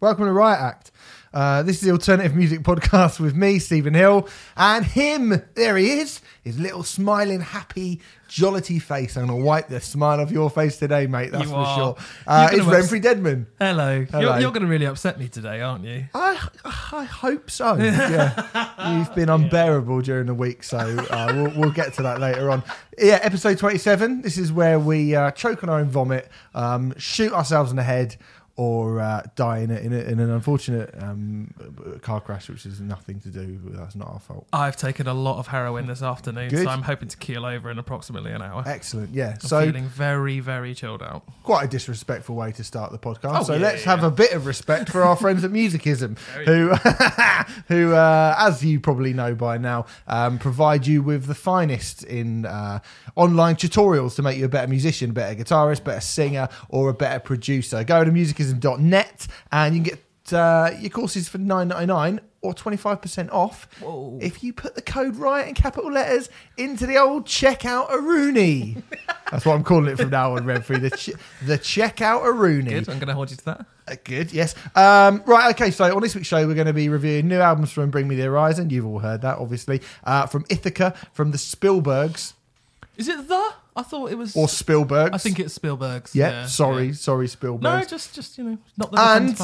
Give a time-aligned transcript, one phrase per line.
[0.00, 0.92] Welcome to Riot Act.
[1.34, 5.42] Uh, this is the alternative music podcast with me, Stephen Hill, and him.
[5.54, 9.16] There he is, his little smiling, happy, jollity face.
[9.16, 11.32] I'm going to wipe the smile off your face today, mate.
[11.32, 11.76] That's You for are.
[11.76, 11.96] sure.
[12.26, 13.46] Uh, it's gonna Remfry Dedman.
[13.58, 14.06] Hello.
[14.10, 14.20] Hello.
[14.20, 16.04] You're, you're going to really upset me today, aren't you?
[16.14, 17.74] I, I hope so.
[17.76, 22.50] Yeah, you've been unbearable during the week, so uh, we'll, we'll get to that later
[22.50, 22.62] on.
[22.96, 24.22] Yeah, episode twenty-seven.
[24.22, 27.82] This is where we uh, choke on our own vomit, um, shoot ourselves in the
[27.82, 28.16] head,
[28.58, 31.54] or uh, die in, a, in, a, in an unfortunate um,
[32.02, 34.48] car crash, which is nothing to do with that's not our fault.
[34.52, 36.64] I've taken a lot of heroin this afternoon, Good.
[36.64, 38.64] so I'm hoping to keel over in approximately an hour.
[38.66, 39.14] Excellent.
[39.14, 39.34] Yeah.
[39.34, 41.22] I'm so feeling very, very chilled out.
[41.44, 43.40] quite a disrespectful way to start the podcast.
[43.40, 46.18] Oh, so yeah, let's yeah, have a bit of respect for our friends at Musicism,
[46.44, 46.74] who,
[47.68, 52.44] who, uh, as you probably know by now, um, provide you with the finest in
[52.44, 52.80] uh,
[53.14, 57.20] online tutorials to make you a better musician, better guitarist, better singer, or a better
[57.20, 57.84] producer.
[57.84, 58.10] Go to
[58.54, 62.20] musicism.net and you can get uh, your courses for nine ninety nine.
[62.40, 64.16] Or 25% off Whoa.
[64.22, 68.76] if you put the code right in capital letters into the old checkout a Rooney.
[69.32, 70.80] That's what I'm calling it from now on, Remfry.
[70.80, 72.70] The, ch- the checkout a Rooney.
[72.70, 72.88] Good.
[72.88, 73.66] I'm going to hold you to that.
[73.88, 74.54] Uh, Good, yes.
[74.76, 77.72] Um, right, okay, so on this week's show, we're going to be reviewing new albums
[77.72, 78.70] from Bring Me the Horizon.
[78.70, 79.82] You've all heard that, obviously.
[80.04, 82.34] Uh, from Ithaca, from the Spielbergs,
[82.96, 83.52] Is it the?
[83.78, 84.34] I thought it was.
[84.34, 85.10] or Spielbergs.
[85.12, 86.12] I think it's Spielberg's.
[86.14, 86.92] Yeah, sorry, yeah.
[86.94, 89.38] sorry, No, just, just you know, not the And-.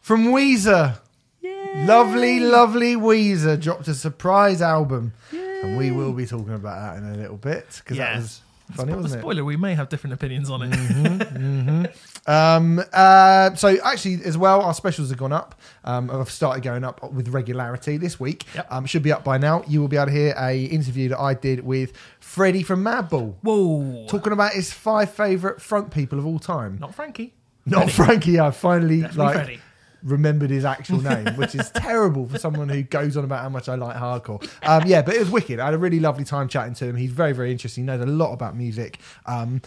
[0.00, 0.98] From Weezer.
[1.42, 1.84] Yeah.
[1.86, 5.12] Lovely, lovely Weezer dropped a surprise album.
[5.32, 8.14] And we will be talking about that in a little bit because Yeah.
[8.14, 8.40] that was
[8.74, 9.18] funny, wasn't it?
[9.20, 10.70] Spoiler: We may have different opinions on it.
[10.70, 11.84] Mm-hmm, mm-hmm.
[12.28, 15.54] Um, uh, so actually, as well, our specials have gone up.
[15.84, 18.44] Um, have started going up with regularity this week.
[18.54, 18.66] Yep.
[18.70, 19.64] Um, should be up by now.
[19.66, 23.34] You will be able to hear a interview that I did with Freddie from Madball,
[23.42, 24.06] Whoa.
[24.08, 26.76] talking about his five favourite front people of all time.
[26.78, 27.32] Not Frankie.
[27.64, 28.38] Not Frankie.
[28.38, 29.60] I finally Definitely like Freddie.
[30.02, 33.68] remembered his actual name, which is terrible for someone who goes on about how much
[33.70, 34.46] I like hardcore.
[34.62, 35.60] Um, yeah, but it was wicked.
[35.60, 36.96] I had a really lovely time chatting to him.
[36.96, 37.84] He's very, very interesting.
[37.84, 38.98] He knows a lot about music.
[39.26, 39.62] Um,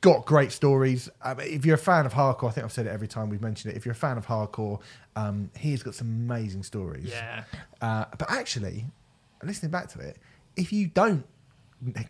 [0.00, 1.08] got great stories.
[1.22, 3.42] Um, if you're a fan of hardcore, I think I've said it every time we've
[3.42, 3.76] mentioned it.
[3.76, 4.80] If you're a fan of hardcore,
[5.16, 7.08] um, he's got some amazing stories.
[7.08, 7.44] Yeah.
[7.80, 8.86] Uh, but actually,
[9.42, 10.18] listening back to it,
[10.56, 11.24] if you don't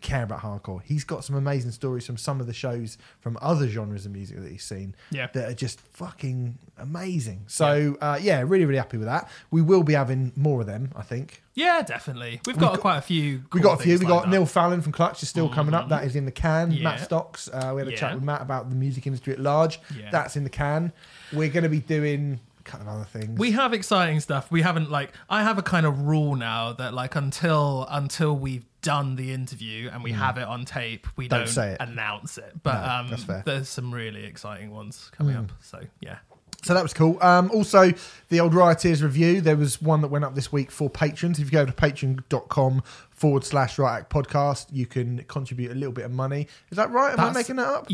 [0.01, 3.67] care about hardcore, he's got some amazing stories from some of the shows from other
[3.67, 5.27] genres of music that he's seen Yeah.
[5.33, 7.43] that are just fucking amazing.
[7.47, 9.29] So yeah, uh, yeah really, really happy with that.
[9.51, 11.43] We will be having more of them, I think.
[11.55, 12.39] Yeah, definitely.
[12.45, 13.43] We've got, got- quite a few.
[13.51, 13.99] We cool got a few.
[13.99, 14.29] We got up.
[14.29, 15.89] Neil Fallon from Clutch is still coming up.
[15.89, 16.71] That is in the can.
[16.71, 16.83] Yeah.
[16.83, 17.49] Matt Stocks.
[17.51, 19.79] Uh, we had a chat with Matt about the music industry at large.
[19.97, 20.09] Yeah.
[20.09, 20.93] That's in the can.
[21.33, 23.37] We're going to be doing a couple of other things.
[23.37, 24.49] We have exciting stuff.
[24.49, 28.63] We haven't like I have a kind of rule now that like until until we've
[28.81, 31.77] done the interview and we have it on tape, we Don't don't, say it.
[31.81, 32.53] announce it.
[32.63, 33.43] But No, um that's fair.
[33.45, 35.51] there's some really exciting ones coming up.
[35.61, 36.17] So yeah.
[36.61, 37.17] So that was cool.
[37.21, 37.93] Um, also,
[38.27, 39.39] the old Rioters review.
[39.39, 41.39] There was one that went up this week for patrons.
[41.39, 45.93] If you go to patreon.com forward slash Riot Act podcast, you can contribute a little
[45.93, 46.47] bit of money.
[46.69, 47.13] Is that right?
[47.13, 47.85] Am I That's- making that up?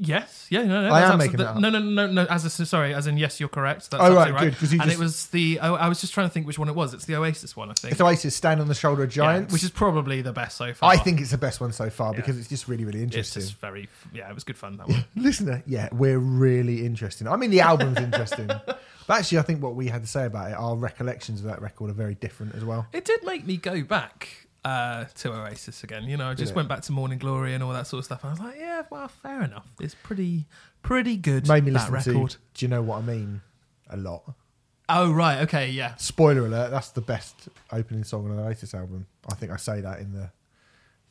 [0.00, 0.46] Yes.
[0.50, 0.94] Yeah, no, no.
[0.94, 1.56] I am making that up.
[1.58, 2.24] No, no, no, no.
[2.24, 3.90] As a, sorry, as in yes, you're correct.
[3.90, 5.60] That's Oh, right, absolutely good, 'cause you and just- it was the.
[5.60, 6.92] Oh, I was just trying to think which one it was.
[6.94, 7.92] It's the Oasis one, I think.
[7.92, 9.52] It's Oasis Stand on the Shoulder of Yeah, Giants.
[9.52, 10.90] which is probably the best so far.
[10.90, 12.16] I think it's the best one so far Yeah.
[12.16, 13.40] because it's just really, really interesting.
[13.42, 13.88] it's just very.
[14.12, 15.04] Yeah, it was good fun that one.
[15.16, 17.28] Listener, uh, yeah, we're really interesting.
[17.28, 18.46] I mean, the album's interesting.
[18.46, 21.60] But actually, I think what we had to say about it, our recollections of that
[21.62, 22.86] record are very different as well.
[22.92, 24.28] It did make me go back
[24.64, 26.04] uh, to Oasis again.
[26.04, 26.56] You know, I just it?
[26.56, 28.24] went back to Morning Glory and all that sort of stuff.
[28.24, 29.66] I was like, yeah, well, fair enough.
[29.80, 30.46] It's pretty,
[30.82, 31.48] pretty good.
[31.48, 32.30] Made me that listen record.
[32.30, 33.40] to Do You Know What I Mean?
[33.88, 34.22] a lot.
[34.88, 35.94] Oh right, okay, yeah.
[35.96, 39.06] Spoiler alert, that's the best opening song on the Oasis album.
[39.30, 40.30] I think I say that in the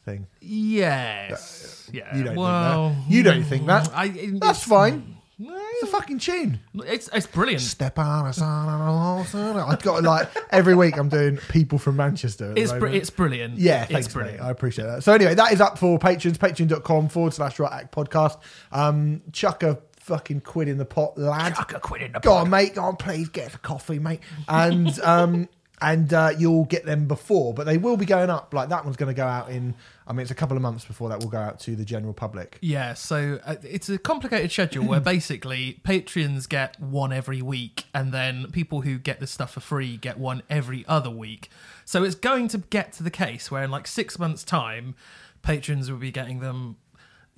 [0.03, 0.27] thing.
[0.41, 1.89] Yes.
[1.93, 2.15] Yeah.
[2.15, 3.11] you don't think well, that.
[3.11, 3.89] You don't think that.
[3.93, 5.15] I, That's it's- fine.
[5.41, 6.59] It's a fucking tune.
[6.85, 7.61] It's it's brilliant.
[7.61, 9.25] Step on a son on.
[9.57, 12.53] I've got like every week I'm doing people from Manchester.
[12.57, 13.57] It's br- it's brilliant.
[13.57, 14.13] Yeah, it's thanks, mate.
[14.13, 14.41] brilliant.
[14.41, 15.03] I appreciate that.
[15.03, 16.37] So anyway, that is up for patrons.
[16.37, 18.37] Patreon.com forward slash Riot Act podcast.
[18.73, 21.55] Um, chuck a fucking quid in the pot, lad.
[21.55, 22.41] Chuck a quid in the Go pot.
[22.41, 22.75] on, mate.
[22.75, 24.19] Go on, please get a coffee, mate.
[24.49, 25.47] And um,
[25.81, 28.53] and uh, you'll get them before, but they will be going up.
[28.53, 29.75] Like that one's going to go out in.
[30.05, 32.13] I mean, it's a couple of months before that will go out to the general
[32.13, 32.57] public.
[32.61, 38.11] Yeah, so uh, it's a complicated schedule where basically Patreons get one every week, and
[38.11, 41.49] then people who get this stuff for free get one every other week.
[41.85, 44.95] So it's going to get to the case where in like six months' time,
[45.41, 46.75] patrons will be getting them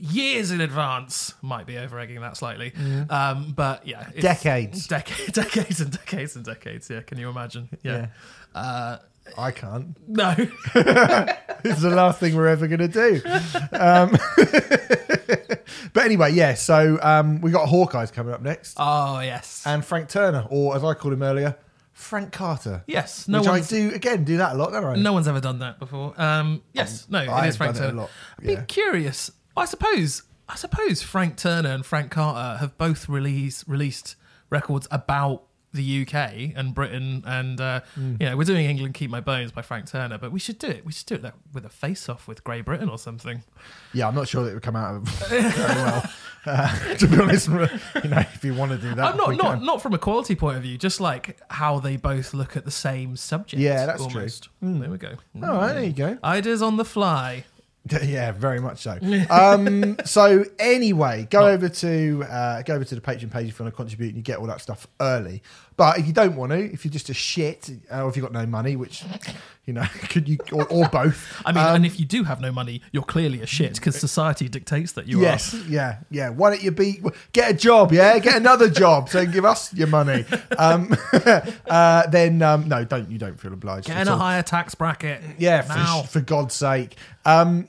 [0.02, 1.34] years in advance.
[1.42, 2.74] Might be over egging that slightly,
[3.10, 4.88] um, but yeah, it's- Decades.
[4.88, 6.90] decades, decades, and decades and decades.
[6.90, 7.70] Yeah, can you imagine?
[7.84, 8.08] Yeah.
[8.54, 8.98] Uh,
[9.38, 9.96] I can't.
[10.10, 10.34] no,
[11.64, 13.22] This is the last thing we're ever going to do.
[13.72, 14.18] Um,
[15.94, 16.56] but anyway, yeah.
[16.56, 20.84] So um, we got Hawkeyes coming up next, Oh yes, and Frank Turner, or as
[20.84, 21.56] I called him earlier,
[21.94, 22.84] Frank Carter.
[22.88, 23.28] yes.
[23.28, 24.96] No which I do again do that a lot, don't I?
[24.96, 26.20] no one's ever done that before.
[26.20, 28.02] Um, yes, no, I it is Frank done it a Turner.
[28.02, 28.10] lot,
[28.40, 29.32] I'd be curious.
[29.58, 30.24] I suppose.
[30.50, 34.16] I suppose Frank Turner and Frank Carter have both released released
[34.50, 35.44] records about
[35.74, 38.16] the UK and Britain, and uh, Hmm.
[38.20, 40.68] you know we're doing England Keep My Bones by Frank Turner, but we should do
[40.68, 40.86] it.
[40.86, 43.42] We should do it like, with a face off with Grey Britain or something.
[43.94, 46.04] Yeah, I'm not sure that it would come out very well.
[46.46, 47.48] Uh, to be honest,
[48.04, 49.66] you know, if you want to do that, I'm not not can.
[49.66, 52.72] not from a quality point of view, just like how they both look at the
[52.72, 53.62] same subject.
[53.62, 54.16] Yeah, that's true.
[54.18, 54.50] almost.
[54.62, 55.14] There we go.
[55.42, 56.18] All right, there you go.
[56.22, 57.46] Ideas on the fly.
[58.04, 58.98] Yeah, very much so.
[59.30, 63.66] Um, so anyway, go over to uh, go over to the Patreon page if you
[63.66, 65.42] want to contribute, and you get all that stuff early.
[65.82, 68.32] But if you don't want to, if you're just a shit, or if you've got
[68.32, 69.04] no money, which
[69.66, 71.42] you know, could you or, or both?
[71.46, 74.00] I mean, Um, and if you do have no money, you're clearly a shit because
[74.00, 75.58] society dictates that you yes, are.
[75.58, 76.30] Yes, yeah, yeah.
[76.30, 77.02] Why don't you be
[77.32, 77.92] get a job?
[77.92, 79.10] Yeah, get another job.
[79.10, 80.24] So give us your money.
[80.58, 80.96] Um,
[81.68, 83.88] uh, then um, no, don't you don't feel obliged.
[83.88, 84.20] Get in a all.
[84.20, 85.22] higher tax bracket.
[85.40, 86.04] Yeah, now.
[86.04, 86.98] for, for God's sake.
[87.26, 87.68] Um,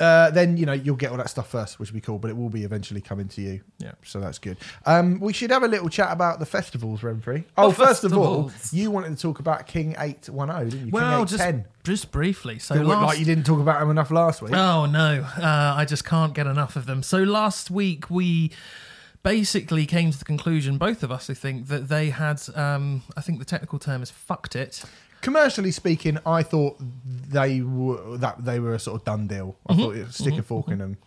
[0.00, 2.28] uh, then you know you'll get all that stuff first, which will be cool, but
[2.30, 3.60] it will be eventually coming to you.
[3.78, 3.92] Yeah.
[4.04, 4.56] so that's good.
[4.86, 7.44] Um, we should have a little chat about the festivals, Remfry.
[7.56, 8.72] Oh, first of all, festivals.
[8.74, 10.90] you wanted to talk about King Eight One Zero, didn't you?
[10.92, 11.70] well, King just 810.
[11.84, 12.58] just briefly.
[12.58, 14.52] So It looked last, like you didn't talk about him enough last week.
[14.52, 17.02] Oh no, uh, I just can't get enough of them.
[17.02, 18.50] So last week we
[19.22, 22.42] basically came to the conclusion, both of us, I think, that they had.
[22.54, 24.84] Um, I think the technical term is "fucked it."
[25.24, 29.56] Commercially speaking, I thought they were that they were a sort of done deal.
[29.66, 30.98] I thought it was stick a fork in them.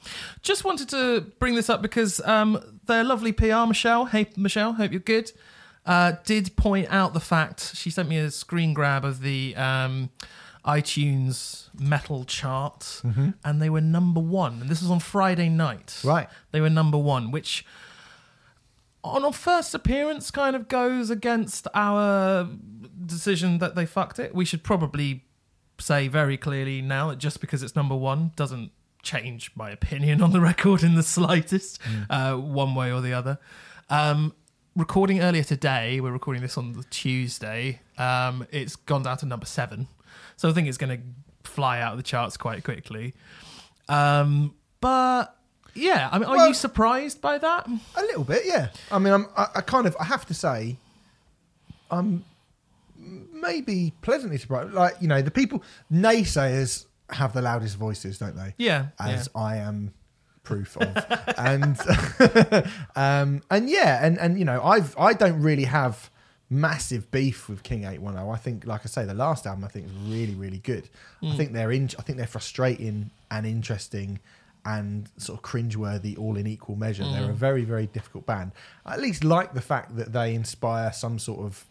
[0.41, 4.05] Just wanted to bring this up because um, their lovely PR, Michelle.
[4.05, 5.31] Hey, Michelle, hope you're good.
[5.85, 10.09] Uh, did point out the fact she sent me a screen grab of the um,
[10.65, 13.01] iTunes metal chart,
[13.45, 14.61] and they were number one.
[14.61, 16.01] And this was on Friday night.
[16.03, 16.27] Right.
[16.51, 17.63] They were number one, which
[19.03, 22.49] on a first appearance kind of goes against our
[23.07, 24.35] decision that they fucked it.
[24.35, 25.23] We should probably
[25.79, 28.71] say very clearly now that just because it's number one doesn't
[29.03, 33.37] change my opinion on the record in the slightest, uh, one way or the other.
[33.89, 34.33] Um,
[34.75, 37.79] recording earlier today, we're recording this on the Tuesday.
[37.97, 39.87] Um, it's gone down to number seven,
[40.35, 43.13] so I think it's going to fly out of the charts quite quickly.
[43.87, 45.35] Um, but
[45.73, 47.67] yeah, I mean, are Well- you surprised by that?
[47.95, 48.69] A little bit, yeah.
[48.91, 50.77] I mean, I'm, I, I kind of, I have to say,
[51.89, 52.25] I'm
[53.31, 54.73] maybe pleasantly surprised.
[54.73, 58.53] Like, you know, the people, naysayers have the loudest voices, don't they?
[58.57, 59.93] Yeah, As I am
[60.43, 61.33] proof of.
[61.37, 61.79] and,
[62.95, 66.09] um, and yeah, and, and, you know, I've, I don't really have
[66.49, 68.29] massive beef with King 810.
[68.29, 70.89] I think, like I say, the last album I think is really, really good.
[71.23, 74.19] I think they're in, I think they're frustrating and interesting
[74.65, 77.03] and sort of cringeworthy all in equal measure.
[77.03, 78.51] They're a very, very difficult band.
[78.85, 81.65] I at least like the fact that they inspire some sort of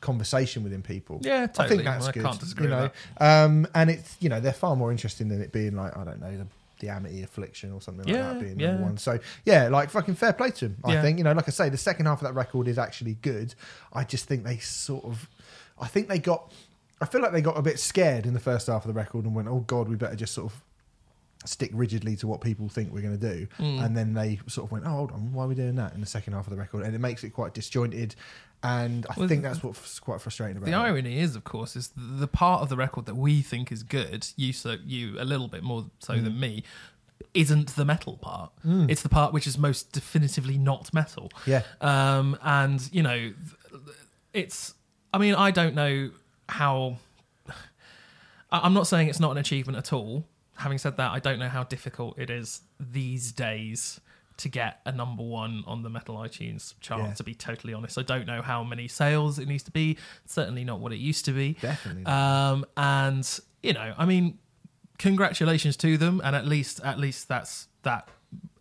[0.00, 1.20] conversation within people.
[1.22, 2.22] Yeah, I think that's I good.
[2.22, 2.90] can't disagree you know?
[3.20, 6.20] Um, and it's you know they're far more interesting than it being like I don't
[6.20, 6.46] know the,
[6.80, 8.72] the Amity Affliction or something like that being yeah.
[8.72, 8.98] number one.
[8.98, 10.76] So yeah, like fucking fair play to them.
[10.84, 11.02] I Yeah.
[11.02, 13.54] think you know, like I say, the second half of that record is actually good.
[13.92, 15.28] I just think they sort of,
[15.80, 16.52] I think they got,
[17.00, 19.24] I feel like they got a bit scared in the first half of the record
[19.24, 20.60] and went, oh god, we better just sort of
[21.46, 23.46] stick rigidly to what people think we're going to do.
[23.58, 23.84] Mm.
[23.84, 26.00] And then they sort of went, oh, hold on, why are we doing that in
[26.00, 26.84] the second half of the record?
[26.84, 28.14] And it makes it quite disjointed.
[28.62, 30.74] And I Well, think that's what's quite frustrating about The it.
[30.76, 33.82] The irony is, of course, is the part of the record that we think is
[33.82, 36.24] good, you so you a little bit more so Mm.
[36.24, 36.64] than me,
[37.34, 38.50] isn't the metal part.
[38.64, 41.30] It's the part which is most definitively not metal.
[41.46, 41.62] Yeah.
[41.80, 43.32] Um, and you know,
[44.32, 44.74] it's.
[45.14, 46.10] I mean, I don't know
[46.48, 46.96] how.
[48.50, 50.24] I'm not saying it's not an achievement at all.
[50.56, 54.00] Having said that, I don't know how difficult it is these days
[54.38, 57.02] to get a number one on the metal iTunes chart.
[57.02, 57.12] Yeah.
[57.14, 59.96] To be totally honest, I don't know how many sales it needs to be.
[60.26, 61.56] Certainly not what it used to be.
[61.60, 62.04] Definitely.
[62.06, 64.38] Um, and you know, I mean,
[64.98, 68.08] congratulations to them, and at least at least that's that.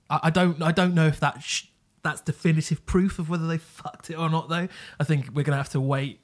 [0.09, 1.65] I, I don't I don't know if that sh-
[2.03, 4.49] that's definitive proof of whether they fucked it or not.
[4.49, 4.67] Though
[4.99, 6.19] I think we're gonna have to wait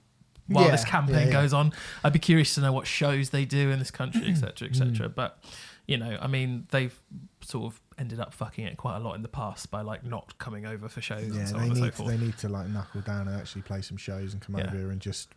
[0.53, 1.73] while Yeah, this campaign yeah, goes on.
[2.03, 4.71] I'd be curious to know what shows they do in this country, etc., Mm.
[4.81, 5.09] etc.
[5.09, 5.43] But
[5.87, 6.97] you know, I mean, they've
[7.41, 10.37] sort of ended up fucking it quite a lot in the past by like not
[10.37, 12.09] coming over for shows Yeah, and so they on and so need, to, forth.
[12.09, 14.67] they need to like knuckle down and actually play some shows and come Yeah.
[14.67, 15.29] over here and just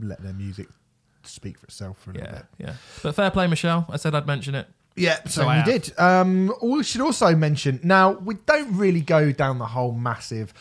[0.00, 0.68] let their music
[1.24, 2.46] speak for itself for a little yeah, bit.
[2.58, 2.74] yeah.
[3.02, 3.86] But fair play, Michelle.
[3.88, 4.66] I said I'd mention it.
[4.96, 5.98] Yeah, so, So you did.
[5.98, 10.52] Um, we should also mention now we don't really go down the whole massive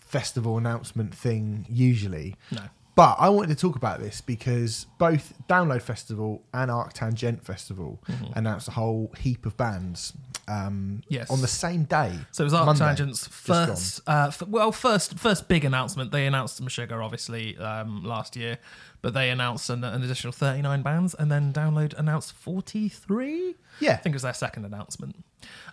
[0.00, 2.62] festival announcement thing usually, No.
[2.98, 8.32] But I wanted to talk about this because both Download Festival and Arctangent Festival Mm-hmm.
[8.38, 10.12] announced a whole heap of bands.
[10.48, 11.30] um, Yes.
[11.30, 12.12] on the same day.
[12.32, 12.82] So it was Monday.
[12.84, 16.10] Arctangent's first, uh, f- well, first first big announcement.
[16.10, 18.58] They announced Meshuggah obviously um, last year,
[19.02, 23.56] but they announced an, an additional 39 bands, and then Download announced 43.
[23.80, 23.92] Yeah.
[23.92, 25.16] I think it was their second announcement.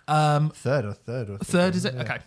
[0.06, 1.94] Um, Third or third or third is it?
[1.94, 2.02] yeah.
[2.02, 2.18] Okay.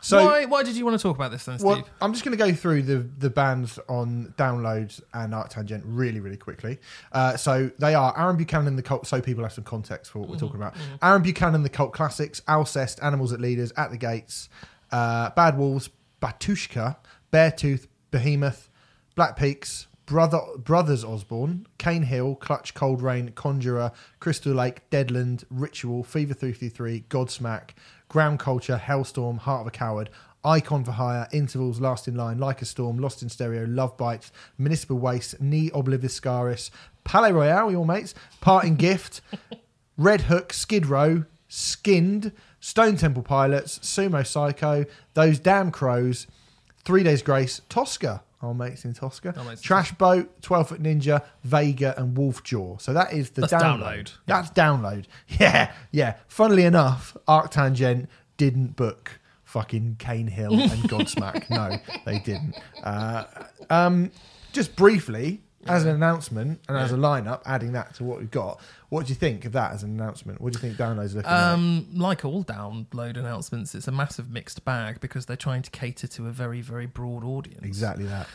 [0.00, 1.66] So- why why did you want to talk about this then, Steve?
[1.66, 6.20] Well, I'm just going to go through the the bands on downloads and Arctangent really,
[6.20, 6.78] really quickly.
[7.12, 9.06] Uh, so they are Aaron Buchanan, and the cult.
[9.06, 10.74] So people have some context for what we're talking about.
[11.02, 14.48] Aaron Buchanan, the cult classics, Alcest, Animals as Leaders, At the Gates,
[14.92, 15.90] uh, Bad Wolves,
[16.22, 16.96] Batushka,
[17.32, 18.68] Beartooth, Behemoth,
[19.14, 26.04] Black Peaks, Brother Brothers Osborne, Cane Hill, Clutch, Cold Rain, Conjurer, Crystal Lake, Deadland, Ritual,
[26.04, 27.70] Fever 333, Godsmack,
[28.08, 30.10] Ground Culture, Halestorm, Heart of a Coward,
[30.44, 34.30] Icon for Hire, Intervals, Last in Line, Like a Storm, Lost in Stereo, Love Bites,
[34.58, 36.70] Municipal Waste, Ne Obliviscaris,
[37.04, 39.20] Palais Royale, your mates, Parting Gift,
[39.96, 46.26] Red Hook, Skid Row, Skindred, Stone Temple Pilots, Sumo Cyco, Those Damn Crows,
[46.84, 50.82] Three Days Grace, Toska, our mates in Toska, Our mates in Trash Boat, 12 Foot
[50.82, 52.76] Ninja, Vega, and Wolf Jaw.
[52.78, 53.80] So that is the That's download.
[53.82, 54.12] download.
[54.26, 55.04] That's download.
[55.40, 56.16] Yeah, yeah.
[56.28, 61.48] Funnily enough, Arctangent didn't book fucking Cane Hill and Godsmack.
[61.50, 62.54] no, they didn't.
[62.82, 63.24] Uh,
[63.70, 64.10] um,
[64.52, 68.60] just briefly, as an announcement and as a lineup, adding that to what we've got,
[68.88, 70.40] what do you think of that as an announcement?
[70.40, 71.40] What do you think downloads are looking like?
[71.40, 76.06] Um, like all download announcements, it's a massive mixed bag because they're trying to cater
[76.06, 77.64] to a very, very broad audience.
[77.64, 78.28] Exactly that.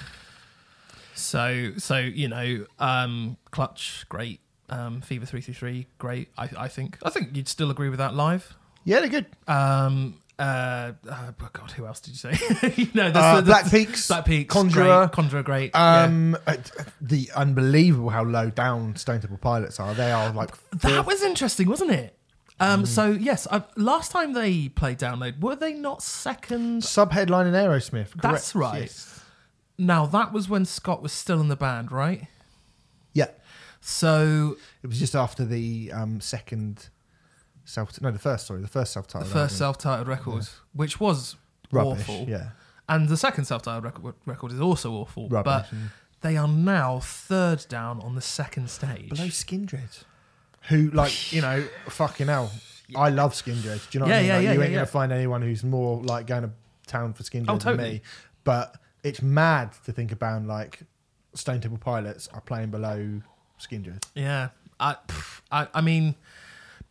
[1.13, 4.39] So, so you know, um, Clutch, great.
[4.69, 6.29] Um, Fever three three three, great.
[6.37, 6.97] I, I think.
[7.03, 8.55] I think you'd still agree with that live.
[8.83, 9.25] Yeah, they're good.
[9.47, 12.73] Um, uh, uh, oh God, who else did you say?
[12.75, 14.83] you know, there's Uh, Black Peaks, Black Peaks, Conjurer.
[15.05, 15.11] great.
[15.11, 15.71] Conjurer, great.
[15.73, 16.03] yeah.
[16.03, 16.57] Um, uh,
[16.99, 19.93] the unbelievable how low down Stone Temple Pilots are.
[19.93, 22.17] They are like That was interesting, wasn't it?
[22.59, 22.65] Mm.
[22.65, 26.83] Um, So yes, I, last time they played Download, were they not second?
[26.83, 28.09] sub headline in Aerosmith.
[28.11, 28.21] Correct?
[28.21, 28.81] That's right.
[28.81, 29.19] Yes.
[29.77, 32.27] Now that was when Scott was still in the band, right?
[33.13, 33.29] Yeah.
[33.79, 36.89] So It was just after the um, second
[37.65, 37.99] self.
[38.01, 38.47] No, the first.
[38.47, 39.29] Sorry, the first self-titled.
[39.29, 41.35] the first self-titled record, which was
[41.71, 42.49] Rubbish, awful, Yeah.
[42.89, 45.67] and the second self-titled record, record is also awful, Rubbish.
[45.71, 45.79] but
[46.21, 49.09] they are now third down on the second stage.
[49.09, 50.03] Below Skindred,
[50.69, 52.51] who like you know, fucking hell.
[52.95, 53.89] I love Skindred.
[53.89, 54.27] Do you know what Yeah, I mean?
[54.27, 54.77] yeah, Like, yeah, you yeah, ain't yeah.
[54.79, 56.51] gonna find anyone who's more like going to
[56.87, 58.01] town for Skindred Oh, than me.
[58.43, 60.81] But it's mad to think about like
[61.33, 63.21] Stone Temple Pilots are playing below
[63.61, 64.03] Skindred.
[64.13, 64.49] Yeah,
[64.79, 64.97] I,
[65.51, 66.15] I, I mean,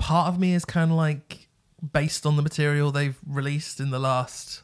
[0.01, 1.47] part of me is kind of like
[1.93, 4.63] based on the material they've released in the last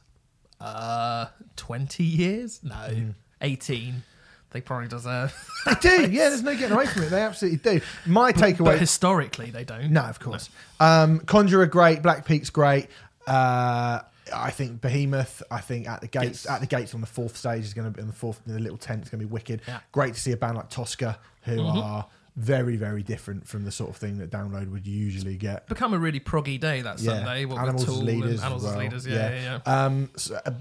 [0.60, 1.26] uh
[1.56, 2.60] twenty years.
[2.62, 3.14] No, Mm.
[3.42, 4.02] eighteen.
[4.50, 5.34] They probably deserve.
[5.66, 6.10] They do.
[6.10, 7.10] Yeah, there's no getting away from it.
[7.10, 7.80] They absolutely do.
[8.06, 8.64] My takeaway.
[8.64, 9.90] but historically, they don't.
[9.90, 10.48] No, of course.
[10.80, 12.00] Um, Conjurer, great.
[12.02, 12.88] Black Peak's great.
[13.26, 14.00] Uh,
[14.34, 15.42] I think Behemoth.
[15.50, 16.54] I think at the gates, Yes.
[16.54, 18.40] at the gates on the fourth stage is going to be on the fourth.
[18.46, 19.60] in The little tent is going to be wicked.
[19.68, 19.80] Yeah.
[19.92, 23.88] Great to see a band like Toska, who are very, very different from the sort
[23.88, 25.66] of thing that Download would usually get.
[25.68, 27.12] Become a really proggy day that Yeah.
[27.14, 27.46] Sunday.
[27.46, 28.30] What Animals with as Tool leaders.
[28.32, 28.78] and Animals as well.
[28.78, 29.06] leaders.
[29.06, 29.84] Yeah, yeah, yeah.
[29.86, 30.52] Um, S- uh,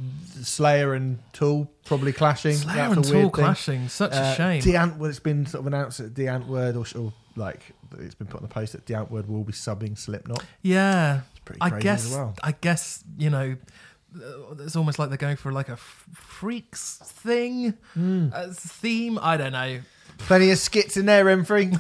[0.42, 2.56] Slayer and Tool probably clashing.
[2.56, 3.30] Slayer That's and a Tool thing.
[3.32, 3.90] clashing.
[3.90, 4.62] Such a Uh, shame.
[4.62, 7.60] Die Antwoord, it's been sort of announced that Die Antwoord, or, or like
[8.00, 10.44] it's been put on the post that Die Antwoord will be subbing Slipknot.
[10.62, 12.06] yeah, it's pretty I crazy guess.
[12.06, 12.36] as well.
[12.42, 13.58] I guess you know.
[14.16, 19.20] uh, It's almost like they're going for like a freaks thing, uh, theme.
[19.22, 19.82] I don't know.
[20.20, 21.72] Plenty of skits in there, Remfry.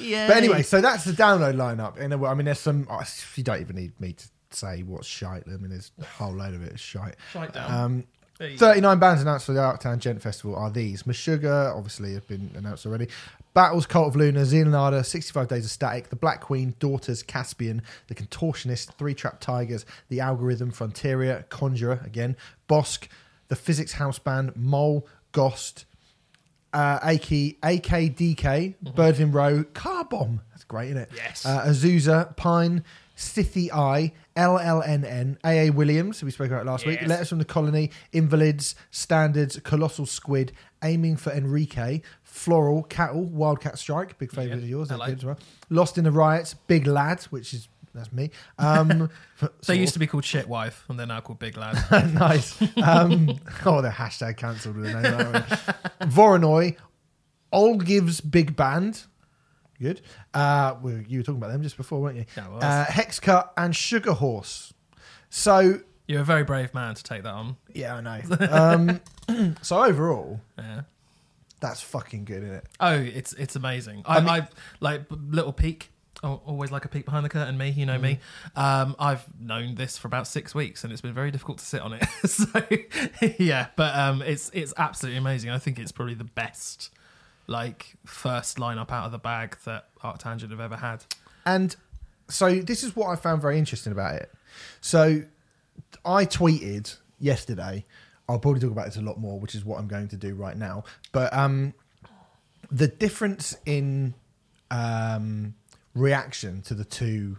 [0.00, 0.26] Yeah.
[0.28, 1.96] But anyway, so that's the download lineup.
[1.98, 2.86] In a way, I mean, there's some.
[2.90, 3.02] oh,
[3.34, 5.44] You don't even need me to say what's shite.
[5.46, 7.16] I mean, there's a whole load of it is shite.
[7.32, 7.70] Shite down.
[7.72, 8.04] Um,
[8.38, 8.66] There you go.
[8.66, 11.04] 39 bands announced for the Arctangent Festival are these.
[11.04, 13.08] Meshuggah, obviously, have been announced already.
[13.52, 18.14] Battles, Cult of Luna, Xenonada, 65 Days of Static, The Black Queen, Daughters, Caspian, The
[18.14, 22.36] Contortionist, Three Trapped Tigers, The Algorithm, Frontierer, Conjurer, again,
[22.68, 23.08] Bossk,
[23.48, 25.84] The Physics House Band, Mole, Ghost,
[26.72, 30.40] uh, AK, AKDK, Birds in Row, Car Bomb.
[30.50, 31.10] That's great, isn't it?
[31.14, 31.44] Yes.
[31.44, 32.84] Uh, Azusa, Pine,
[33.16, 38.74] Sithu Aye, LLNN, AA Williams, we spoke about last week, Letters from the Colony, Invalids,
[38.90, 45.14] Standards, Colossal Squid, Aiming for Enrique, Floral, Cattle, Wildcat Strike, big favourite of yours, hello.
[45.22, 45.38] well.
[45.68, 47.68] Lost in the Riots, Big Lad, which is
[48.00, 48.30] that's me.
[48.58, 49.08] Um,
[49.66, 51.74] They used to be called Shitwife, and they're now called Big Lad.
[52.14, 52.60] nice.
[52.82, 56.10] Um, oh, the hashtag cancelled with the name.
[56.10, 56.76] Voronoi,
[57.52, 59.04] Olgiv's Big Band.
[59.80, 60.02] Good.
[60.34, 62.26] Uh, well, you were talking about them just before, weren't you?
[62.36, 62.62] Yeah, I was.
[62.64, 64.74] Uh, Hexcut and Sugar Horse.
[65.30, 67.56] So, You're a very brave man to take that on.
[67.72, 68.20] yeah, I know.
[69.30, 70.82] Um, so, overall, Yeah.
[71.60, 72.66] that's fucking good, isn't it?
[72.78, 74.02] Oh, it's it's amazing.
[74.04, 74.48] I, I mean- I
[74.80, 75.89] like little peek.
[76.22, 77.70] Oh, always like a peek behind the curtain, me.
[77.70, 78.18] You know me.
[78.54, 81.80] Um, I've known this for about six weeks, and it's been very difficult to sit
[81.80, 82.04] on it.
[82.26, 82.62] so,
[83.38, 85.50] yeah, but um, it's it's absolutely amazing.
[85.50, 86.90] I think it's probably the best,
[87.46, 91.04] like first lineup out of the bag that Arctangent have ever had.
[91.46, 91.74] And
[92.28, 94.30] so this is what I found very interesting about it.
[94.82, 95.22] So
[96.04, 97.86] I tweeted yesterday.
[98.28, 100.34] I'll probably talk about this a lot more, which is what I'm going to do
[100.34, 100.84] right now.
[101.10, 101.74] But um,
[102.70, 104.14] the difference in
[104.70, 105.54] um,
[105.94, 107.38] reaction to the two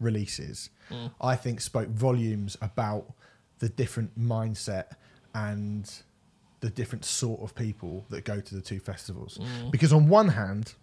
[0.00, 1.10] releases, mm.
[1.20, 3.12] I think, spoke volumes about
[3.58, 4.92] the different mindset
[5.34, 5.90] and
[6.60, 9.38] the different sort of people that go to the two festivals.
[9.38, 9.70] Mm.
[9.70, 10.74] Because on one hand,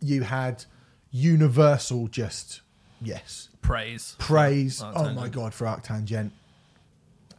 [0.00, 0.64] you had
[1.10, 2.60] universal just
[3.00, 6.30] yes Praise, praise oh my god for arctangent.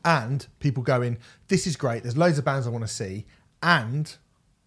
[0.04, 1.18] And people going
[1.50, 2.04] this is great.
[2.04, 3.26] There's loads of bands i want to see.
[3.62, 4.16] And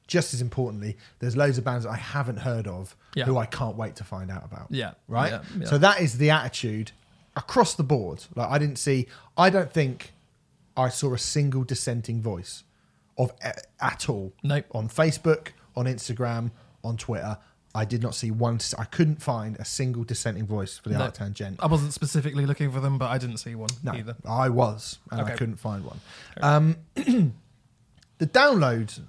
[0.09, 3.25] just as importantly there's loads of bands that i haven't heard of Yeah.
[3.27, 5.67] who i can't wait to find out about Yeah, right yeah, yeah.
[5.67, 6.91] so that is the attitude
[7.37, 10.13] across the board like i didn't see i don't think
[10.77, 12.65] i saw a single dissenting voice
[13.17, 13.33] of
[13.81, 14.65] at all Nope.
[14.73, 16.51] on facebook on instagram
[16.83, 17.39] on twitter
[17.75, 21.07] i did not see one i couldn't find a single dissenting voice for the No.
[21.09, 24.17] arctangent I wasn't specifically looking for them, but I didn't see one no, either.
[24.27, 26.01] I was, and I couldn't find one.
[26.41, 29.01] Um, the download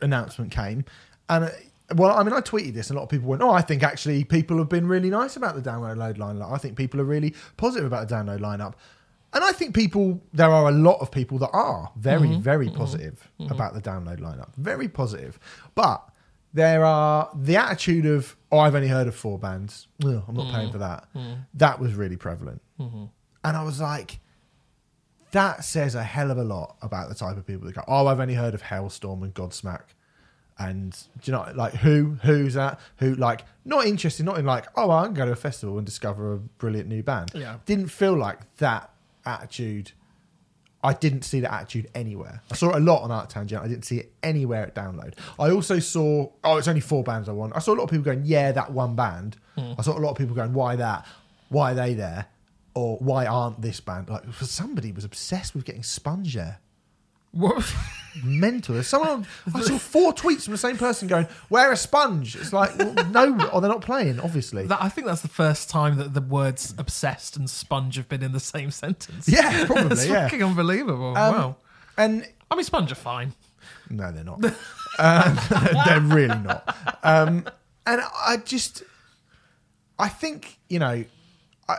[0.00, 0.84] announcement came,
[1.28, 1.50] and uh,
[1.94, 3.82] well, I mean, I tweeted this, and a lot of people went, "Oh, I think
[3.82, 6.50] actually people have been really nice about the download load lineup.
[6.52, 8.74] I think people are really positive about the download lineup."
[9.32, 12.40] And I think people, there are a lot of people that are very, Mm-hmm.
[12.42, 14.54] very positive about the download lineup.
[14.56, 15.40] Very positive.
[15.74, 16.08] But
[16.52, 19.88] there are the attitude of, oh, I've only heard of four bands.
[20.04, 20.54] Ugh, I'm not Mm.
[20.54, 21.08] paying for that.
[21.54, 22.62] That was really prevalent.
[22.78, 23.06] Mm-hmm.
[23.42, 24.20] And I was like,
[25.34, 28.06] that says a hell of a lot about the type of people that go, oh,
[28.06, 29.82] I've only heard of Halestorm and Godsmack.
[30.58, 32.78] And do you know, like, who, who's that?
[32.98, 35.84] Who, like, not interested, not in like, oh, I can go to a festival and
[35.84, 37.32] discover a brilliant new band.
[37.34, 37.56] Yeah.
[37.66, 38.90] Didn't feel like that
[39.26, 39.90] attitude.
[40.84, 42.42] I didn't see that attitude anywhere.
[42.52, 43.60] I saw it a lot on Arctangent.
[43.60, 45.14] I didn't see it anywhere at download.
[45.36, 47.56] I also saw, oh, it's only four bands I want.
[47.56, 49.36] I saw a lot of people going, yeah, that one band.
[49.58, 49.72] Hmm.
[49.76, 51.04] I saw a lot of people going, why that?
[51.48, 52.26] Why are they there?
[52.74, 54.08] Or why aren't this band?
[54.08, 56.58] Like, for somebody was obsessed with getting Sponge there.
[57.30, 57.72] What?
[58.22, 58.74] Mental.
[58.74, 62.52] There's Someone, I saw four tweets from the same person going, "Wear a sponge." It's
[62.52, 64.20] like, well, no, or they're not playing.
[64.20, 68.08] Obviously, That, I think that's the first time that the words obsessed and sponge have
[68.08, 69.28] been in the same sentence.
[69.28, 70.24] yeah, probably, That's yeah.
[70.28, 71.16] fucking unbelievable.
[71.16, 71.56] Um, wow.
[71.98, 73.32] And I mean, sponge are fine.
[73.90, 74.44] No, they're not.
[75.00, 75.38] um,
[75.86, 76.76] they're really not.
[77.02, 77.46] Um,
[77.84, 78.84] and I just,
[79.98, 81.04] I think you know,
[81.68, 81.76] I,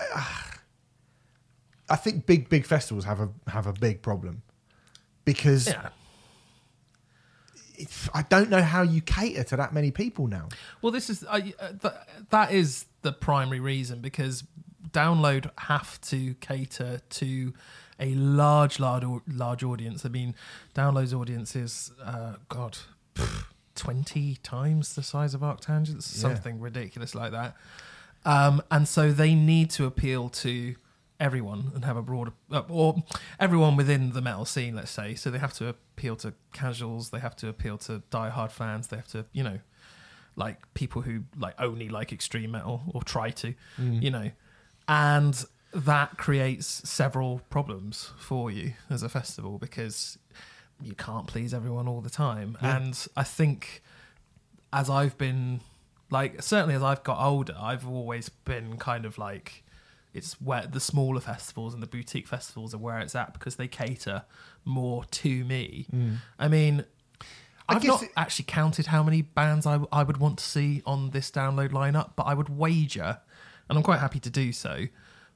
[1.89, 4.41] I think big big festivals have a have a big problem
[5.23, 5.89] because Yeah.
[7.75, 10.49] it's, I don't know how you cater to that many people now.
[10.81, 11.93] Well, this is uh, uh, th-
[12.29, 14.43] that is the primary reason because
[14.91, 17.53] download have to cater to
[17.99, 20.05] a large, large, large audience.
[20.05, 20.35] I mean,
[20.73, 22.77] download's audience is uh, God,
[23.13, 23.45] pff,
[23.75, 27.55] twenty times the size of Arctangents, something ridiculous like that.
[28.25, 30.75] Um, and so they need to appeal to
[31.19, 32.95] everyone and have a broader uh, or
[33.39, 35.15] everyone within the metal scene let's say.
[35.15, 38.97] So they have to appeal to casuals they have to appeal to diehard fans they
[38.97, 39.59] have to you know
[40.35, 44.31] like people who like only like extreme metal or try to you know.
[44.87, 50.17] And that creates several problems for you as a festival because
[50.81, 52.57] you can't please everyone all the time.
[52.61, 52.77] Yeah.
[52.77, 53.81] and i think
[54.73, 55.61] as i've been
[56.11, 59.63] like certainly as i've got older i've always been kind of like
[60.15, 63.67] it's where the smaller festivals and the boutique festivals are where it's at because they
[63.67, 64.23] cater
[64.63, 65.85] more to me
[66.39, 66.83] i mean
[67.67, 70.43] I I've guess not it- actually counted how many bands I, I would want to
[70.43, 73.17] see on this download lineup, but I would wager,
[73.67, 74.85] and I'm quite happy to do so.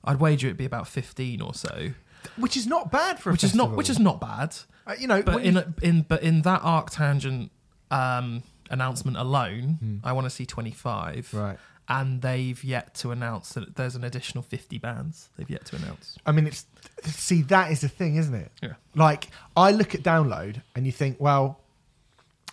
[0.04, 1.90] I'd wager it'd be about 15 or so,
[2.38, 3.70] Which is not bad for a which is festival.
[3.70, 4.56] not which is not bad.
[4.86, 7.50] Uh, you know, But in you- in but in that Arctangent
[7.90, 11.32] um, announcement alone, I want to see 25.
[11.32, 11.38] Hmm.
[11.38, 11.58] right.
[11.92, 15.30] And they've yet to announce that there's an additional 50 bands.
[15.38, 16.18] They've yet to announce.
[16.26, 16.68] I mean, it's
[17.04, 18.52] see that is the thing, isn't it?
[18.62, 18.74] Yeah.
[18.94, 21.60] Like I look at download and you think, well,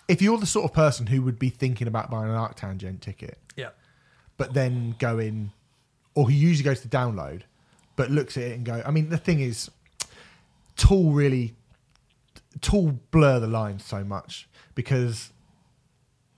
[0.07, 3.37] if you're the sort of person who would be thinking about buying an Arctangent ticket,
[3.55, 3.69] Yeah.
[4.37, 5.51] but then going,
[6.15, 7.41] or who usually goes to download,
[7.95, 9.69] but looks at it and go, I mean, the thing is,
[10.77, 11.55] Tool really,
[12.61, 15.31] Tool blur the lines so much because,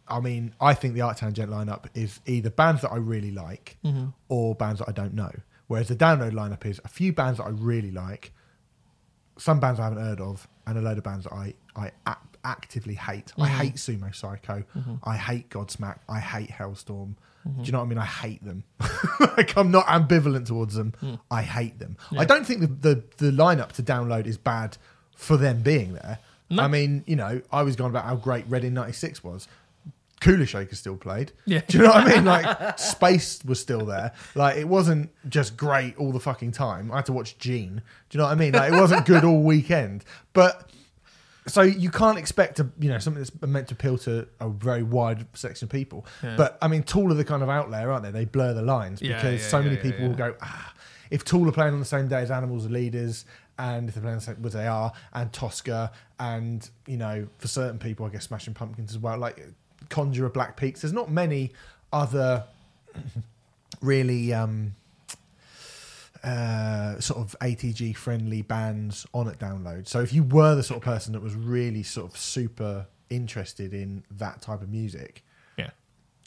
[0.09, 3.77] I mean, I think the Arctangent lineup is either bands that I really like
[4.27, 5.31] or bands that I don't know.
[5.67, 8.31] Whereas the download lineup is a few bands that I really like,
[9.37, 11.91] some bands I haven't heard of, and a load of bands that I, I
[12.43, 13.27] actively hate.
[13.27, 13.41] Mm-hmm.
[13.41, 14.63] I hate Sumo Cyco.
[15.03, 15.99] I hate Godsmack.
[16.07, 17.15] I hate Halestorm.
[17.47, 17.61] Mm-hmm.
[17.61, 17.97] Do you know what I mean?
[17.97, 18.63] I hate them.
[19.37, 20.93] like I'm not ambivalent towards them.
[21.01, 21.19] Mm.
[21.31, 21.97] I hate them.
[22.17, 24.77] I don't think the, the the lineup to download is bad
[25.15, 26.19] for them being there.
[26.49, 26.63] No.
[26.63, 29.47] I mean, you know, I was going about how great Red in '96 was.
[30.21, 31.31] Kula Shaker still played.
[31.45, 31.61] Yeah.
[31.67, 32.25] Do you know what I mean?
[32.25, 34.11] Like space was still there.
[34.35, 36.91] Like it wasn't just great all the fucking time.
[36.91, 37.81] I had to watch Gene.
[38.09, 38.53] Do you know what I mean?
[38.53, 40.03] Like it wasn't good all weekend.
[40.33, 40.69] But
[41.47, 44.83] so you can't expect to, you know, something that's meant to appeal to a very
[44.83, 46.05] wide section of people.
[46.21, 46.35] Yeah.
[46.35, 48.11] But I mean, Tool are the kind of outlier, aren't they?
[48.11, 50.73] They blur the lines because yeah, so many yeah, people yeah, will go, ah,
[51.09, 53.25] if Tool are playing on the same day as Animals are Leaders,
[53.57, 57.47] and if they're playing the same, which they are, and Toska, and you know, for
[57.47, 59.43] certain people, I guess Smashing Pumpkins as well, like
[59.89, 60.81] Conjurer, Black Peaks.
[60.81, 61.51] There's not many
[61.91, 62.45] other
[63.81, 64.75] really um,
[66.23, 69.87] uh, sort of ATG friendly bands on at download.
[69.87, 73.73] So if you were the sort of person that was really sort of super interested
[73.73, 75.23] in that type of music,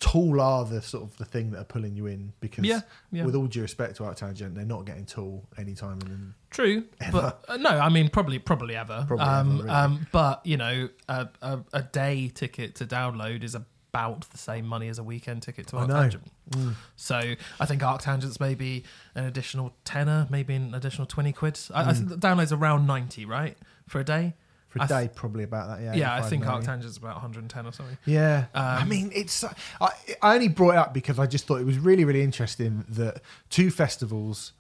[0.02, 2.80] Tool are the sort of the thing that are pulling you in because Yeah,
[3.12, 3.24] yeah.
[3.24, 7.56] with all due respect to Arctangent, they're not getting Tool anytime in True, but uh,
[7.56, 9.04] no, I mean probably probably ever.
[9.06, 9.70] Probably um, ever, really.
[9.70, 14.66] um, but you know, a, a, a day ticket to download is about the same
[14.66, 15.86] money as a weekend ticket to know.
[15.86, 16.10] Mm.
[16.50, 16.74] Arctangent.
[16.96, 18.82] So I think Arctangent's maybe
[19.14, 21.60] an additional tenner, maybe an additional twenty quid.
[21.72, 24.34] I, I think the download's around ninety, right, for a day.
[24.72, 25.82] For a I th- day, probably about that.
[25.84, 26.66] Yeah, Yeah, I 85, think 90.
[26.66, 27.98] Arctangent's about one hundred and ten or something.
[28.06, 29.44] Yeah, I Um, mean, it's.
[29.44, 29.90] I,
[30.22, 33.20] I only brought it up because I just thought it was really, really interesting that
[33.50, 34.52] two festivals.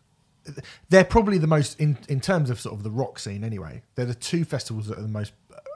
[0.88, 3.42] They're probably the most in in terms of sort of the rock scene.
[3.44, 5.32] Anyway, they're the two festivals that are the most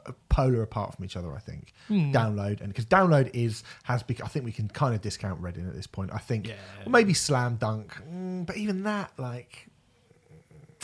[0.06, 1.32] uh, polar apart from each other.
[1.32, 2.10] I think Hmm.
[2.12, 4.02] download and because download is has.
[4.02, 6.10] Bec- I think we can kind of discount Reading at this point.
[6.12, 6.54] I think, Yeah.
[6.88, 9.68] maybe Slam Dunk, mm, but even that, like,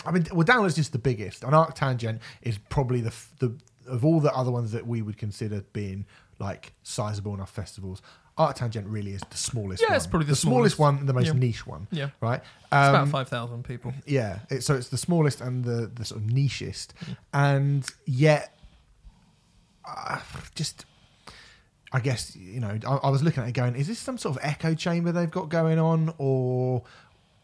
[0.06, 3.54] I mean, well, Download's just the biggest, and Arctangent is probably the the
[3.88, 6.06] of all the other ones that we would consider being
[6.38, 8.02] like sizable enough festivals.
[8.38, 9.82] Arctangent really is the smallest.
[9.82, 9.96] Yeah, one.
[9.96, 10.94] it's probably the smallest, smallest.
[10.94, 11.32] one, and the most Yeah.
[11.34, 11.86] niche one.
[11.90, 12.40] Yeah, Right.
[12.40, 13.92] it's about Um, five thousand people.
[14.06, 17.16] yeah, it, so it's the smallest and the the sort of nichest, Mm.
[17.34, 18.56] and yet,
[19.84, 20.20] uh,
[20.54, 20.84] just.
[21.94, 22.78] I guess you know.
[22.88, 25.30] I, I was looking at it, going, "Is this some sort of echo chamber they've
[25.30, 26.84] got going on, or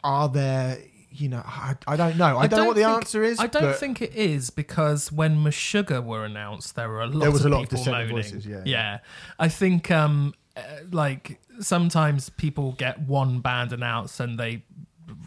[0.02, 0.78] are there?"
[1.18, 2.38] You know, I, I don't know.
[2.38, 3.40] I, don't, know what the think- answer is.
[3.40, 7.20] I don't think it is because when Meshuggah were announced, there were a lot.
[7.20, 8.62] There was of a lot of people dissenting voices, yeah, yeah.
[8.64, 8.98] yeah.
[9.38, 10.60] I think um, uh,
[10.92, 14.62] like sometimes people get one band announced and they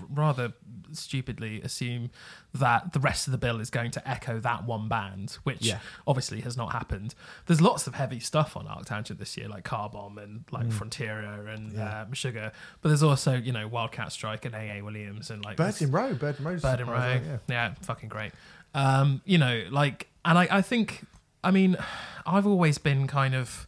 [0.10, 0.54] rather
[0.96, 2.12] stupidly assume
[2.54, 5.80] that the rest of the bill is going to echo that one band, which Yeah.
[6.08, 7.16] obviously has not happened.
[7.46, 11.48] There's lots of heavy stuff on Arctangent this year, like Car Bomb and like Frontierer
[11.48, 11.78] and Mm.
[11.78, 12.02] Yeah.
[12.02, 12.52] uh, Meshuggah.
[12.82, 16.14] But there's also you know Wildcat Strike and AA Williams and like this- in Row.
[16.14, 16.58] Bird in Row.
[16.58, 17.00] Bird in Row.
[17.26, 17.38] Yeah.
[17.48, 17.74] Yeah.
[17.82, 18.32] fucking great.
[18.74, 21.06] Um, you know, like, and I, I think,
[21.44, 21.76] I mean,
[22.26, 23.68] I've always been kind of,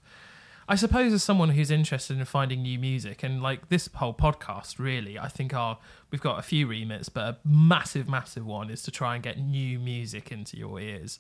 [0.67, 4.79] I suppose, as someone who's interested in finding new music, and like this whole podcast,
[4.79, 5.77] really, I think our
[6.09, 9.37] we've got a few remits, but a massive, massive one is to try and get
[9.39, 11.19] new music into your ears.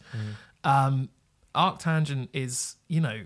[0.63, 1.09] Um,
[1.55, 3.23] Arctangent is, you know,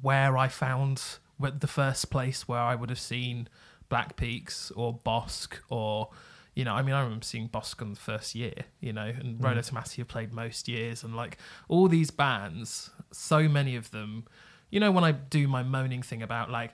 [0.00, 1.02] where I found
[1.38, 3.48] the first place where I would have seen
[3.88, 6.08] Black Peaks or Bossk or,
[6.54, 9.42] you know, I mean, I remember seeing Bossk on the first year, you know, and
[9.42, 14.24] Rolo Tomassi have played most years, and like all these bands, so many of them,
[14.70, 16.72] you know, when I do my moaning thing about like,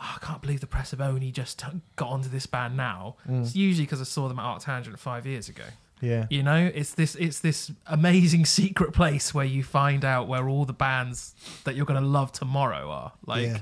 [0.00, 3.16] oh, I can't believe the press have only just t- got onto this band now.
[3.28, 3.42] Mm.
[3.42, 5.64] It's usually because I saw them at Art Arctangent five years ago.
[6.00, 6.26] Yeah.
[6.30, 10.64] You know, it's this it's this amazing secret place where you find out where all
[10.64, 13.12] the bands that you're going to love tomorrow are.
[13.24, 13.58] Like Yeah.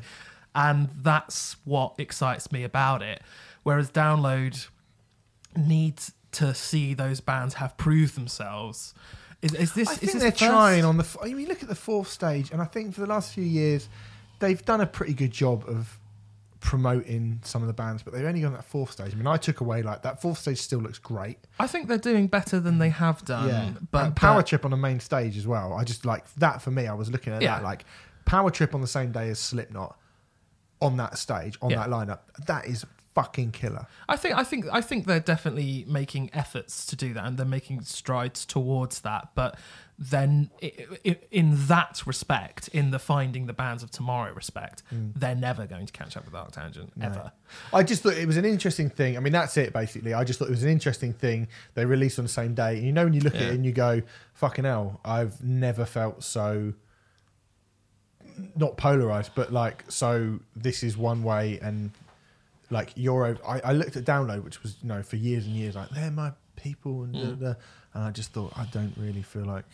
[0.54, 3.22] and that's what excites me about it.
[3.62, 4.68] Whereas download
[5.56, 8.94] needs to see those bands have proved themselves.
[9.42, 11.18] Is, is this I is think this they're first- trying on the.
[11.22, 13.88] I mean, look at the fourth stage, and I think for the last few years,
[14.38, 15.98] they've done a pretty good job of
[16.60, 19.12] promoting some of the bands, but they've only gone that fourth stage.
[19.14, 21.38] I mean, I took away like that fourth stage still looks great.
[21.58, 23.48] I think they're doing better than they have done.
[23.48, 25.72] yeah, But and Power but- Trip on the main stage as well.
[25.72, 26.86] I just like that for me.
[26.86, 27.56] I was looking at Yeah.
[27.56, 27.86] that like
[28.26, 29.98] Power Trip on the same day as Slipknot
[30.82, 31.78] on that stage on Yeah.
[31.78, 32.18] that lineup.
[32.46, 32.84] That is
[33.20, 33.86] fucking killer.
[34.08, 37.46] I think I think I think they're definitely making efforts to do that, and they're
[37.46, 39.28] making strides towards that.
[39.34, 39.58] But
[39.98, 40.50] then,
[41.30, 45.12] in that respect, in the finding the bands of tomorrow respect, mm.
[45.14, 47.32] they're never going to catch up with Arctangent ever.
[47.74, 49.18] I just thought it was an interesting thing.
[49.18, 50.14] I mean, that's it basically.
[50.14, 52.76] I just thought it was an interesting thing they released on the same day.
[52.78, 54.00] And you know, when you look at it and you go,
[54.32, 56.72] "Fucking hell!" I've never felt so
[58.56, 60.40] not polarized, but like so.
[60.56, 61.90] This is one way, and
[62.70, 63.36] like you're.
[63.46, 66.10] I, I looked at download, which was you know for years and years like they're
[66.10, 67.54] my people, and da, da, da.
[67.94, 69.64] and I just thought I don't really feel like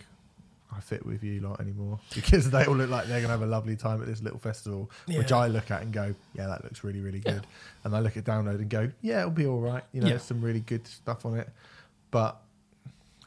[0.76, 3.46] I fit with you lot anymore because they all look like they're gonna have a
[3.46, 6.82] lovely time at this little festival, which I look at and go, yeah, that looks
[6.84, 7.34] really really Yeah.
[7.34, 7.46] good.
[7.84, 9.84] And I look at download and go, yeah, it'll be all right.
[9.92, 10.14] You know, Yeah.
[10.14, 11.48] there's some really good stuff on it,
[12.10, 12.40] but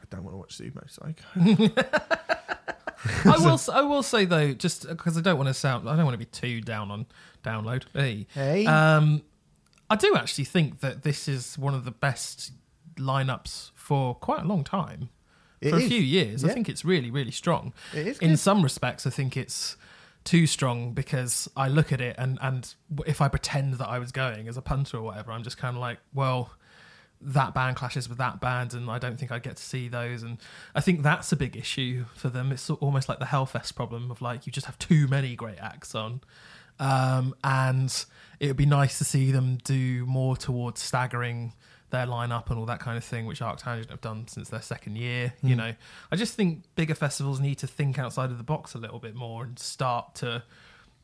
[0.00, 1.70] I don't want to watch Sumo Cyco.
[3.24, 3.58] I will.
[3.72, 6.18] I will say though, just because I don't want to sound, I don't want to
[6.18, 7.06] be too down on
[7.42, 7.84] download.
[7.94, 8.66] Hey, Hey.
[8.66, 9.22] um,
[9.90, 12.52] I do actually think that this is one of the best
[12.96, 15.10] lineups for quite a long time.
[15.60, 17.74] It for a few years, I think it's really, really strong.
[17.94, 18.38] It is In good.
[18.38, 19.76] some respects, I think it's
[20.24, 22.74] too strong because I look at it and and
[23.06, 25.76] if I pretend that I was going as a punter or whatever, I'm just kind
[25.76, 26.52] of like, well,
[27.20, 30.22] that band clashes with that band, and I don't think I get to see those.
[30.22, 30.38] And
[30.74, 32.52] I think that's a big issue for them.
[32.52, 35.94] It's almost like the Hellfest problem of like you just have too many great acts
[35.94, 36.22] on.
[36.80, 38.04] Um, and
[38.40, 41.52] it would be nice to see them do more towards staggering
[41.90, 44.96] their lineup and all that kind of thing, which Arctangent have done since their second
[44.96, 45.34] year.
[45.42, 45.74] You know,
[46.10, 49.14] I just think bigger festivals need to think outside of the box a little bit
[49.14, 50.42] more and start to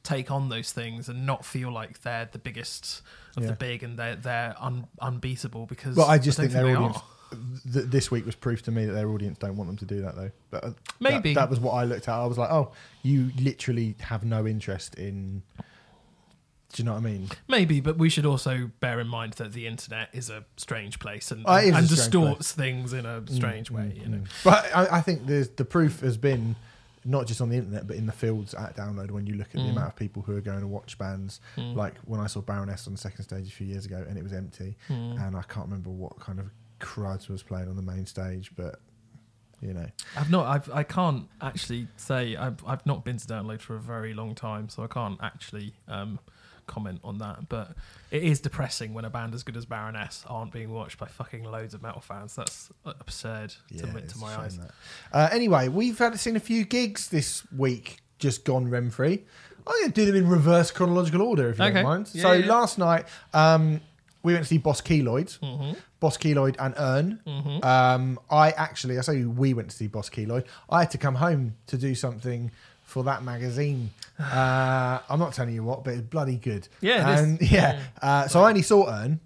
[0.02, 3.02] take on those things and not feel like they're the biggest
[3.36, 3.50] of Yeah.
[3.50, 6.74] the big and they're they're un, unbeatable because Well, I just don't think their they
[6.76, 6.96] audience.
[6.98, 7.02] are.
[7.72, 10.00] Th- this week was proof to me that their audience don't want them to do
[10.02, 10.30] that though.
[10.50, 11.34] But uh, Maybe.
[11.34, 12.14] that, was what I looked at.
[12.14, 15.42] I was like, oh, you literally have no interest in.
[16.72, 17.28] Do you know what I mean?
[17.48, 21.30] Maybe, but we should also bear in mind that the internet is a strange place
[21.30, 23.94] and, Oh, it is a and strange distorts things in a strange way.
[23.96, 24.28] Mm, You know, mm.
[24.44, 26.54] But I, I think there's the proof has been
[27.04, 29.10] not just on the internet, but in the fields at download.
[29.12, 29.70] When you look at the Mm.
[29.70, 31.76] amount of people who are going to watch bands, Mm.
[31.76, 34.22] like when I saw Baroness on the second stage a few years ago, and it
[34.24, 35.24] was empty, Mm.
[35.26, 38.80] and I can't remember what kind of crud was playing on the main stage, but
[39.60, 39.86] you know,
[40.16, 40.46] I've not.
[40.46, 40.70] I've.
[40.70, 42.36] I can't actually say.
[42.36, 42.62] I've.
[42.66, 46.18] I've not been to download for a very long time, so I can't actually um,
[46.66, 47.48] comment on that.
[47.48, 47.70] But
[48.10, 51.42] it is depressing when a band as good as Baroness aren't being watched by fucking
[51.44, 52.36] loads of metal fans.
[52.36, 54.58] That's absurd yeah, to, to my eyes.
[55.10, 59.22] Uh, anyway, we've had seen a few gigs this week, just gone Remfry.
[59.66, 61.74] I'm going to do them in reverse chronological order, if you Okay.
[61.74, 62.10] don't mind.
[62.12, 63.80] Yeah, so yeah, last night, um,
[64.26, 65.30] we went to see Boss Keloid.
[65.38, 67.20] hmm Boss Keloid and Earn.
[67.26, 70.44] hmm Um, I actually, I say we went to see Boss Keloid.
[70.68, 72.50] I had to come home to do something
[72.84, 73.90] for that magazine.
[74.20, 76.68] Uh, I'm not telling you what, but it's bloody good.
[76.80, 77.20] Yeah, it is.
[77.24, 77.80] and yeah.
[78.02, 79.20] Uh, so I only saw Earn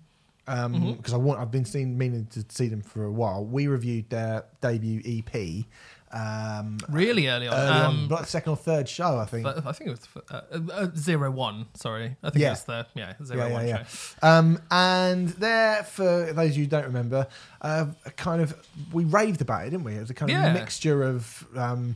[0.46, 1.14] because Mhm.
[1.14, 1.40] I want.
[1.40, 3.44] I've been seeing, meaning to see them for a while.
[3.44, 5.64] We reviewed their debut EP.
[6.12, 7.54] Um, Really early on.
[7.54, 9.46] early um, on, like second or third show, I think.
[9.46, 10.40] I think it was uh,
[10.72, 11.66] uh, zero one.
[11.74, 12.48] Sorry, I think Yeah.
[12.48, 13.84] it was the yeah zero Yeah, one yeah.
[13.84, 14.18] show.
[14.26, 17.28] Um, and there, for those of you who don't remember,
[17.60, 18.56] uh, kind of
[18.92, 19.94] we raved about it, didn't we?
[19.94, 21.94] It was a kind of mixture of, um,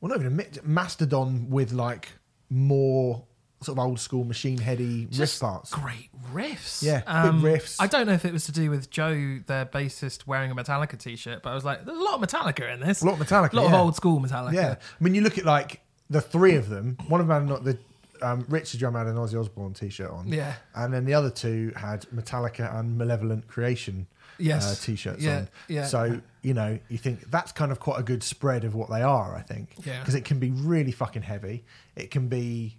[0.00, 2.08] well, not even a mix, Mastodon with like
[2.50, 3.24] more
[3.62, 5.70] sort of old school machine heady riff parts.
[5.70, 6.82] Great riffs.
[6.82, 7.76] Yeah, um, riffs.
[7.80, 10.98] I don't know if it was to do with Joe, their bassist, wearing a Metallica
[10.98, 13.02] t-shirt, but I was like, there's a lot of Metallica in this.
[13.02, 13.52] A lot of Metallica.
[13.52, 13.74] A lot yeah.
[13.74, 14.52] of old school Metallica.
[14.54, 16.96] Yeah, I mean, you look at like the three of them.
[17.08, 17.78] One of them had not the
[18.22, 20.54] um, Rich the drummer had an Ozzy Osbourne t-shirt on, Yeah.
[20.74, 24.06] and then the other two had Metallica and Malevolent Creation
[24.38, 24.64] Yes.
[24.64, 25.48] uh, t-shirts Yeah, on.
[25.68, 25.86] yeah.
[25.86, 29.02] So you know, you think that's kind of quite a good spread of what they
[29.02, 29.34] are.
[29.36, 30.00] I think Yeah.
[30.00, 31.64] because it can be really fucking heavy.
[31.96, 32.78] It can be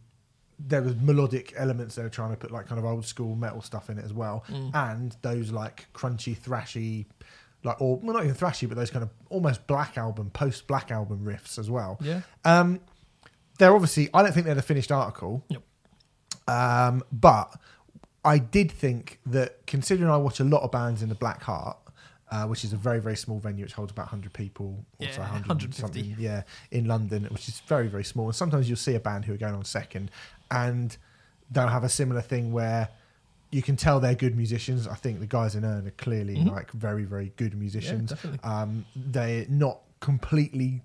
[0.60, 3.62] there was melodic elements they were trying to put like kind of old school metal
[3.62, 4.74] stuff in it as well, Mm.
[4.74, 7.06] and those like crunchy, thrashy.
[7.66, 10.92] Like, or well, not even thrashy, but those kind of almost black album, post black
[10.92, 11.98] album riffs as well.
[12.02, 12.22] Yeah.
[12.44, 12.82] Um,
[13.58, 15.46] they're obviously, I don't think they're the finished article.
[15.48, 15.62] Yep.
[16.48, 17.56] Um, but
[18.26, 21.78] I did think that considering I watch a lot of bands in the Black Heart,
[22.32, 25.18] uh, which is a very, very small venue which holds about 100 people, or Yeah,
[25.20, 28.26] 100 something, yeah, in London, which is very, very small.
[28.26, 30.10] And sometimes you'll see a band who are going on second
[30.54, 30.96] and
[31.52, 32.90] they'll have a similar thing where
[33.52, 34.88] you can tell they're good musicians.
[34.88, 36.52] I think the guys in Earn are clearly Mhm.
[36.52, 38.10] like very, very good musicians.
[38.10, 38.40] definitely.
[38.44, 40.82] Um, they're not completely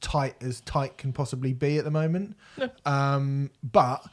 [0.00, 2.36] tight as tight can possibly be at the moment.
[2.58, 2.68] No.
[2.84, 4.04] Um, but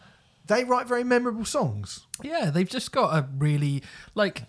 [0.48, 2.08] they write very memorable songs.
[2.24, 3.84] Yeah, they've just got a really
[4.16, 4.44] like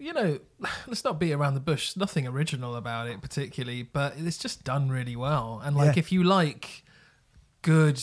[0.00, 0.38] you know,
[0.86, 1.96] let's not beat around the bush.
[1.96, 5.60] Nothing original about it particularly, but it's just done really well.
[5.64, 6.00] And like Yeah.
[6.00, 6.84] if you like
[7.62, 8.00] good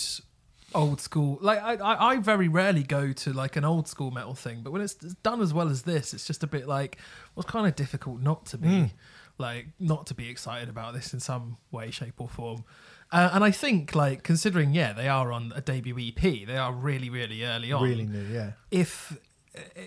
[0.75, 4.35] old school like I, I I very rarely go to like an old school metal
[4.35, 6.97] thing, but when it's done as well as this, it's just a bit like
[7.35, 8.91] well, it's kind of difficult not to be Mm.
[9.37, 12.63] like not to be excited about this in some way, shape, or form.
[13.11, 16.73] Uh, and I think like considering yeah, they are on a debut EP, they are
[16.73, 18.51] really really early on Really new, yeah.
[18.71, 19.17] if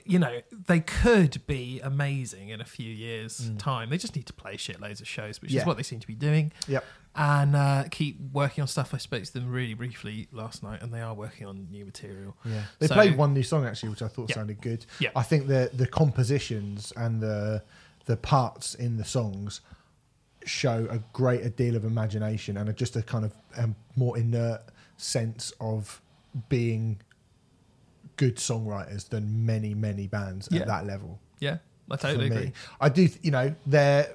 [0.05, 4.33] you know they could be amazing in a few years time they just need to
[4.33, 5.55] play shitloads of shows which Mm.
[5.55, 5.61] Yeah.
[5.63, 6.85] is what they seem to be doing Yep.
[7.17, 10.93] and uh, keep working on stuff i spoke to them really briefly last night and
[10.93, 12.63] they are working on new material Yeah.
[12.79, 14.37] They So- played one new song actually, which I thought Yeah.
[14.37, 14.87] sounded good.
[15.01, 15.11] Yeah.
[15.17, 17.63] I think the the compositions and the
[18.07, 19.61] the parts in the songs
[20.47, 24.63] show a greater deal of imagination and a, just a kind of um, more inert
[24.97, 26.01] sense of
[26.49, 27.01] being
[28.19, 30.61] good songwriters than many many bands Yeah.
[30.61, 31.19] at that level.
[31.41, 31.59] Yeah,
[31.91, 32.53] I totally agree.
[32.81, 34.15] I do, you know, they're.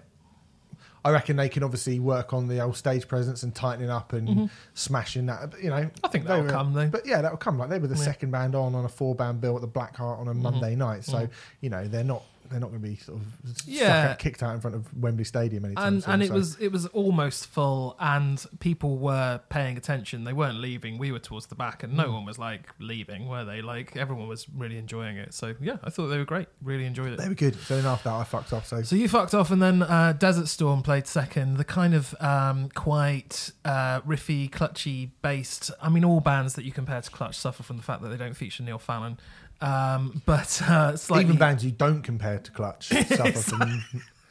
[1.06, 4.50] I reckon they can obviously work on the old stage presence and tightening up and
[4.74, 5.52] smashing that.
[5.52, 6.06] but, You know, Mm-hmm.
[6.06, 6.88] I think that'll were- come, though.
[6.88, 7.58] But yeah, that'll come.
[7.58, 8.00] Like they were the Yeah.
[8.02, 8.06] Mm-hmm.
[8.06, 10.76] second band on on a four band bill at the Black Heart on a Monday
[10.78, 11.04] night.
[11.04, 11.28] So
[11.60, 13.26] you know they're not they're not going to be sort of
[13.66, 14.12] Yeah.
[14.12, 16.14] out, kicked out in front of Wembley Stadium anytime and soon.
[16.14, 20.60] and it so- was it was almost full and people were paying attention they weren't
[20.60, 22.14] leaving we were towards the back and no Mm.
[22.14, 25.90] one was like leaving were they like everyone was really enjoying it so yeah i
[25.90, 27.18] thought they were great really enjoyed it.
[27.20, 27.56] they were good.
[27.62, 28.68] So then after that, I fucked off.
[28.68, 32.14] So so you fucked off and then uh, desert storm played second the kind of
[32.22, 37.36] um, quite uh, riffy clutchy based i mean all bands that you compare to clutch
[37.36, 39.18] suffer from the fact that they don't feature neil fallon
[39.64, 43.84] um, but uh, slightly even bands you don't compare to Clutch suffer from.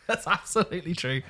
[0.07, 1.23] That's absolutely true.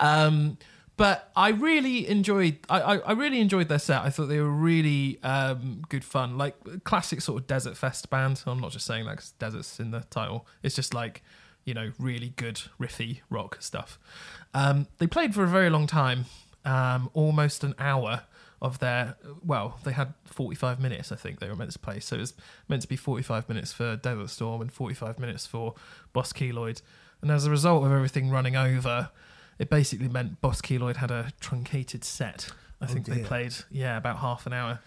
[0.00, 0.58] um,
[0.96, 2.58] but I really enjoyed.
[2.68, 4.02] I, I, I really enjoyed their set.
[4.02, 8.42] I thought they were really um, good fun, like classic sort of desert fest band.
[8.46, 10.46] I'm not just saying that because desert's in the title.
[10.64, 11.22] It's just like
[11.64, 14.00] you know really good riffy rock stuff.
[14.52, 16.26] Um, they played for a very long time,
[16.64, 18.22] um, almost an hour
[18.62, 19.16] of their.
[19.44, 21.12] Well, they had 45 minutes.
[21.12, 22.34] I think they were meant to play, so it was
[22.68, 25.74] meant to be 45 minutes for Desert Storm and 45 minutes for
[26.12, 26.80] Boss Keloid.
[27.22, 29.10] And as a result of everything running over,
[29.58, 32.50] it basically meant Boss Keloid had a truncated set.
[32.80, 34.80] I Oh, think they played, yeah, about half an hour.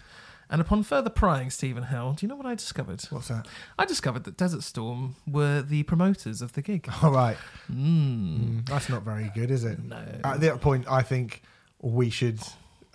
[0.50, 3.02] And upon further prying, Stephen Hill, do you know what I discovered?
[3.10, 3.48] What's that?
[3.78, 6.88] I discovered that Desert Storm were the promoters of the gig.
[7.04, 7.36] All right.
[7.70, 8.40] Mm.
[8.40, 9.84] Mm, that's not very good, is it?
[9.84, 10.02] No.
[10.24, 11.42] At that point, I think
[11.82, 12.40] we should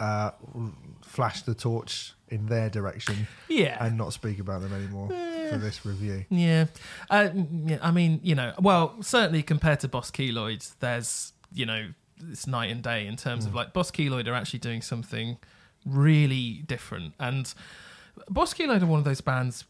[0.02, 0.30] uh,
[1.02, 3.76] flash the torch in their direction Yeah.
[3.84, 5.08] and not speak about them anymore
[5.50, 6.24] for this review.
[6.30, 6.66] Yeah.
[7.10, 7.78] Uh, mm, yeah.
[7.82, 11.88] I mean, you know, well, certainly compared to Boss Keloid, there's, you know,
[12.30, 15.36] it's night and day in terms of like Boss Keloid are actually doing something
[15.84, 17.14] really different.
[17.18, 17.52] And
[18.28, 19.64] Boss Keloid are one of those bands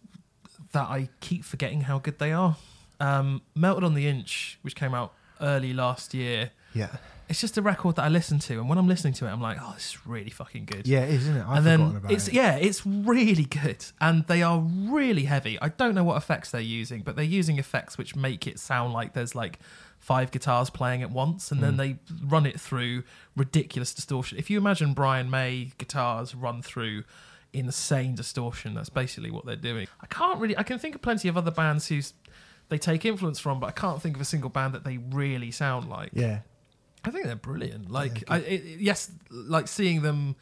[0.73, 2.57] that I keep forgetting how good they are.
[3.01, 6.97] Um, Melted on the Inch, which came out early last year, Yeah,
[7.33, 8.61] it's just a record that I listen to.
[8.61, 11.01] And when I'm listening to it, I'm like, oh, this is really fucking good yeah,
[11.01, 11.45] it is, isn't it?
[11.47, 12.35] I've and forgotten then about it's it.
[12.35, 15.59] yeah, it's really good, and they are really heavy.
[15.61, 18.93] I don't know what effects they're using, but they're using effects which make it sound
[18.93, 19.59] like there's like
[19.99, 21.65] five guitars playing at once, and Hmm.
[21.65, 23.03] then they run it through
[23.37, 24.39] ridiculous distortion.
[24.39, 27.05] If you imagine Brian May guitars run through
[27.53, 29.87] insane distortion, that's basically what they're doing.
[30.01, 30.57] I can't really.
[30.57, 32.15] I can think of plenty of other bands who's
[32.69, 35.51] they take influence from, but I can't think of a single band that they really
[35.51, 36.11] sound like.
[36.15, 36.39] Yeah,
[37.05, 37.91] I think they're brilliant.
[37.91, 38.25] Like.
[38.29, 40.37] I, it, yes, like seeing them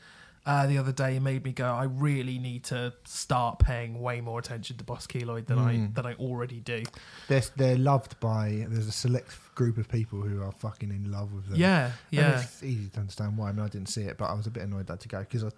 [0.46, 1.66] uh, the other day made me go.
[1.66, 5.94] I really need to start paying way more attention to Boss Keloid than I Mm.
[5.94, 6.82] than I already do.
[7.28, 8.64] they're they're loved by.
[8.68, 11.58] There's a select group of people who are fucking in love with them.
[11.58, 13.50] Yeah, And yeah, it's easy to understand why.
[13.50, 15.20] I mean, I didn't see it, but I was a bit annoyed that to go
[15.20, 15.50] because I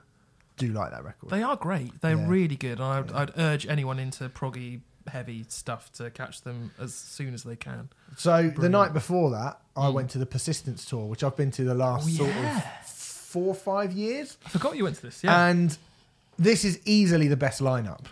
[0.56, 1.30] do like that record.
[1.30, 2.00] they are great.
[2.00, 2.28] They're Yeah.
[2.28, 3.12] really good, and I'd.
[3.12, 7.88] I'd urge anyone into proggy heavy stuff to catch them as soon as they can.
[8.16, 9.92] So the night before that, I Mm.
[9.94, 12.58] went to the Persistence tour, which I've been to the last Oh, sort yeah.
[12.80, 15.24] of four or five years, I forgot you went to this.
[15.24, 15.76] Yeah, and
[16.38, 18.04] this is easily the best lineup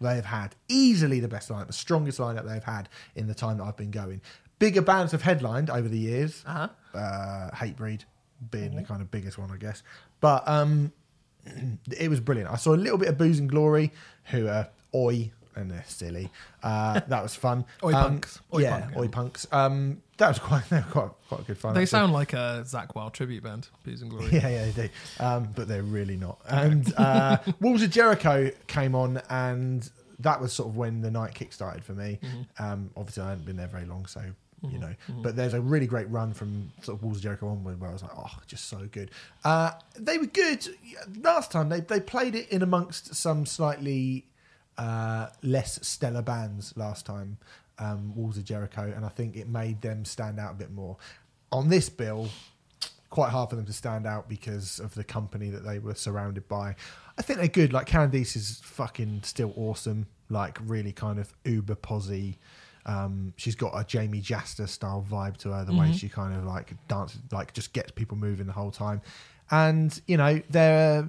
[0.00, 0.54] they've had.
[0.68, 3.90] Easily the best lineup, the strongest lineup they've had in the time that I've been
[3.90, 4.20] going.
[4.58, 6.44] Bigger bands have headlined over the years.
[6.46, 6.68] uh-huh.
[6.96, 8.04] uh, Hatebreed
[8.50, 8.76] being Mm-hmm.
[8.76, 9.82] the kind of biggest one, I guess.
[10.20, 10.92] But um,
[11.98, 12.50] it was brilliant.
[12.50, 13.92] I saw a little bit of Booze and Glory,
[14.26, 16.30] who are oi and they're silly.
[16.62, 17.64] Uh, that was fun.
[17.84, 18.40] Oi Um, punks.
[18.54, 18.96] Oi yeah, punk.
[18.96, 19.46] oi punks.
[19.52, 21.74] Um, that was quite, they were quite, quite a good fun.
[21.74, 21.98] They actually.
[21.98, 24.28] sound like a Zakk Wylde tribute band, Booze and Glory.
[24.30, 24.88] Yeah, yeah, they do.
[25.18, 26.38] Um, but they're really not.
[26.48, 29.88] And uh, Walls of Jericho came on, and
[30.20, 32.20] that was sort of when the night kick started for me.
[32.22, 32.64] Mm-hmm.
[32.64, 34.22] Um, obviously, I hadn't been there very long, so
[34.70, 34.94] you know.
[35.08, 37.92] But there's a really great run from sort of Walls of Jericho onward where I
[37.92, 39.10] was like, oh, just so good.
[39.44, 40.68] Uh, they were good
[41.20, 41.68] last time.
[41.68, 44.26] They they played it in amongst some slightly
[44.78, 47.38] uh, less stellar bands last time.
[47.78, 50.96] Um, Walls of Jericho, and I think it made them stand out a bit more.
[51.50, 52.28] On this bill,
[53.12, 56.48] quite hard for them to stand out because of the company that they were surrounded
[56.48, 56.74] by.
[57.18, 57.72] I think they're good.
[57.72, 60.06] Like Candace is fucking still awesome.
[60.30, 62.38] Like really kind of uber posy.
[62.86, 65.64] Um, she's got a Jamey Jasta style vibe to her.
[65.64, 69.02] The way she kind of like dances, like just gets people moving the whole time.
[69.52, 71.06] And you know, they're,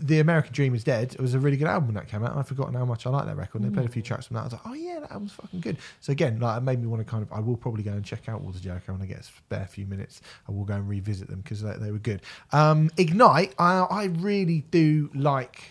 [0.00, 1.14] the American Dream is dead.
[1.14, 2.36] It was a really good album when that came out.
[2.36, 3.62] I've forgotten how much I like that record.
[3.62, 4.40] And they played a few tracks from that.
[4.40, 5.76] I was like, oh yeah, that album's fucking good.
[6.00, 7.32] So again, like it made me want to kind of.
[7.32, 9.66] I will probably go and check out Walls of Jericho when I get a spare
[9.66, 10.22] few minutes.
[10.48, 12.22] I will go and revisit them because they, they were good.
[12.52, 15.62] Um, Ignite, I, I really do like.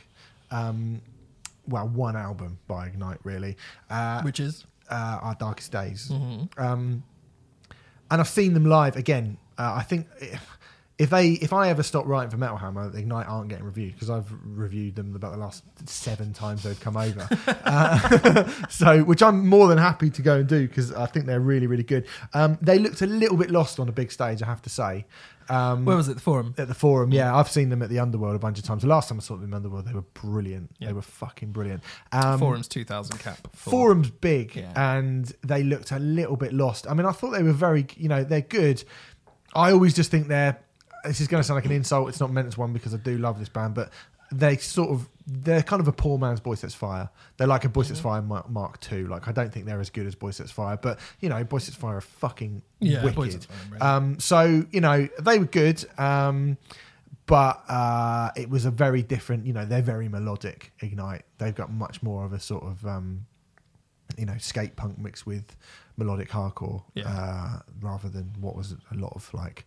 [0.51, 1.01] Um,
[1.67, 3.55] well, one album by Ignite, really.
[3.89, 6.09] Uh, Which is uh, Our Darkest Days.
[6.11, 6.61] Mm-hmm.
[6.61, 7.03] Um,
[8.09, 9.37] and I've seen them live again.
[9.57, 10.45] Uh, I think if
[11.09, 14.31] they if I ever stop writing for Metal Hammer, Ignite aren't getting reviewed because I've
[14.45, 17.27] reviewed them about the last seven times they've come over.
[17.65, 21.39] uh, so, which I'm more than happy to go and do because I think they're
[21.39, 22.07] really really good.
[22.33, 25.05] Um, they looked a little bit lost on a big stage, I have to say.
[25.49, 26.13] Um, Where was it?
[26.13, 26.55] The forum.
[26.57, 28.83] at the forum, yeah, I've seen them at the Underworld a bunch of times.
[28.83, 30.71] The last time I saw them in the Underworld, they were brilliant.
[30.79, 30.87] Yeah.
[30.87, 31.83] They were fucking brilliant.
[32.13, 33.37] Um, Forum's 2000 cap.
[33.53, 34.71] for- Forum's big, Yeah.
[34.95, 36.87] and they looked a little bit lost.
[36.89, 38.83] I mean, I thought they were very, you know, they're good.
[39.53, 40.57] I always just think they're.
[41.05, 42.09] This is going to sound like an insult.
[42.09, 43.91] It's not meant as one because I do love this band, but
[44.33, 47.09] they sort of they're kind of a poor man's Boy Sets Fire.
[47.37, 49.03] They're like a Boy Sets Fire Mark, Mark II.
[49.05, 51.57] Like I don't think they're as good as Boy Sets Fire, but you know, Boy
[51.57, 53.43] Sets Fire are fucking Yeah, wicked.
[53.45, 53.81] Fire, really.
[53.81, 56.57] Um, so you know they were good, um,
[57.25, 59.45] but uh, it was a very different.
[59.45, 60.71] You know, they're very melodic.
[60.81, 61.23] Ignite.
[61.37, 63.25] They've got much more of a sort of um,
[64.17, 65.55] you know skate punk mixed with
[65.97, 67.07] melodic hardcore, Yeah.
[67.07, 69.65] uh, rather than what was a lot of like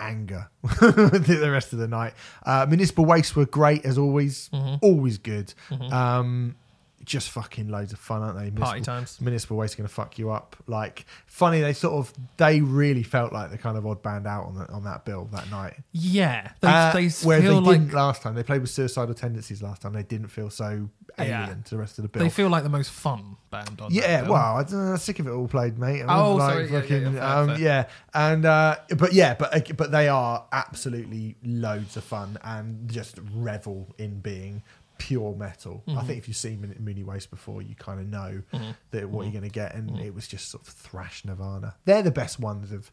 [0.00, 2.14] anger the rest of the night.
[2.44, 4.76] Uh, Municipal Waste were great as always, Mm-hmm.
[4.82, 5.52] always good.
[5.70, 6.56] Um,
[7.04, 8.50] just fucking loads of fun, aren't they?
[8.50, 9.20] Party times.
[9.20, 10.56] Municipal Waste are going to fuck you up.
[10.66, 14.44] Like funny, they sort of they really felt like the kind of odd band out
[14.46, 15.76] on the, on that bill that night.
[15.92, 16.52] Yeah.
[16.60, 18.34] They, Uh, they feel they like didn't last time.
[18.34, 19.92] They played with Suicidal Tendencies last time.
[19.94, 20.88] They didn't feel so
[21.18, 21.54] alien Yeah.
[21.64, 22.22] to the rest of the bill.
[22.22, 23.92] they feel like the most fun band on.
[23.92, 26.02] Yeah, well, I know, sick of it all played, mate.
[26.02, 27.84] I Oh, was sorry, yeah, yeah, yeah, um, yeah,
[28.14, 33.88] and uh, but yeah, but but they are absolutely loads of fun and just revel
[33.98, 34.62] in being
[35.00, 35.82] pure metal.
[35.88, 35.98] Mm-hmm.
[35.98, 38.42] I think if you've seen Moon- Muni Waste before, you kind of know
[38.90, 40.02] that what you're going to get, and Mm-hmm.
[40.02, 41.74] it was just sort of thrash Nirvana.
[41.86, 42.90] They're the best ones of.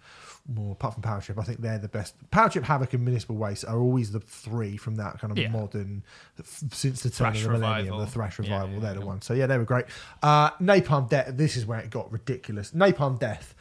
[0.48, 2.16] Well, apart from Power Trip, I think they're the best.
[2.32, 5.50] Power Trip, Havok, and Municipal Waste are always the three from that kind of Yeah.
[5.50, 6.04] modern,
[6.40, 8.00] f- since the turn Thrash of the millennium, revival.
[8.00, 8.70] the thrash revival.
[8.70, 9.06] yeah, they're the yeah.
[9.06, 9.26] ones.
[9.26, 9.86] So yeah, they were great.
[10.24, 11.32] Uh, Napalm Death.
[11.36, 12.72] This is where it got ridiculous.
[12.72, 13.54] Napalm Death.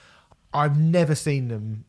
[0.55, 1.85] I've never seen them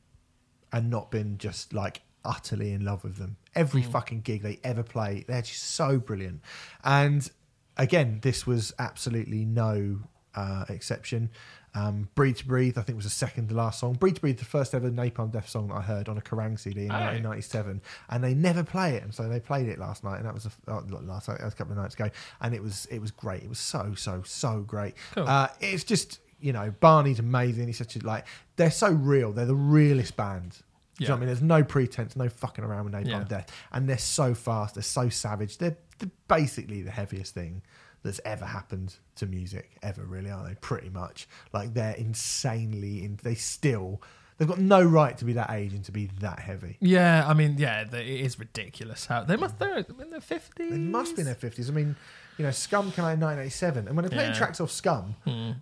[0.74, 3.38] and not been just like utterly in love with them.
[3.58, 3.92] Every Mm.
[3.92, 6.42] fucking gig they ever play, they're just so brilliant.
[6.84, 7.30] And
[7.78, 10.00] again, this was absolutely no
[10.36, 11.32] uh, exception.
[11.74, 13.94] Um, Breed to Breathe, I think was the second to last song.
[13.94, 16.60] Breed to Breathe, the first ever Napalm Death song that I heard on a Kerrang
[16.60, 16.96] CD in Oh.
[16.96, 20.34] 1997, and they never play it, and so they played it last night, and that
[20.36, 22.10] was a, oh, last night, that was a couple of nights ago,
[22.42, 23.42] and it was it was great.
[23.44, 24.94] It was so so so great.
[25.16, 25.28] Cool.
[25.28, 27.66] Uh, it's just you know Barney's amazing.
[27.66, 28.26] He's such a like
[28.58, 29.32] they're so real.
[29.34, 30.60] They're the realest band.
[30.98, 31.28] Do you know what I mean?
[31.28, 33.24] There's no pretense, no fucking around with Napalm Yeah.
[33.24, 34.76] Death, and they're so fast.
[34.76, 35.58] They're so savage.
[35.58, 37.62] They're, they're basically the heaviest thing
[38.04, 40.04] that's ever happened to music ever.
[40.04, 40.56] Really, aren't they?
[40.56, 41.28] Pretty much.
[41.54, 43.04] Like they're insanely.
[43.04, 44.02] In, they still.
[44.38, 46.78] They've got no right to be that age and to be that heavy.
[46.80, 49.58] Yeah, I mean, yeah, the, it is ridiculous how they must.
[49.58, 50.70] They're in their fifties.
[50.72, 51.70] They must be in their fifties.
[51.72, 51.96] I mean,
[52.38, 54.34] you know, Scum came out in 1987, and when they're playing Yeah.
[54.34, 54.38] Hmm.
[54.38, 55.16] tracks off Scum,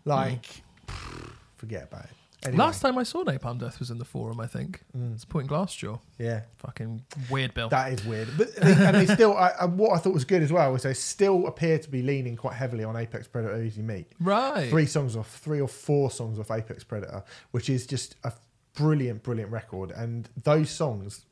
[0.04, 0.46] like,
[1.58, 2.12] forget about it.
[2.46, 4.40] Anyway, Last time I saw Napalm Death was in the forum.
[4.40, 5.14] I think mm.
[5.14, 6.00] it's Point Glassjaw.
[6.20, 7.70] yeah, Fucking weird bill.
[7.70, 9.36] That is weird, but they, and they still.
[9.36, 12.02] I, I, what I thought was good as well was they still appear to be
[12.02, 14.08] leaning quite heavily on Apex Predator Easy Meat.
[14.20, 14.70] right.
[14.70, 18.32] Three songs off, three or four songs off Apex Predator, which is just a
[18.76, 19.92] brilliant, brilliant record.
[19.92, 21.26] And those songs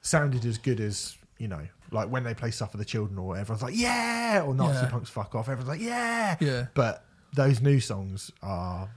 [0.00, 3.52] sounded as good as you know, like when they play "Suffer the Children" or whatever.
[3.54, 4.90] Everyone's like, "Yeah!" or "Nazi Yeah.
[4.90, 6.66] Punks Fuck Off." Everyone's like, "Yeah!" Yeah.
[6.74, 8.90] But those new songs are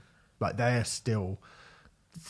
[0.44, 1.38] like they are still.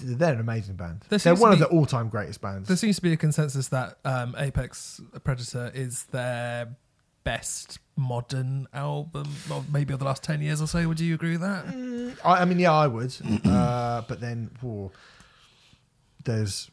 [0.00, 1.02] They're an amazing band.
[1.10, 2.68] They're one to of the all-time greatest bands.
[2.68, 6.74] There seems to be a consensus that um, Apex Predator is their
[7.22, 10.88] best modern album, of maybe of the last ten years or so.
[10.88, 12.16] Would you agree with that?
[12.24, 13.14] I, I mean, yeah, I would.
[13.44, 14.90] uh, but then, whoa,
[16.24, 16.70] there's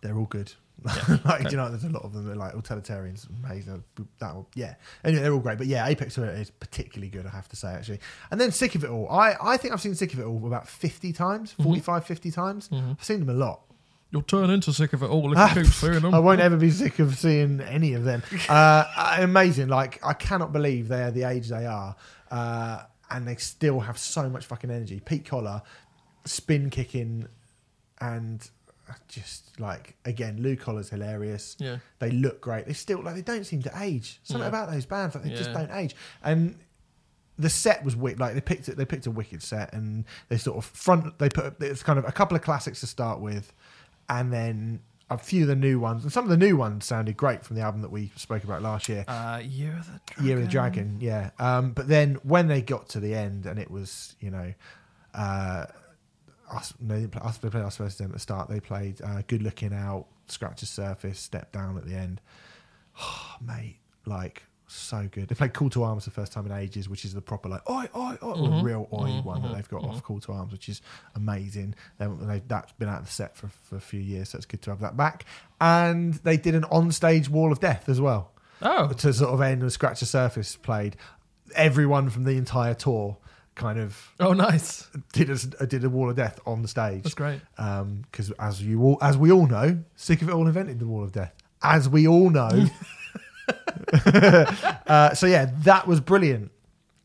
[0.00, 0.52] they're all good.
[1.24, 3.82] like, do you know, there's a lot of them that are like utilitarians, amazing.
[4.18, 4.74] That, will- yeah.
[5.04, 5.58] Anyway, they're all great.
[5.58, 8.00] But yeah, Apex Predator is particularly good, I have to say, actually.
[8.30, 9.08] And then Sick of It All.
[9.08, 12.68] I, I think I've seen Sick of It All about 50 times, 45, 50 times.
[12.72, 13.60] I've seen them a lot.
[14.10, 16.12] You'll turn into sick of it all if you keep seeing them.
[16.14, 18.22] I won't ever be sick of seeing any of them.
[18.48, 19.68] Uh, amazing.
[19.68, 21.96] Like, I cannot believe they're the age they are.
[22.30, 25.00] Uh, and they still have so much fucking energy.
[25.00, 25.62] Pete Koller,
[26.26, 27.26] spin kicking,
[28.02, 28.50] and
[29.08, 31.56] just like, again, Lou Koller's hilarious.
[31.58, 31.78] Yeah.
[31.98, 32.66] They look great.
[32.66, 34.20] They still, like, they don't seem to age.
[34.22, 34.48] Something Yeah.
[34.48, 35.94] about those bands, like, they just don't age.
[36.22, 36.58] And
[37.38, 38.20] the set was wicked.
[38.20, 41.18] Like they picked it, they picked a wicked set, and they sort of front.
[41.18, 43.52] They put it's kind of a couple of classics to start with,
[44.08, 44.80] and then
[45.10, 46.04] a few of the new ones.
[46.04, 48.60] And some of the new ones sounded great from the album that we spoke about
[48.62, 50.24] last year, Uh, Year of the Dragon.
[50.26, 50.98] Year of the Dragon.
[51.00, 54.52] Yeah, um, but then when they got to the end, and it was you know.
[55.14, 55.66] Uh,
[56.52, 58.48] us, no, they didn't play, us, they played us first at the start.
[58.48, 62.20] They played uh, "Good Looking Out," "Scratch the Surface," "Step Down" at the end.
[63.00, 65.28] Oh, mate, like So good.
[65.28, 67.68] They played Call to Arms the first time in ages, which is the proper like
[67.68, 68.52] oi oi oi, Mm-hmm.
[68.54, 70.80] or real oi one that they've got off Call to Arms, which is
[71.14, 71.74] amazing.
[71.98, 74.46] They, they, that's been out of the set for, for a few years, so it's
[74.46, 75.24] good to have that back.
[75.60, 78.32] And they did an on-stage Wall of Death as well
[78.62, 80.96] Oh, to sort of end with Scratch the Surface played.
[81.54, 83.18] Everyone from the entire tour
[83.54, 84.88] kind of oh, nice.
[85.12, 87.02] did a, did a Wall of Death on the stage.
[87.02, 87.40] That's great.
[87.56, 91.04] Because as you all, as we all know, Sick of It All invented the Wall
[91.04, 91.34] of Death.
[91.62, 92.66] As we all know.
[94.86, 96.50] uh, so yeah, that was brilliant.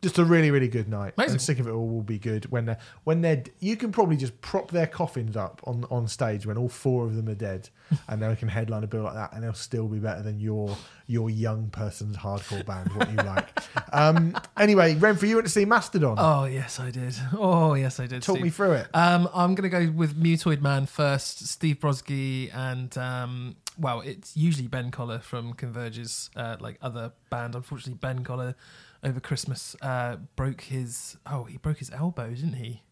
[0.02, 1.14] Just a really, really good night.
[1.18, 1.34] Amazing.
[1.34, 3.44] And Sick of It All will be good when they're when they're.
[3.60, 7.16] You can probably just prop their coffins up on on stage when all four of
[7.16, 7.70] them are dead,
[8.08, 10.78] and they can headline a bill like that, and they'll still be better than your
[11.08, 12.94] your young person's hardcore band.
[12.94, 13.48] What you like.
[13.94, 16.18] um, anyway, Remfry, you went to see Mastodon.
[16.20, 17.16] Oh yes, I did.
[17.36, 18.22] Oh yes, I did.
[18.22, 18.44] Talk Steve.
[18.44, 18.88] me through it.
[18.94, 21.48] Um, I'm going to go with Mutoid Man first.
[21.48, 27.56] Steve Brodsky and um, well, it's usually Ben Koller from Converge's uh, like other band.
[27.56, 28.56] Unfortunately, Ben Koller
[29.04, 32.84] over Christmas uh, broke his oh he broke his elbow, didn't he?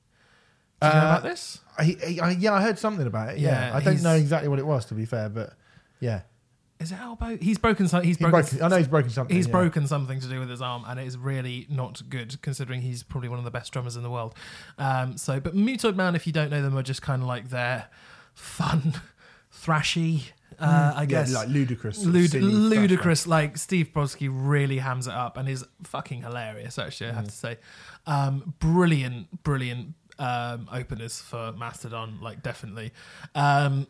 [0.82, 1.60] Do you know Uh, about this?
[1.78, 3.40] I, I, yeah, I heard something about it.
[3.40, 5.54] Yeah, Yeah, I don't he's- know exactly what it was to be fair, but
[6.02, 6.22] yeah,
[6.80, 7.38] Is it elbow?
[7.38, 7.88] He's broken.
[7.88, 8.50] some- He's he broken.
[8.58, 9.34] broke, I know he's broken something.
[9.36, 9.52] He's yeah.
[9.54, 13.02] broken something to do with his arm, and it is really not good considering he's
[13.04, 14.36] probably one of the best drummers in the world.
[14.78, 17.50] Um, so, but Mutoid Man, if you don't know them, are just kind of like
[17.50, 17.88] their
[18.34, 18.96] fun,
[19.54, 20.24] thrashy.
[20.60, 23.28] Uh, I Yeah, guess like ludicrous, Lud- ludicrous.
[23.28, 26.78] Like Steve Brodsky really hams it up and is fucking hilarious.
[26.80, 27.16] Actually, I Mm.
[27.16, 27.58] have to say,
[28.08, 32.20] um, brilliant, brilliant um, openers for Mastodon.
[32.22, 32.92] Like definitely,
[33.36, 33.88] um,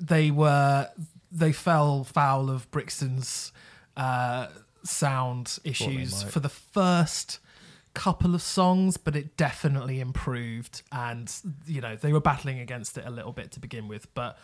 [0.00, 0.88] they were
[1.30, 3.52] they fell foul of Brixton's
[3.96, 4.46] uh,
[4.82, 7.38] sound issues for the first
[7.94, 10.82] couple of songs, but it definitely improved.
[10.92, 11.30] And
[11.66, 14.38] you know they were battling against it a little bit to begin with, but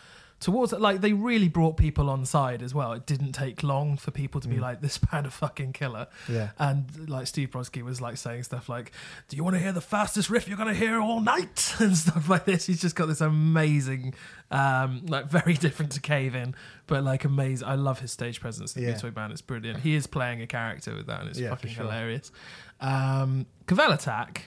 [0.45, 2.93] towards it, like they really brought people on side as well.
[2.93, 6.49] It didn't take long for people to be like, "This band a fucking killer." Yeah.
[6.59, 8.91] And like Steve Brodsky was like saying stuff like,
[9.27, 12.29] "Do you want to hear the fastest riff you're gonna hear all night?" and stuff
[12.29, 12.67] like this.
[12.67, 14.13] He's just got this amazing,
[14.51, 16.53] um, like very different to Cave In,
[16.85, 17.67] but like amazing.
[17.67, 18.95] I love his stage presence in the Yeah.
[18.97, 19.31] Mutoid Band.
[19.33, 19.79] It's brilliant.
[19.79, 21.85] He is playing a character with that, and it's Yeah, fucking sure.
[21.85, 22.31] hilarious.
[22.79, 24.37] Um, Kvelertak,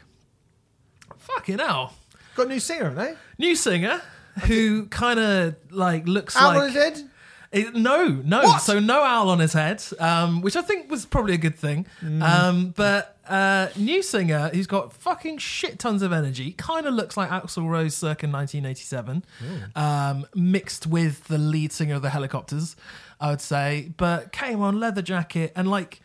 [1.17, 1.95] fucking hell,
[2.37, 3.15] Got a new singer, haven't they?
[3.45, 4.01] new singer
[4.47, 7.11] who kind of like looks Out like on his head.
[7.53, 8.43] it, no, no.
[8.43, 8.63] What?
[8.63, 11.87] So no owl on his head, um, which I think was probably a good thing.
[12.03, 12.23] Mm.
[12.23, 17.17] Um, but uh, new singer who's got fucking shit tons of energy, kind of looks
[17.17, 19.25] like Axl Rose circa 1987,
[19.75, 22.77] um, mixed with the lead singer of the Hellacopters,
[23.21, 23.93] I would say.
[23.97, 26.01] But came on leather jacket and like.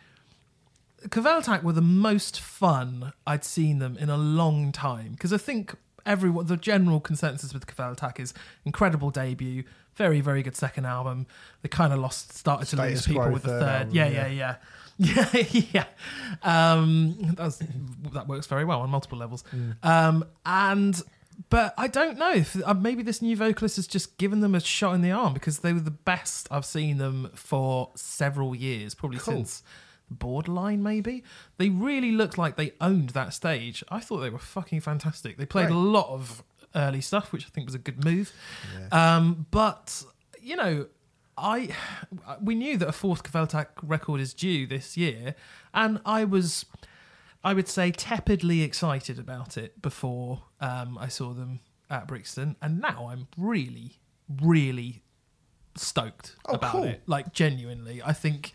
[1.09, 5.75] Kvelertak were the most fun I'd seen them in a long time because I think
[6.05, 8.33] everyone the general consensus with Kvelertak is
[8.65, 9.63] incredible debut,
[9.95, 11.27] very very good second album.
[11.61, 13.69] They kind of lost started to Status lose people with the third third.
[13.71, 14.27] album, yeah, yeah.
[14.27, 14.55] yeah,
[14.97, 15.63] yeah, yeah,
[16.43, 16.73] yeah.
[16.73, 17.35] Um,
[18.13, 19.43] that works very well on multiple levels.
[19.55, 19.75] Mm.
[19.83, 21.01] Um, and
[21.49, 24.59] but I don't know if uh, maybe this new vocalist has just given them a
[24.59, 28.93] shot in the arm because they were the best I've seen them for several years,
[28.93, 29.35] probably Cool.
[29.37, 29.63] since
[30.09, 31.23] borderline maybe.
[31.57, 33.83] They really looked like they owned that stage.
[33.89, 35.37] I thought they were fucking fantastic.
[35.37, 35.75] They played Great.
[35.75, 36.43] a lot of
[36.75, 38.31] early stuff which i think was a good move.
[38.91, 40.03] Um, but
[40.41, 40.87] you know
[41.37, 41.69] i
[42.41, 45.35] we knew that a fourth Kvelertak record is due this year
[45.73, 46.65] and i was
[47.43, 51.59] i would say tepidly excited about it before um, i saw them
[51.91, 53.99] at brixton and now i'm really
[54.41, 55.03] really
[55.75, 56.83] stoked Oh, about cool.
[56.85, 57.01] it.
[57.05, 58.53] Like genuinely i think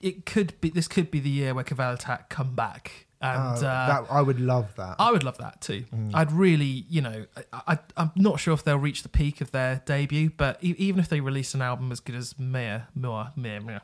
[0.00, 1.96] it could be this could be the year where Cavell
[2.28, 4.96] come back, and Oh, uh, that, I would love that.
[4.98, 5.84] I would love that too.
[6.14, 9.82] I'd really, you know, I, I'm not sure if they'll reach the peak of their
[9.84, 13.60] debut, but e- even if they release an album as good as Mia, Mia, Mia,
[13.60, 13.82] Mia,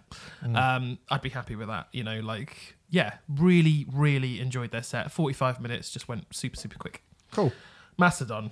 [0.54, 1.88] um, I'd be happy with that.
[1.92, 5.10] You know, like yeah, really, really enjoyed their set.
[5.10, 7.02] 45 minutes just went super, super quick.
[7.32, 7.52] cool.
[7.98, 8.50] Mastodon.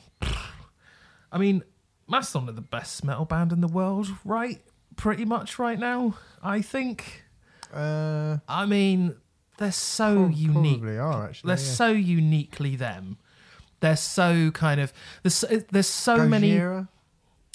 [1.32, 1.62] I mean,
[2.08, 4.60] Mastodon are the best metal band in the world, right?
[4.96, 7.23] Pretty much right now, I think.
[7.74, 9.16] Uh, I mean,
[9.58, 10.80] they're so prob- unique.
[10.80, 11.48] Probably are actually.
[11.48, 11.72] They're yeah.
[11.72, 13.18] so uniquely them.
[13.80, 16.52] They're so kind of there's so, there's so many.
[16.52, 16.88] Gojira?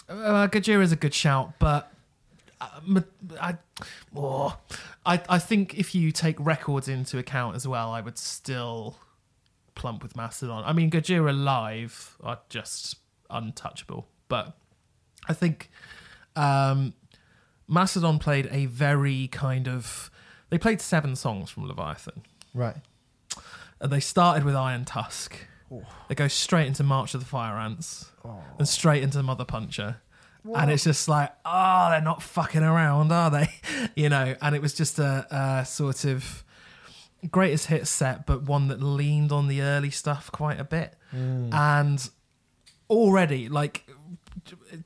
[0.08, 1.92] Uh, Gojira is a good shout, but
[2.60, 3.06] uh, m-
[3.40, 3.58] I,
[4.16, 4.58] oh,
[5.06, 8.98] I I think if you take records into account as well, I would still
[9.76, 10.64] plump with Mastodon.
[10.66, 12.98] I mean, Gojira live are just
[13.30, 14.58] untouchable, but
[15.28, 15.70] I think
[16.36, 16.94] um,
[17.70, 20.10] Mastodon played a very kind of.
[20.50, 22.24] They played seven songs from Leviathan.
[22.54, 22.78] Right.
[23.80, 25.38] And they started with Iron Tusk.
[26.10, 28.40] They go straight into March of the Fire Ants Oh.
[28.58, 29.98] and straight into Mother Puncher.
[30.56, 33.50] And it's just like, oh, they're not fucking around, are they?
[33.96, 36.44] you know, and it was just a, a sort of
[37.30, 40.96] greatest hit set, but one that leaned on the early stuff quite a bit.
[41.16, 41.54] Mm.
[41.54, 42.10] And
[42.90, 43.88] already, like,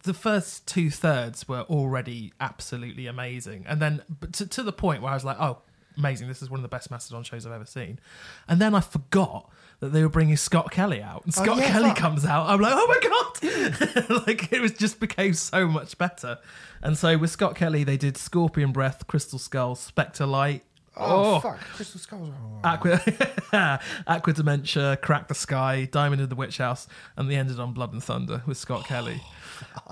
[0.04, 3.66] the first two thirds were already absolutely amazing.
[3.68, 5.60] And then but to, to the point where I was like, oh,
[5.98, 6.28] amazing.
[6.28, 8.00] This is one of the best Mastodon shows I've ever seen.
[8.48, 11.26] And then I forgot that they were bringing Scott Kelly out.
[11.26, 11.98] And Oh, Scott yeah, Kelly fuck.
[11.98, 12.48] comes out.
[12.50, 14.24] I'm like, oh my God.
[14.28, 16.40] like, it was just became so much better.
[16.82, 20.62] And so with Scott Kelly, they did Scorpion Breath, Crystal Skull, Spectrelight.
[20.96, 21.60] Oh, oh, fuck!
[21.60, 22.30] Crystal skulls.
[22.30, 22.60] Oh.
[22.64, 23.02] Aqua,
[24.08, 26.88] Aqua Dementia, Crack the Sky, Diamond in the Witch House,
[27.18, 28.88] and they ended on Blood and Thunder with Scott oh.
[28.88, 29.22] Kelly.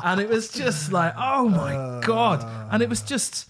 [0.03, 1.99] And it was just like, oh my uh.
[2.01, 2.45] God.
[2.71, 3.47] And it was just,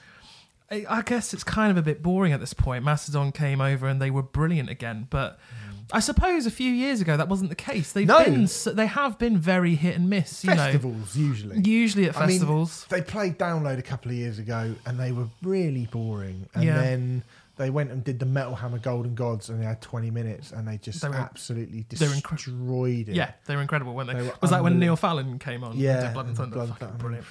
[0.70, 2.84] I I guess it's kind of a bit boring at this point.
[2.84, 5.08] Mastodon came over and they were brilliant again.
[5.10, 5.82] But mm.
[5.92, 7.92] I suppose a few years ago that wasn't the case.
[7.92, 8.24] They've No.
[8.24, 11.58] been, they have been very hit and miss, you Festivals usually.
[11.58, 11.70] know.
[11.70, 12.86] Usually at I mean, festivals.
[12.90, 16.48] they played Download a couple of years ago, and they were really boring.
[16.54, 16.80] And Yeah.
[16.80, 17.24] then
[17.58, 20.68] they went and did the Metal Hammer Golden Gods, and they had 20 minutes, and
[20.68, 23.16] they just They were- absolutely were incre- destroyed it.
[23.16, 24.16] yeah, they were incredible, weren't they?
[24.16, 24.80] They were was that when.
[24.80, 25.78] Neil Fallon came on?
[25.78, 26.56] Yeah, did Blood and Thunder.
[26.56, 26.98] Blood Fucking Thunder.
[27.04, 27.26] brilliant.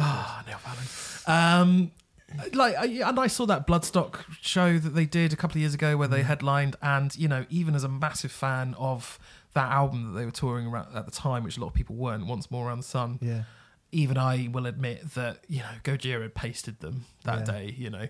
[0.00, 1.60] Ah, Neil Fallon.
[1.66, 1.90] Um,
[2.52, 5.74] like, I, and I saw that Bloodstock show that they did a couple of years
[5.74, 6.12] ago where Mm.
[6.12, 9.18] they headlined, and you know, even as a massive fan of
[9.54, 11.96] that album that they were touring around at the time, which a lot of people
[11.96, 13.42] weren't, Once More Around the Sun, yeah.
[13.92, 17.52] even I will admit that you know Gojira had pasted them that Yeah.
[17.52, 17.74] day.
[17.78, 18.08] You know,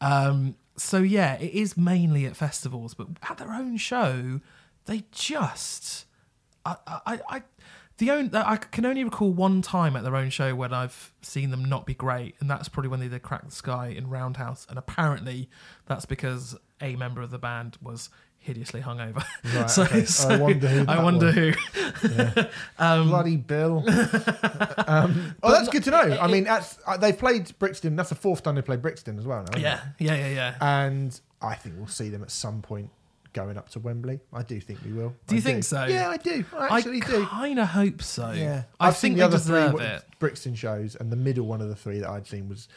[0.00, 4.40] um, so yeah, it is mainly at festivals, but at their own show,
[4.86, 6.06] they just
[6.64, 7.20] I I.
[7.28, 7.42] I
[7.98, 11.50] the only, I can only recall one time at their own show when I've seen
[11.50, 14.66] them not be great, and that's probably when they did "Crack the Sky" in Roundhouse,
[14.68, 15.48] and apparently
[15.86, 18.08] that's because a member of the band was
[18.42, 19.24] hideously hungover.
[19.54, 20.04] Right, so, okay.
[20.04, 20.84] so I wonder who.
[20.88, 21.34] I wonder was.
[21.34, 22.42] who.
[22.78, 23.78] um, Bloody Bill.
[24.86, 26.18] um, oh, that's good to know.
[26.20, 27.96] I mean, that's, uh, they've played Brixton.
[27.96, 29.44] That's the fourth time they played Brixton as well.
[29.50, 30.54] Now, yeah, yeah, yeah, yeah.
[30.60, 32.90] And I think we'll see them at some point
[33.32, 34.20] going up to Wembley.
[34.32, 35.14] I do think we will.
[35.26, 35.84] Do you I think so?
[35.84, 36.44] Yeah, I do.
[36.56, 37.26] I actually I do.
[37.26, 38.32] kind of hope so.
[38.32, 40.04] Yeah, I I've think seen they the other three it.
[40.18, 42.68] Brixton shows, and the middle one of the three that I'd seen was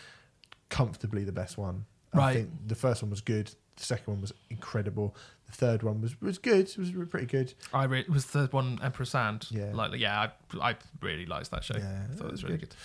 [0.70, 1.86] comfortably the best one.
[2.16, 2.34] I Right.
[2.38, 3.48] think the first one was good.
[3.78, 5.16] The second one was incredible.
[5.48, 6.70] The third one was was good.
[6.70, 7.54] It was pretty good.
[7.74, 9.48] I re- was the one Emperor Sand.
[9.52, 9.72] Yeah.
[9.74, 10.28] like yeah,
[10.62, 11.76] I, I really liked that show.
[11.78, 12.76] Yeah, I thought it was really was good.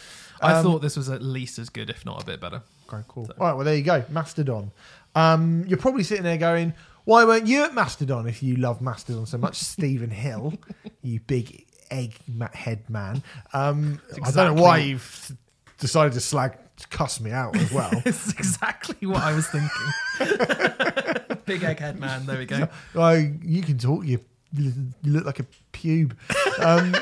[0.42, 2.62] I Um, thought this was at least as good, if not a bit better.
[2.92, 3.26] Okay, cool.
[3.26, 4.72] So- All right, well there you go, Mastodon.
[5.14, 6.74] Um, you're probably sitting there going,
[7.04, 10.54] "Why weren't you at Mastodon if you love Mastodon so much, Stephen Hill?
[11.02, 12.14] You big egg
[12.52, 13.22] head man."
[13.52, 15.32] Um, I don't know why you've
[15.80, 16.56] decided to slag
[16.88, 17.90] cuss me out as well.
[18.06, 19.70] It's exactly what I was thinking.
[21.44, 22.26] Big egghead man.
[22.26, 22.68] There we go.
[22.94, 24.20] Like you can talk, you
[24.52, 24.72] you
[25.04, 26.12] look like a pube
[26.58, 26.94] um,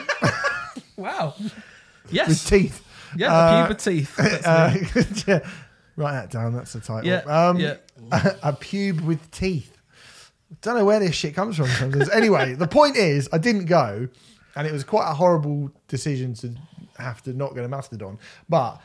[0.96, 1.34] Wow.
[2.10, 2.28] Yes.
[2.28, 2.84] With teeth.
[3.16, 3.32] Yeah.
[3.32, 4.18] Uh, a pube of teeth.
[4.18, 4.74] Uh,
[5.26, 5.48] yeah.
[5.96, 6.54] Write that down.
[6.54, 7.08] That's the title.
[7.08, 7.18] yeah.
[7.26, 7.76] Um, yeah.
[8.42, 9.76] a pube with teeth.
[10.62, 11.66] Don't know where this shit comes from.
[11.68, 12.10] Sometimes.
[12.10, 14.08] anyway, the point is, I didn't go,
[14.56, 16.54] and it was quite a horrible decision to
[17.02, 18.18] have to not go to Mastodon.
[18.48, 18.80] But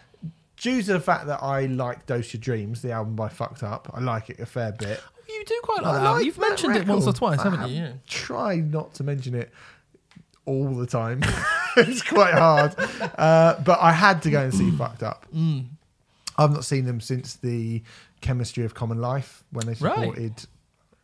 [0.57, 3.89] due to the fact that I like Dose Your Dreams, the album by Fucked Up,
[3.93, 5.01] I like it a fair bit.
[5.27, 6.11] You do quite like I that.
[6.11, 7.77] like You've that mentioned it once or twice, I haven't have you?
[7.83, 7.91] Yeah.
[8.07, 9.51] Try not to mention it
[10.45, 11.21] all the time.
[11.77, 12.75] it's quite hard.
[13.17, 15.25] Uh, but I had to go and see Fucked Up.
[15.33, 15.65] Mm.
[16.35, 17.83] I've not seen them since the
[18.21, 19.93] Chemistry of Common Life when they Right.
[19.95, 20.33] supported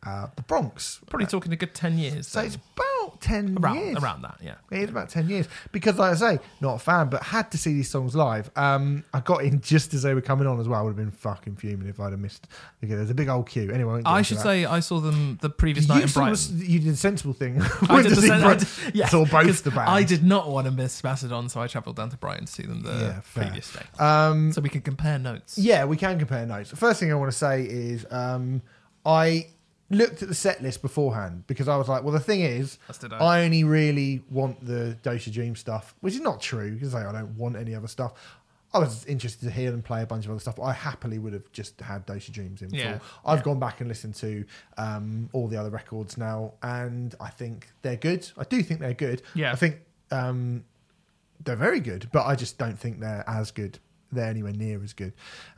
[0.04, 0.98] uh, the Bronx.
[1.08, 2.26] Probably talking a good ten years.
[2.26, 2.46] So then.
[2.46, 2.86] it's about
[3.20, 3.96] 10 around years.
[4.02, 4.38] around that.
[4.42, 4.54] Yeah.
[4.70, 5.48] It is about 10 years.
[5.72, 8.50] Because, like I say, not a fan, but had to see these songs live.
[8.56, 10.80] Um, I got in just as they were coming on as well.
[10.80, 12.48] I would have been fucking fuming if I'd have missed.
[12.82, 13.70] Okay, there's a big old queue.
[13.70, 16.58] Anyway, won't I should say I saw them the previous you, night in Brighton.
[16.58, 17.60] the- you did the sensible thing.
[17.88, 19.90] I did the sen- I did- yeah, Saw both the bands.
[19.90, 22.62] I did not want to miss Mastodon, so I travelled down to Brighton to see
[22.64, 23.82] them the Yeah, previous day.
[23.98, 25.58] Um, So we can compare notes.
[25.58, 26.70] Yeah, we can compare notes.
[26.70, 28.62] The first thing I want to say is um,
[29.04, 29.48] I
[29.90, 32.98] looked at the set list beforehand because I was like, well, the thing is, As
[32.98, 33.18] did I.
[33.18, 37.10] I only really want the Dose Your Dream stuff, which is not true because I
[37.12, 38.12] don't want any other stuff.
[38.72, 40.60] I was interested to hear them play a bunch of other stuff.
[40.60, 43.32] I happily would have just had Dose Your Dreams in Yeah, full.
[43.32, 44.44] I've gone back and listened to
[44.78, 48.30] um, all the other records now, and I think they're good.
[48.38, 49.22] I do think they're good.
[49.34, 49.50] Yeah.
[49.50, 49.80] I think
[50.12, 50.64] um,
[51.42, 53.80] they're very good, but I just don't think they're as good.
[54.12, 55.14] They're anywhere near as good.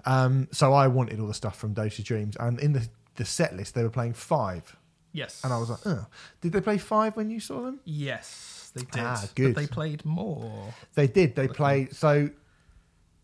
[0.06, 3.24] Um, so I wanted all the stuff from Dose Your Dreams, and in the the
[3.24, 4.76] set list they were playing five,
[5.12, 5.40] Yes.
[5.44, 6.06] and I was like, oh,
[6.40, 7.80] did they play five when you saw them?
[7.84, 9.02] yes, they did.
[9.02, 9.54] Ah, good.
[9.54, 10.72] But they played more.
[10.94, 11.34] They did.
[11.36, 11.94] They played.
[11.94, 12.30] So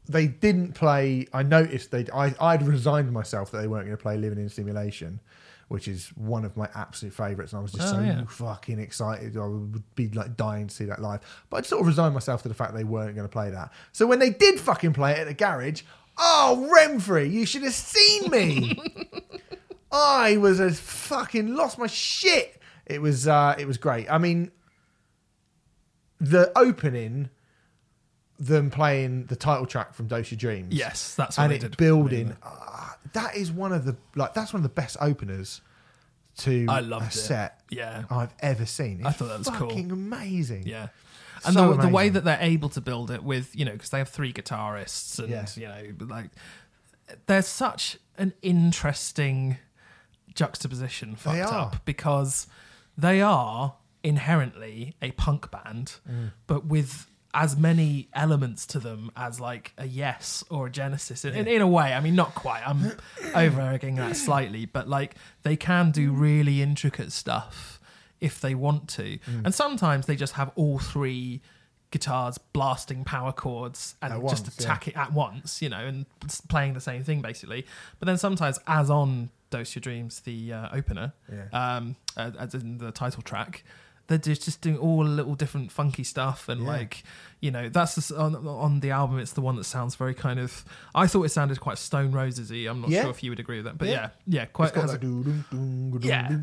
[0.07, 1.27] they didn't play.
[1.33, 2.07] I noticed they.
[2.13, 5.21] I I'd resigned myself that they weren't going to play Living in Simulation,
[5.69, 7.53] which is one of my absolute favourites.
[7.53, 8.25] And I was just Oh, so yeah.
[8.27, 9.37] fucking excited.
[9.39, 11.21] I would be like dying to see that live.
[11.49, 13.73] But I'd sort of resigned myself to the fact they weren't going to play that.
[13.93, 15.81] So when they did fucking play it at the garage,
[16.19, 18.79] oh, Remfry, you should have seen me.
[19.91, 22.61] I was a fucking lost my shit.
[22.87, 24.11] It was uh it was great.
[24.11, 24.51] I mean
[26.21, 27.31] the opening
[28.39, 30.75] them playing the title track from Dose Your Dreams.
[30.75, 31.77] Yes, that's what and they it did.
[31.77, 35.61] building ah, that is one of the like that's one of the best openers
[36.39, 37.13] to I loved a it.
[37.13, 38.05] set Yeah.
[38.11, 38.99] I've ever seen.
[39.01, 39.69] It's I thought that was cool.
[39.71, 40.67] fucking amazing.
[40.67, 40.89] Yeah.
[41.45, 42.13] And So the, the way amazing.
[42.15, 45.29] that they're able to build it with, you know, because they have three guitarists and,
[45.31, 45.47] Yeah.
[45.57, 46.31] you know, like,
[47.27, 49.59] there's such an interesting
[50.35, 51.55] juxtaposition fucked They are.
[51.67, 52.47] up because
[52.97, 56.33] they are inherently a punk band, Mm.
[56.47, 61.35] but with as many elements to them as like a Yes or a Genesis in,
[61.35, 61.93] in, in a way.
[61.93, 62.63] I mean, not quite.
[62.67, 62.93] I'm
[63.35, 67.81] over egging that slightly, but like they can do really intricate stuff
[68.21, 69.45] if they want to, Mm.
[69.45, 71.41] and sometimes they just have all three
[71.91, 74.65] guitars blasting power chords and At just once, yeah.
[74.65, 76.07] attack it at once, you know, and
[76.49, 77.67] playing the same thing basically.
[77.99, 81.49] But then sometimes, as on Dose Your Dreams, the uh, opener, Yeah.
[81.77, 83.65] um, as in the title track,
[84.09, 86.69] they're just, doing all little different funky stuff and Yeah.
[86.69, 87.03] like
[87.41, 89.19] you know that's the, on, on the album.
[89.19, 90.65] It's the one that sounds very kind of.
[90.95, 92.69] I thought it sounded quite Stone Rosesy.
[92.69, 93.03] I'm not Yeah.
[93.03, 94.41] sure if you would agree with that, but yeah, Yeah.
[94.41, 94.99] yeah, quite has, a,
[96.01, 96.39] Yeah.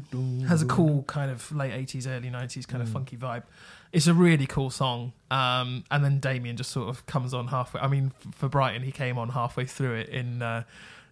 [0.47, 2.69] has a cool kind of late 80s, early 90s Mm.
[2.69, 3.43] kind of funky vibe.
[3.91, 5.13] It's a really cool song.
[5.31, 7.81] Um, and then Damian just sort of comes on halfway.
[7.81, 10.41] I mean, for Brighton, he came on halfway through it in.
[10.41, 10.63] Uh,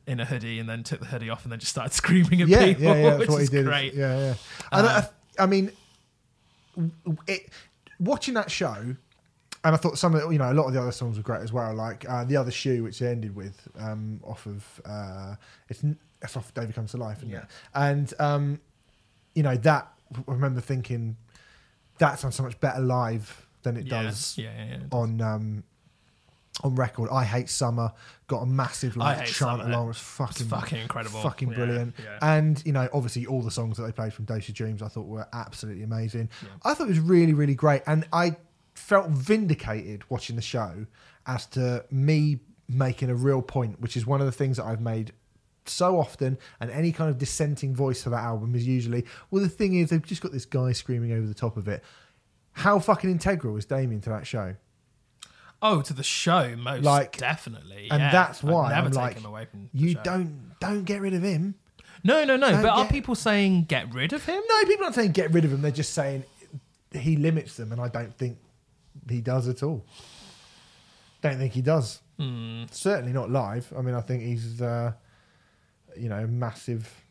[0.07, 2.47] in a hoodie, and then took the hoodie off, and then just started screaming at
[2.47, 3.09] yeah, people, yeah, yeah.
[3.09, 3.65] That's which what he did.
[3.65, 3.93] great.
[3.93, 4.33] Yeah, yeah.
[4.71, 5.01] And Uh,
[5.39, 5.71] I, I mean,
[7.27, 7.49] it,
[7.99, 8.75] watching that show,
[9.65, 11.23] and I thought some of the, you know a lot of the other songs were
[11.23, 11.73] great as well.
[11.73, 15.35] Like uh, the other shoe, which it ended with, um, off of uh,
[15.69, 15.83] it's
[16.35, 17.39] off David Comes to Life, isn't Yeah.
[17.39, 17.45] it?
[17.73, 18.59] And um,
[19.35, 19.87] you know that
[20.27, 21.17] I remember thinking
[21.99, 24.79] that sounds so much better live than it yeah, does yeah.
[24.91, 25.63] on um,
[26.63, 27.09] on record.
[27.11, 27.91] I hate summer.
[28.27, 29.63] Got a massive like chant Summer.
[29.65, 29.85] along.
[29.85, 31.19] It was fucking fucking incredible.
[31.21, 31.95] fucking Yeah, brilliant.
[32.03, 32.19] yeah.
[32.21, 34.87] And you know, obviously, all the songs that they played from Dose Your Dreams, I
[34.87, 36.29] thought were absolutely amazing.
[36.41, 36.49] Yeah.
[36.63, 38.35] I thought it was really, really great, and I
[38.75, 40.85] felt vindicated watching the show
[41.25, 44.81] as to me making a real point, which is one of the things that I've
[44.81, 45.11] made
[45.65, 49.47] so often and any kind of dissenting voice for that album is usually well the
[49.47, 51.81] thing is they've just got this guy screaming over the top of it
[52.51, 54.55] how fucking integral is Damian to that show
[55.65, 58.11] Oh, to the show, most Like- definitely, and yeah.
[58.11, 60.01] that's I'd why never I'm take like, him away from you show.
[60.03, 61.55] don't don't get rid of him
[62.03, 62.51] No, no, no.
[62.51, 64.41] don't But are people saying get rid of him?
[64.49, 65.61] No, people aren't saying get rid of him.
[65.61, 66.25] They're just saying
[66.91, 68.37] he limits them, and I don't think
[69.09, 69.85] he does at all.
[71.21, 72.01] Don't think he does.
[72.19, 72.65] Hmm.
[72.69, 73.71] Certainly not live.
[73.77, 74.91] I mean, I think he's, uh,
[75.97, 77.02] you know, massive.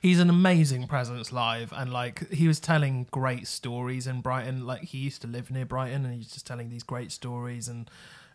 [0.00, 4.66] He's an amazing presence live, and like he was telling great stories in Brighton.
[4.66, 7.68] Like he used to live near Brighton, and he's just telling these great stories.
[7.68, 7.90] And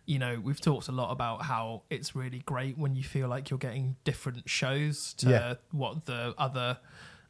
[0.06, 3.48] you know, we've talked a lot about how it's really great when you feel like
[3.50, 5.54] you're getting different shows to Yeah.
[5.70, 6.78] what the other.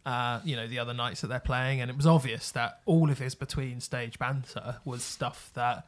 [0.07, 3.11] Uh, you know the other nights that they're playing, and it was obvious that all
[3.11, 5.87] of his between stage banter was stuff that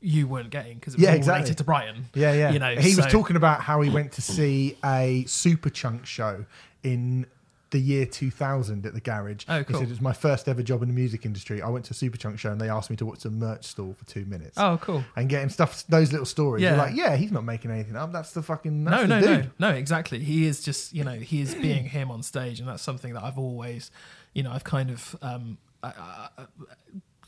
[0.00, 1.38] you weren't getting because it was Yeah, all exactly.
[1.42, 2.04] related to Brighton.
[2.14, 2.50] Yeah, yeah.
[2.50, 6.46] You know, he was talking about how he went to see a Superchunk show
[6.82, 7.26] in
[7.74, 9.44] the year 2000 at the garage.
[9.48, 9.80] Oh, He cool.
[9.80, 11.60] said it was my first ever job in the music industry.
[11.60, 13.94] I went to a Superchunk show and they asked me to watch a merch stall
[13.98, 14.56] for two minutes.
[14.56, 15.04] Oh, cool.
[15.16, 16.62] And getting stuff, those little stories.
[16.62, 16.78] You're Yeah.
[16.82, 18.12] like, yeah, he's not making anything up.
[18.12, 18.84] That's the fucking.
[18.84, 19.50] That's no, the no, dude.
[19.58, 20.20] no, no, exactly.
[20.20, 23.22] He is just, you know, he is being him on stage, and that's something that
[23.24, 23.90] I've always,
[24.32, 26.44] you know, I've kind of um, I, I, I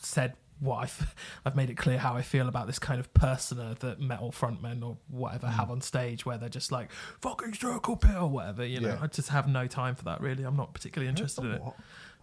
[0.00, 3.76] said what I've, I've made it clear how I feel about this kind of persona
[3.80, 5.52] that metal frontmen or whatever Mm.
[5.52, 6.90] have on stage, where they're just like
[7.20, 8.64] fucking circle pit or whatever.
[8.64, 8.98] You know, Yeah.
[9.02, 10.20] I just have no time for that.
[10.20, 11.62] Really, I'm not particularly interested in it.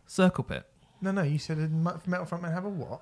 [0.07, 0.65] Circle pit
[1.01, 3.01] No, no, you said a metal frontman have a what?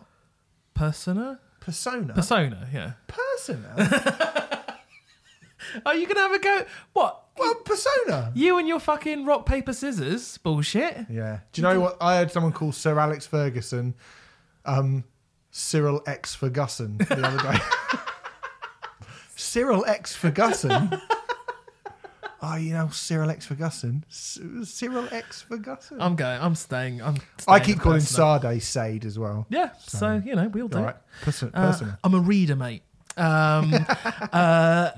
[0.73, 2.13] persona, Persona.
[2.13, 2.67] persona.
[2.73, 2.93] Yeah.
[3.07, 3.75] Persona.
[5.85, 6.65] Are you gonna have a go?
[6.93, 7.17] What?
[7.37, 8.31] well, persona.
[8.35, 11.05] You and your fucking rock paper scissors bullshit.
[11.09, 11.39] Yeah.
[11.53, 11.97] Do you know what?
[12.01, 13.93] I heard someone call Sir Alex Ferguson,
[14.65, 15.03] um,
[15.51, 17.59] Cyril X Ferguson the other day.
[19.35, 20.89] Cyril X Ferguson.
[22.41, 24.05] oh, you know Cyril X Ferguson.
[24.09, 26.01] Cyril X Ferguson.
[26.01, 26.41] I'm going.
[26.41, 27.01] I'm staying.
[27.01, 27.17] I'm.
[27.47, 27.99] I keep calling.
[27.99, 29.45] Sade Sade as well.
[29.49, 30.95] Yeah, so, you know, we'll do All it.
[31.21, 31.97] Person, Uh.
[32.03, 32.83] I'm a reader, mate.
[33.17, 33.73] Um,
[34.33, 34.91] uh,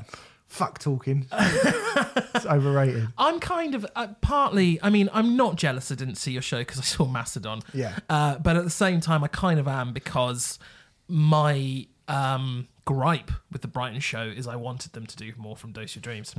[0.54, 1.26] Fuck talking.
[1.32, 3.08] it's overrated.
[3.18, 4.80] I'm kind of uh, partly.
[4.84, 5.92] I mean, I'm not jealous.
[5.92, 7.64] I didn't see your show because I saw Mastodon.
[7.74, 7.98] Yeah.
[8.08, 10.60] Uh, but at the same time, I kind of am because
[11.08, 15.72] my um, gripe with the Brighton show is I wanted them to do more from
[15.72, 16.36] Dose Your Dreams.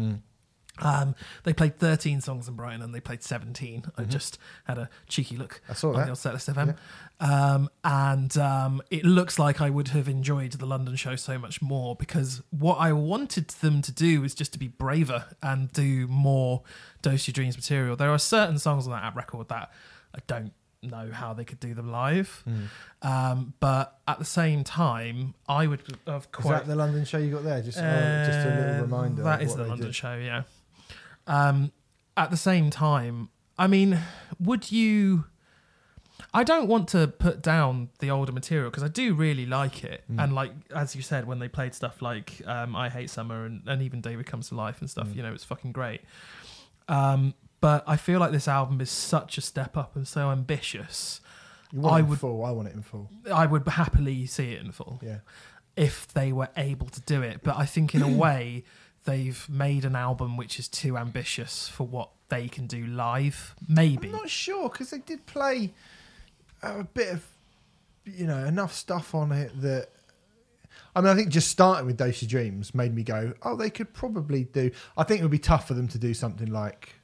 [0.81, 1.14] Um,
[1.45, 3.85] they played 13 songs in Brighton and they played 17.
[3.97, 5.72] I just had a cheeky look Mm-hmm.
[5.72, 6.05] I saw on that.
[6.05, 6.77] the old setlist FM.
[7.20, 11.62] Um, and um, it looks like I would have enjoyed the London show so much
[11.62, 16.09] more because what I wanted them to do was just to be braver and do
[16.09, 16.62] more
[17.03, 17.95] Dose Your Dreams material.
[17.95, 19.70] There are certain songs on that app record that
[20.14, 20.53] I don't
[20.83, 22.43] know how they could do them live.
[22.45, 22.64] Hmm.
[23.09, 27.18] Um, but at the same time, I would have Is quite that the London show
[27.18, 27.62] you got there?
[27.62, 29.22] Just, oh, just a little uh, reminder.
[29.22, 29.95] That is the London did.
[29.95, 30.43] show, yeah.
[31.27, 31.72] Um,
[32.16, 33.99] at the same time, I mean,
[34.39, 35.25] would you?
[36.33, 40.05] I don't want to put down the older material because I do really like it,
[40.11, 40.22] Mm.
[40.22, 43.62] and like as you said, when they played stuff like um, "I Hate Summer" and,
[43.66, 45.16] and even "David Comes to Life" and stuff, Mm.
[45.16, 46.03] you know, it's fucking great.
[46.89, 51.20] Um, but I feel like this album is such a step up and so ambitious.
[51.72, 52.45] You want I it in would- full.
[52.45, 53.11] I want it in full.
[53.33, 55.18] I would happily see it in full Yeah.
[55.77, 57.41] if they were able to do it.
[57.43, 58.64] But I think in a way
[59.05, 63.55] they've made an album which is too ambitious for what they can do live.
[63.68, 64.09] Maybe.
[64.09, 65.72] I'm not sure because they did play
[66.62, 67.24] a bit of,
[68.05, 69.88] you know, enough stuff on it that.
[70.96, 73.70] I mean, I think just starting with Dose Your Dreams made me go, oh, they
[73.70, 74.70] could probably do.
[74.96, 76.94] I think it would be tough for them to do something like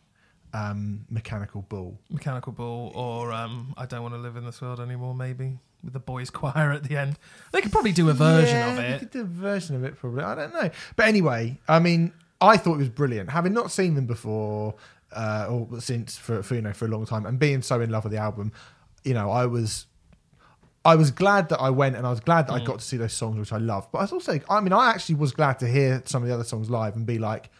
[0.53, 1.99] um, Mechanical Bull.
[2.09, 5.59] Mechanical Bull or um, I Don't Want to Live in This World Anymore, maybe.
[5.83, 7.19] With the boys' choir at the end.
[7.53, 8.99] They could probably do a version Yeah, of they it.
[9.01, 10.23] could do a version of it, probably.
[10.23, 10.71] I don't know.
[10.97, 13.31] But anyway, I mean, I thought it was brilliant.
[13.31, 14.75] Having not seen them before,
[15.13, 17.91] uh, or since for, for you know for a long time, and being so in
[17.91, 18.53] love with the album,
[19.05, 19.87] you know, I was.
[20.83, 22.65] I was glad that I went and I was glad that I Mm.
[22.65, 23.87] got to see those songs which I love.
[23.93, 26.35] But I was also, I mean, I actually was glad to hear some of the
[26.35, 27.51] other songs live and be like,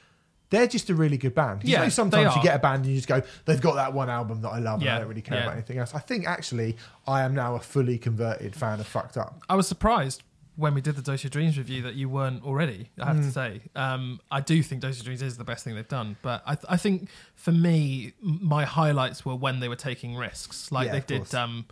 [0.51, 1.63] they're just a really good band.
[1.65, 3.93] You Yeah, know, sometimes you get a band and you just go, they've got that
[3.93, 5.45] one album that I love and Yeah, I don't really care yeah.
[5.45, 5.95] about anything else.
[5.95, 6.77] I think actually
[7.07, 9.41] I am now a fully converted fan of Fucked Up.
[9.49, 10.23] I was surprised
[10.57, 12.91] when we did the Dose Your Dreams review that you weren't already.
[13.01, 13.23] I have Mm.
[13.25, 16.17] to say, um, I do think Dose Your Dreams is the best thing they've done.
[16.21, 20.71] But I, th- I think for me, my highlights were when they were taking risks,
[20.71, 21.65] like Yeah, they did um,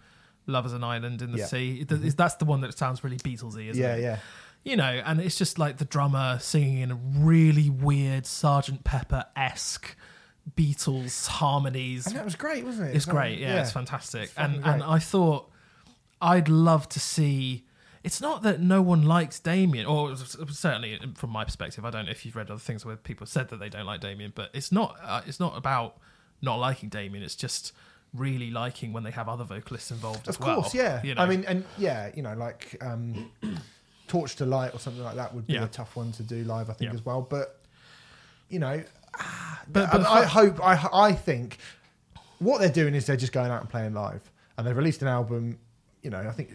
[0.46, 1.46] "Love as an Island in the Yeah.
[1.46, 4.02] Sea." Is- That's the one that sounds really Beatlesy, isn't yeah, it?
[4.02, 4.18] yeah.
[4.64, 9.24] You know, and it's just like the drummer singing in a really weird Sergeant Pepper
[9.34, 9.96] esque
[10.56, 12.06] Beatles harmonies.
[12.06, 12.96] And that was great, wasn't it?
[12.96, 14.24] It's great, yeah, it's fantastic.
[14.24, 14.82] It's and and.
[14.82, 15.50] I thought
[16.20, 17.64] I'd love to see.
[18.04, 22.10] It's not that no one likes Damian, or certainly from my perspective, I don't know
[22.10, 24.72] if you've read other things where people said that they don't like Damian, but it's
[24.72, 24.96] not.
[25.02, 25.98] Uh, it's not about
[26.40, 27.24] not liking Damian.
[27.24, 27.72] It's just
[28.14, 30.84] really liking when they have other vocalists involved as Of course, well.
[30.84, 31.02] yeah.
[31.02, 31.22] You know?
[31.22, 33.30] I mean, and yeah, you know, like um,
[34.08, 35.64] Torch to Light or something like that would be Yeah.
[35.64, 36.94] a tough one to do live, I think, Yeah.
[36.94, 37.22] as well.
[37.22, 37.60] But
[38.48, 38.82] you know,
[39.70, 41.58] but, I, but I hope, I, I think
[42.38, 44.22] what they're doing is they're just going out and playing live,
[44.56, 45.58] and they've released an album.
[46.02, 46.50] You know, I think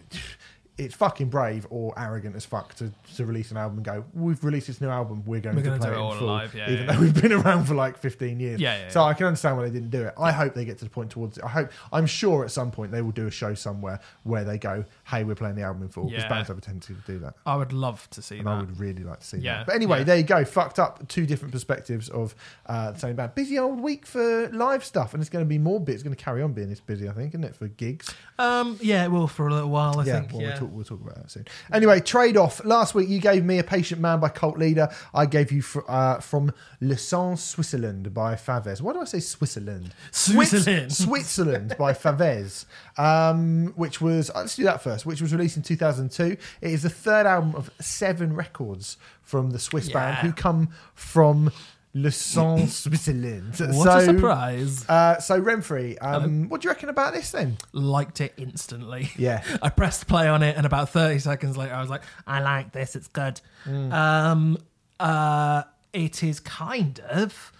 [0.76, 4.42] it's fucking brave or arrogant as fuck to, to release an album and go, we've
[4.42, 6.68] released this new album, we're going We're to play it in all full, live, yeah,
[6.68, 6.92] even yeah.
[6.92, 8.60] though we've been around for like 15 years.
[8.60, 9.02] Yeah, yeah, so.
[9.02, 10.14] I can understand why they didn't do it.
[10.18, 11.44] I hope they get to the point towards it.
[11.44, 14.58] I hope, I'm sure at some point they will do a show somewhere where they
[14.58, 16.06] go, hey, we're playing the album in full.
[16.06, 16.28] Because Yeah.
[16.28, 17.34] bands have a tendency to do that.
[17.46, 18.50] I would love to see And that.
[18.50, 19.66] I would really like to see Yeah, that.
[19.66, 20.44] But anyway, there you go.
[20.44, 22.34] Fucked up two different perspectives of
[22.66, 23.36] uh, the same band.
[23.36, 25.94] Busy old week for live stuff, and it's going to be more bit.
[25.94, 28.12] It's going to carry on being this busy, I think, isn't it, for gigs?
[28.40, 30.00] Um, yeah, it will for a little while.
[30.00, 30.32] I think.
[30.32, 30.58] well, yeah.
[30.72, 31.46] We'll, talk, we'll talk about that soon.
[31.72, 32.64] Anyway, trade off.
[32.64, 34.88] Last week you gave me a patient man by Cult Leader.
[35.12, 38.80] I gave you fr- uh, from Lausanne Switzerland by Favez.
[38.80, 39.94] Why do I say Switzerland?
[40.10, 40.90] Switzerland.
[40.90, 42.64] Switz- Switzerland by Favez,
[42.96, 45.06] um, which was uh, let's do that first.
[45.06, 46.24] Which was released in 2002.
[46.24, 51.50] It is the third album of seven records from the Swiss band who come from
[51.94, 53.54] Lausanne Switzerland.
[53.58, 54.88] What a surprise!
[54.88, 57.56] Uh, so Remfry, um, what do you reckon about this then?
[57.72, 59.10] Liked it instantly.
[59.16, 59.44] Yeah.
[59.62, 62.72] I pressed play on it, and about 30 seconds later, I was like, I like
[62.72, 63.40] this, it's good.
[63.64, 63.92] Mm.
[63.92, 64.58] Um,
[64.98, 67.52] uh, it is kind of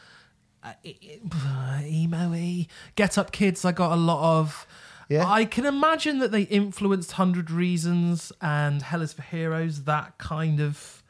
[0.65, 0.73] uh,
[1.83, 2.67] emo y.
[2.97, 4.67] Get Up Kids, I got a lot of.
[5.09, 5.27] Yeah.
[5.31, 10.61] I can imagine that they influenced 100 Reasons and Hell is for Heroes, that kind
[10.61, 11.04] of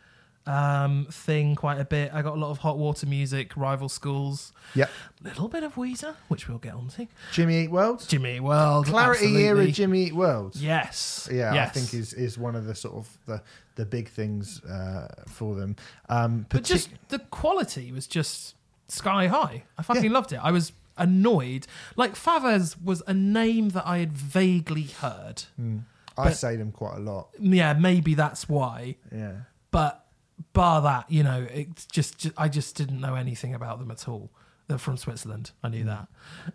[0.47, 2.13] um, thing, quite a bit.
[2.13, 4.91] I got a lot of hot water music, rival schools, Yep.
[5.23, 7.07] little bit of Weezer, which we'll get onto.
[7.33, 8.05] Jimmy Eat World.
[8.07, 9.45] Jimmy Eat World, Clarity absolutely.
[9.47, 10.57] era Jimmy Eat World.
[10.57, 11.29] Yes.
[11.33, 11.69] Yeah, yes.
[11.69, 13.43] I think is is one of the sort of the
[13.77, 15.77] the big things uh, for them.
[16.09, 18.55] Um, But just the quality was just
[18.89, 19.65] sky high.
[19.79, 20.11] I fucking Yeah.
[20.13, 20.41] loved it.
[20.43, 21.67] I was annoyed.
[21.97, 25.45] Like Favez was a name that I had vaguely heard.
[25.61, 25.85] Mm.
[26.17, 27.31] I say them quite a lot.
[27.41, 28.95] Yeah, maybe that's why.
[29.11, 29.33] Yeah.
[29.73, 30.04] But
[30.53, 34.09] bar that, you know, it's just, ju- I just didn't know anything about them at
[34.09, 34.31] all.
[34.69, 35.51] They're from Switzerland.
[35.63, 36.09] I knew that.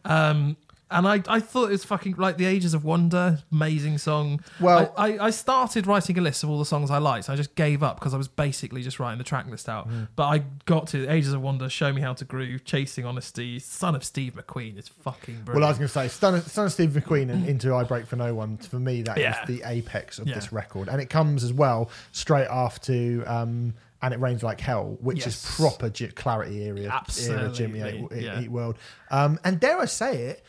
[0.05, 0.57] Um,
[0.91, 4.41] And I, I thought it was fucking like the Ages of Wonder, amazing song.
[4.59, 7.29] Well- I, I, I started writing a list of all the songs I liked.
[7.29, 9.87] I just gave up because I was basically just writing the track list out.
[9.87, 10.07] Mm.
[10.15, 13.93] But I got to Ages of Wonder, Show Me How to Groove, Chasing Honesty, Son
[13.93, 15.55] of Steve McQueen is fucking brilliant.
[15.55, 18.07] Well, I was going to say, Son, Son of Steve McQueen and Into I Break
[18.07, 19.45] for No One, for me, that is Yeah.
[19.45, 20.35] the apex of Yeah.
[20.35, 20.87] this record.
[20.87, 25.45] And it comes as well straight after um, And It Rains Like Hell, which is
[25.55, 28.41] proper Clarity era, era Absolutely, Jimmy Eat, Eat- yeah.
[28.41, 28.77] Eat World.
[29.11, 30.43] Um, and dare I say it,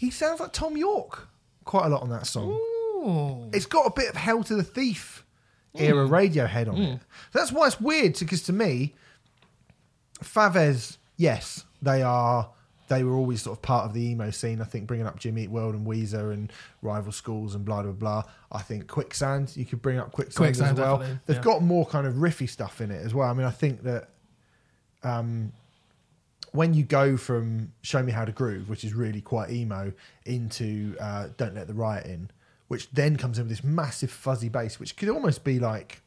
[0.00, 1.28] he sounds like Thom Yorke
[1.64, 2.48] quite a lot on that song.
[2.52, 3.50] Ooh.
[3.52, 5.24] It's got a bit of Hail to the Thief
[5.74, 6.12] era Hmm.
[6.14, 7.00] Radiohead on it.
[7.32, 8.94] That's why it's weird because to me,
[10.22, 12.50] Favez, yes, they are.
[12.88, 14.60] They were always sort of part of the emo scene.
[14.60, 17.92] I think bringing up Jimmy Eat World and Weezer and rival schools and blah blah
[17.92, 18.24] blah.
[18.50, 19.56] I think Quicksand.
[19.56, 20.96] You could bring up Quicksand, Quicksand, as well.
[20.98, 21.42] definitely, They've yeah.
[21.42, 23.28] got more kind of riffy stuff in it as well.
[23.28, 24.08] I mean, I think that
[25.04, 25.52] um,
[26.52, 29.92] when you go from Show Me How to Groove, which is really quite emo,
[30.26, 32.30] into uh, Don't Let the Riot In,
[32.68, 36.02] which then comes in with this massive fuzzy bass, which could almost be like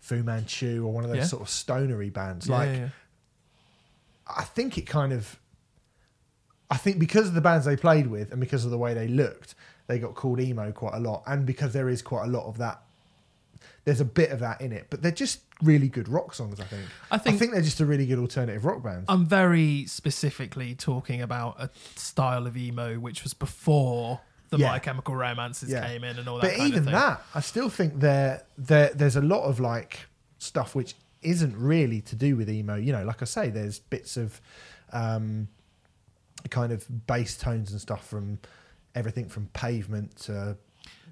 [0.00, 1.24] Fu Manchu or one of those Yeah.
[1.24, 2.46] sort of stonery bands.
[2.48, 2.88] Yeah, like, yeah.
[4.26, 5.38] I think it kind of.
[6.70, 9.08] I think because of the bands they played with and because of the way they
[9.08, 9.56] looked,
[9.88, 11.24] they got called emo quite a lot.
[11.26, 12.80] And because there is quite a lot of that,
[13.84, 14.86] there's a bit of that in it.
[14.88, 16.82] But they're just really good rock songs, I think.
[17.10, 19.04] I think- they're just a really good alternative rock band.
[19.08, 24.70] I'm very specifically talking about a style of emo which was before the Yeah.
[24.72, 25.86] My Chemical Romances Yeah.
[25.86, 29.20] came in and all that but even that, I still think there, there, there's a
[29.20, 30.00] lot of like
[30.38, 32.74] stuff which isn't really to do with emo.
[32.76, 34.40] You know, like I say, there's bits of
[34.92, 35.48] um,
[36.48, 38.38] kind of bass tones and stuff from
[38.94, 40.56] everything from Pavement to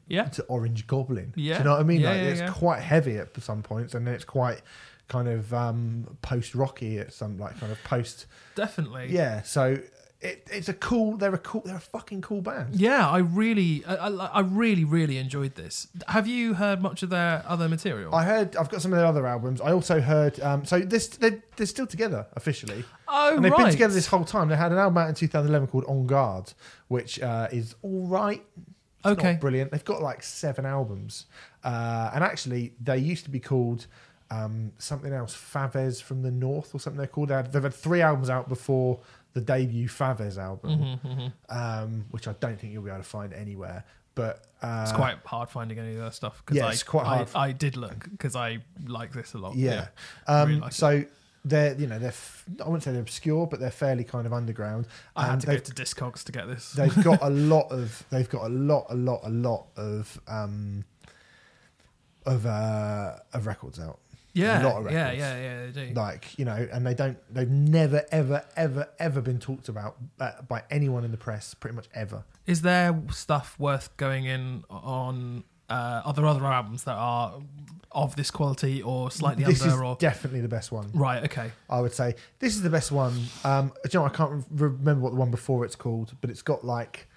[0.08, 0.24] yeah.
[0.24, 1.32] to Orange Goblin.
[1.36, 1.58] Do Yeah.
[1.58, 2.00] you know what I mean?
[2.00, 2.50] Yeah, like yeah, it's yeah.
[2.52, 4.62] quite heavy at some points, and then it's quite
[5.08, 8.26] kind of um, post rocky at some like kind of post.
[8.54, 9.08] Definitely.
[9.10, 9.78] Yeah, so
[10.20, 11.16] it, it's a cool.
[11.16, 11.62] They're a cool.
[11.64, 12.74] They're a fucking cool band.
[12.74, 15.86] Yeah, I really, I, I, I really, really enjoyed this.
[16.08, 18.12] Have you heard much of their other material?
[18.12, 18.56] I heard.
[18.56, 19.60] I've got some of their other albums.
[19.60, 20.40] I also heard.
[20.40, 23.64] Um, so this they're, they're still together officially, oh, and they've right.
[23.66, 24.48] been together this whole time.
[24.48, 26.52] They had an album out in 2011 called On Guard,
[26.88, 28.44] which uh, is all right.
[29.04, 29.34] It's Okay.
[29.40, 29.70] brilliant.
[29.70, 31.26] They've got like seven albums,
[31.64, 33.86] uh, and actually they used to be called
[34.30, 36.98] um, something else, Favez from the North or something.
[36.98, 37.28] They're called.
[37.28, 38.98] They had, they've had three albums out before
[39.34, 41.26] the debut Favez album, Mm-hmm,
[41.56, 43.84] um, which I don't think you'll be able to find anywhere.
[44.14, 47.06] But uh, It's quite hard finding any of their stuff because yeah, I, it's quite
[47.06, 47.28] hard.
[47.36, 49.54] I, did look because I like this a lot.
[49.54, 49.86] Yeah.
[50.26, 51.12] I Um, really like it.
[51.44, 54.32] They're you know they're f- I wouldn't say they're obscure, but they're fairly kind of
[54.32, 54.86] underground.
[55.16, 56.72] I had And to go to Discogs to get this.
[56.72, 60.84] they've got a lot of they've got a lot a lot a lot of um
[62.26, 63.98] of uh of records out.
[64.34, 65.18] yeah, a lot of yeah, records.
[65.20, 65.94] yeah, yeah, they do.
[65.94, 70.42] Like you know, and they don't they've never ever ever ever been talked about uh,
[70.46, 72.24] by anyone in the press, pretty much ever.
[72.46, 75.44] Is there stuff worth going in on?
[75.68, 77.40] Uh, are there other albums that are
[77.92, 79.74] of this quality or slightly this under?
[79.74, 80.90] is or definitely the best one.
[80.92, 81.24] right?
[81.24, 81.50] Okay.
[81.70, 83.18] I would say this is the best one.
[83.44, 86.42] Um, you know, I can't re- remember what the one before it's called, but it's
[86.42, 87.08] got like,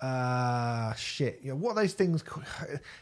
[0.00, 1.40] uh, shit.
[1.42, 2.22] You know, what those things?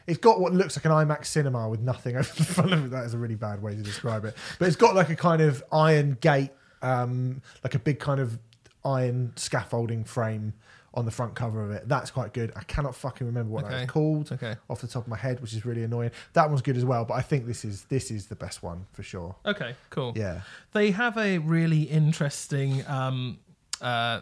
[0.07, 2.91] It's got what looks like an IMAX cinema with nothing over the front of it.
[2.91, 4.37] That is a really bad way to describe it.
[4.59, 6.51] But it's got like a kind of iron gate,
[6.83, 8.39] um, like a big kind of
[8.85, 10.53] iron scaffolding frame
[10.95, 11.89] on the front cover of it.
[11.89, 12.53] That's quite good.
[12.55, 13.79] I cannot fucking remember what Okay.
[13.79, 14.55] that's called Okay.
[14.71, 16.13] off the top of my head, which is really annoying.
[16.35, 18.87] That one's good as well, but I think this is this is the best one
[18.93, 19.35] for sure.
[19.45, 19.75] Okay.
[19.91, 20.13] Cool.
[20.17, 20.43] Yeah.
[20.73, 23.39] They have a really interesting um,
[23.81, 24.21] uh,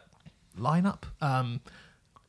[0.59, 1.61] lineup, um,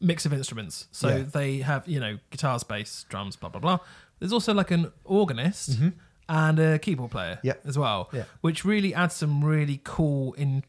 [0.02, 0.88] mix of instruments.
[0.92, 1.24] So Yeah.
[1.24, 3.80] they have, you know, guitars, bass, drums, blah blah blah.
[4.20, 5.78] There's also like an organist
[6.30, 7.68] and a keyboard player Mm-hmm.
[7.70, 8.24] As well, Yeah.
[8.42, 10.64] which really adds some really cool in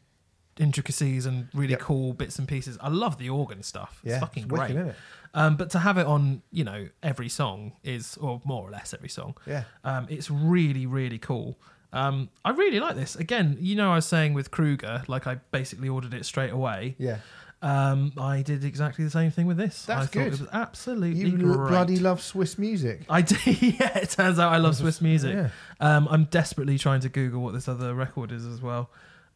[0.59, 1.79] intricacies and really Yep.
[1.81, 2.77] cool bits and pieces.
[2.81, 3.99] I love the organ stuff.
[4.03, 4.95] It's Yeah, fucking it's wicked, great.
[5.33, 8.93] Um, but to have it on, you know, every song is, or more or less
[8.93, 9.63] every song, Yeah.
[9.83, 11.59] um, it's really, really cool.
[11.91, 13.15] Um, I really like this.
[13.15, 16.95] Again, you know, I was saying with Kruger, like I basically ordered it straight away.
[16.97, 17.17] Yeah.
[17.61, 19.85] Um, I did exactly the same thing with this.
[19.85, 20.27] That's I thought good.
[20.33, 21.69] It was absolutely You great.
[21.69, 23.01] bloody love Swiss music.
[23.09, 23.35] I do.
[23.45, 25.33] Yeah, it turns out I love Swiss music.
[25.35, 25.49] Yeah.
[25.79, 28.89] Um, I'm desperately trying to Google what this other record is as well.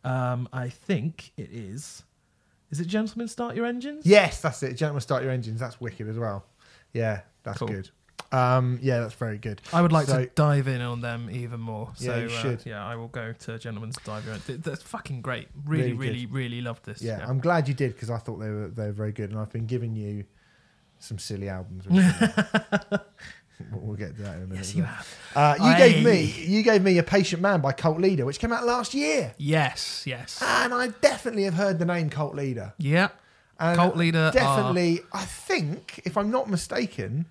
[0.03, 2.03] Um, I think it is.
[2.71, 4.05] Is it Gentlemen Start Your Engines?
[4.05, 4.73] Yes, that's it.
[4.73, 5.59] Gentlemen, start your engines.
[5.59, 6.45] That's wicked as well.
[6.93, 7.67] Yeah, that's Cool.
[7.67, 7.89] good.
[8.31, 9.59] Um, yeah, that's very good.
[9.73, 11.91] I would like So- to dive in on them even more.
[11.97, 12.65] Yeah, So you uh, should.
[12.65, 15.47] yeah, I will go to Gentlemen's Dive Your Th- That's fucking great.
[15.65, 16.33] Really, Really really, good.
[16.33, 17.01] really, loved this.
[17.01, 19.39] Yeah, I'm glad you did because I thought they were they were very good, and
[19.39, 20.25] I've been giving you
[20.99, 21.87] some silly albums.
[21.87, 22.05] which,
[23.71, 24.57] we'll get to that in a minute.
[24.65, 25.07] yes, you have.
[25.35, 25.77] Uh, you Aye.
[25.77, 28.93] gave me you gave me a patient man by Cult Leader, which came out last
[28.93, 30.41] year, Yes, yes.
[30.41, 32.73] and I definitely have heard the name Cult Leader.
[32.77, 33.09] Yeah.
[33.61, 35.01] And Cult leader are- definitely.
[35.11, 37.25] I think, if I'm not mistaken,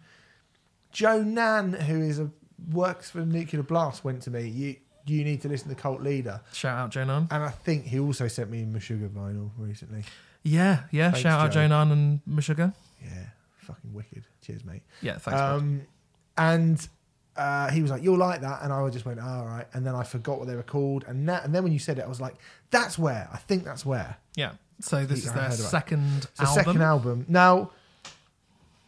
[0.93, 2.31] Joe Nan, who is a
[2.73, 4.47] works for Nuclear Blast, went to me.
[4.49, 4.77] You
[5.07, 7.29] you need to listen to Cult Leader, Shout out Jonan.
[7.31, 10.05] and I think he also sent me Meshuggah vinyl recently.
[10.43, 11.13] Yeah, yeah.
[11.13, 11.61] Thanks, Shout out Joe.
[11.67, 12.75] Jonan and Meshuggah.
[13.03, 13.25] Yeah,
[13.61, 14.25] fucking wicked.
[14.43, 14.83] Cheers, mate.
[15.01, 15.41] Yeah, thanks.
[15.41, 15.83] Um,
[16.39, 16.89] and
[17.37, 19.95] uh, he was like, "You'll like that," and I just went, "All right." And then
[19.95, 22.09] I forgot what they were called, and that, and then when you said it, I
[22.09, 22.37] was like,
[22.71, 24.17] "That's where." I think that's where.
[24.37, 24.53] yeah.
[24.81, 25.63] So this I is their heard about it.
[25.63, 26.65] second It's the album.
[26.65, 27.25] second album.
[27.29, 27.71] Now,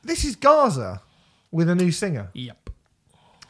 [0.04, 1.02] this is Gaza
[1.50, 2.30] with a new singer.
[2.32, 2.70] Yep.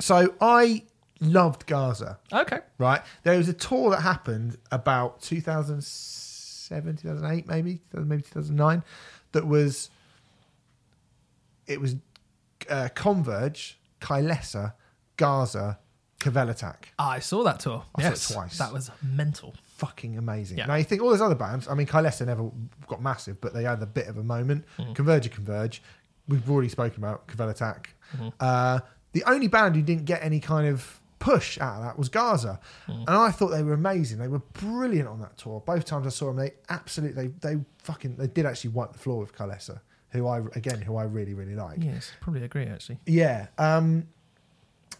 [0.00, 0.84] So I
[1.20, 2.18] loved Gaza.
[2.32, 2.60] Okay.
[2.78, 8.82] Right, there was a tour that happened about 2007, 2008, maybe, maybe 2009.
[9.32, 9.90] That was.
[11.66, 11.96] It was
[12.68, 14.74] uh, Converge, Kylesa,
[15.16, 15.78] Gaza,
[16.20, 16.76] Kvelertak.
[16.98, 17.84] I saw that tour.
[17.94, 18.32] I saw it yes.
[18.32, 18.58] twice.
[18.58, 19.54] That was mental.
[19.76, 20.58] fucking amazing.
[20.58, 20.66] Yeah.
[20.66, 22.50] Now you think all those other bands, I mean, Kylesa never
[22.86, 24.64] got massive, but they had a bit of a moment.
[24.78, 24.92] Mm-hmm.
[24.92, 25.82] Converge, Converge.
[26.28, 27.86] We've already spoken about Kvelertak.
[28.14, 28.28] Mm-hmm.
[28.38, 28.80] Uh,
[29.12, 32.60] the only band who didn't get any kind of push out of that was Gaza,
[32.88, 33.00] Mm.
[33.06, 34.18] and I thought they were amazing.
[34.18, 35.60] They were brilliant on that tour.
[35.66, 38.98] Both times I saw them, they absolutely they, they fucking they did actually wipe the
[38.98, 39.80] floor with Kylesa,
[40.10, 41.78] who I again who I really really like.
[41.82, 42.98] Yes, probably agree actually.
[43.06, 43.46] Yeah.
[43.58, 44.06] Um,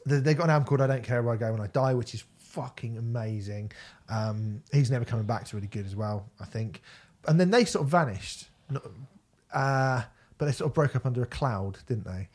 [0.07, 1.95] they, they got an album called I Don't Care Where I Go When I Die,
[1.95, 3.71] which is fucking amazing.
[4.09, 6.83] Um, he's never coming back to really good as well, I think.
[7.29, 8.49] And then they sort of vanished.
[9.53, 10.03] Uh,
[10.39, 12.29] but they sort of broke up under a cloud, didn't they?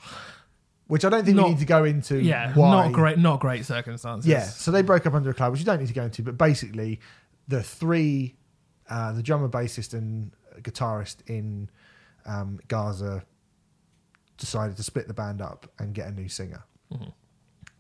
[0.88, 2.22] Which I don't think Not- we need to go into.
[2.22, 2.84] Yeah, why.
[2.84, 4.30] not great, not great circumstances.
[4.30, 6.22] Yeah, so they broke up under a cloud, which you don't need to go into.
[6.22, 7.00] But basically,
[7.48, 8.36] the three,
[8.90, 11.70] uh, the drummer, bassist, and guitarist in
[12.26, 13.24] um, Gaza
[14.38, 16.64] decided to split the band up and get a new singer.
[16.92, 17.10] Mm-hmm.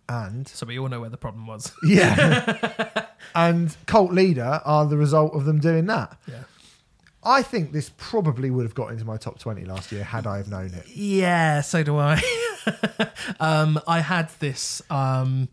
[0.07, 1.71] And So we all know where the problem was.
[1.83, 6.17] yeah, and Cult Leader are the result of them doing that.
[6.27, 6.43] Yeah.
[7.23, 10.37] I think this probably would have got into my top twenty last year had I
[10.37, 10.87] have known it.
[10.87, 12.21] Yeah, so do I.
[13.39, 14.83] um, I had this.
[14.91, 15.49] Um,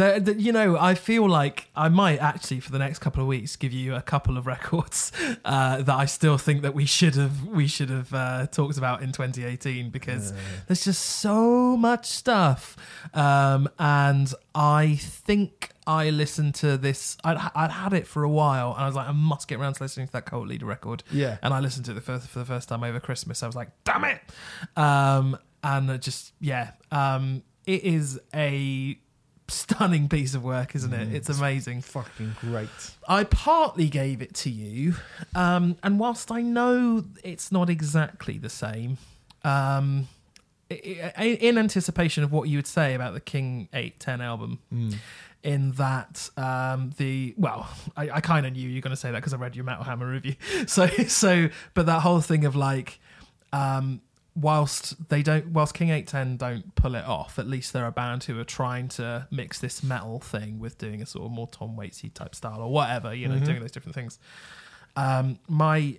[0.00, 3.72] you know, I feel like I might actually for the next couple of weeks give
[3.72, 5.12] you a couple of records
[5.44, 9.02] uh, that I still think that we should have we should have uh, talked about
[9.02, 10.32] in 2018 because
[10.66, 12.76] there's just so much stuff,
[13.14, 17.16] um, and I think I listened to this.
[17.24, 19.74] I'd, I'd had it for a while, and I was like, I must get around
[19.74, 21.02] to listening to that Cult Leader record.
[21.10, 21.38] Yeah.
[21.42, 23.42] And I listened to it the first, for the first time over Christmas.
[23.42, 24.20] I was like, damn it.
[24.76, 26.72] Um, and just, yeah.
[26.92, 28.98] Um, it is a
[29.50, 31.12] stunning piece of work, isn't it?
[31.14, 31.82] It's amazing.
[31.82, 32.68] Fucking great.
[33.08, 34.94] I partly gave it to you.
[35.34, 38.98] Um, and whilst I know it's not exactly the same,
[39.44, 40.08] um,
[40.70, 44.58] in anticipation of what you would say about the King 810 album,
[45.42, 49.10] in that um, the well, I, I kind of knew you were going to say
[49.10, 50.36] that because I read your Metal Hammer review.
[50.66, 53.00] So so, but that whole thing of like,
[53.52, 54.00] um,
[54.40, 58.24] whilst they don't, whilst King 810 don't pull it off, at least they're a band
[58.24, 61.76] who are trying to mix this metal thing with doing a sort of more Tom
[61.76, 64.18] Waitsy type style or whatever, you know, doing those different things.
[64.96, 65.98] Um, my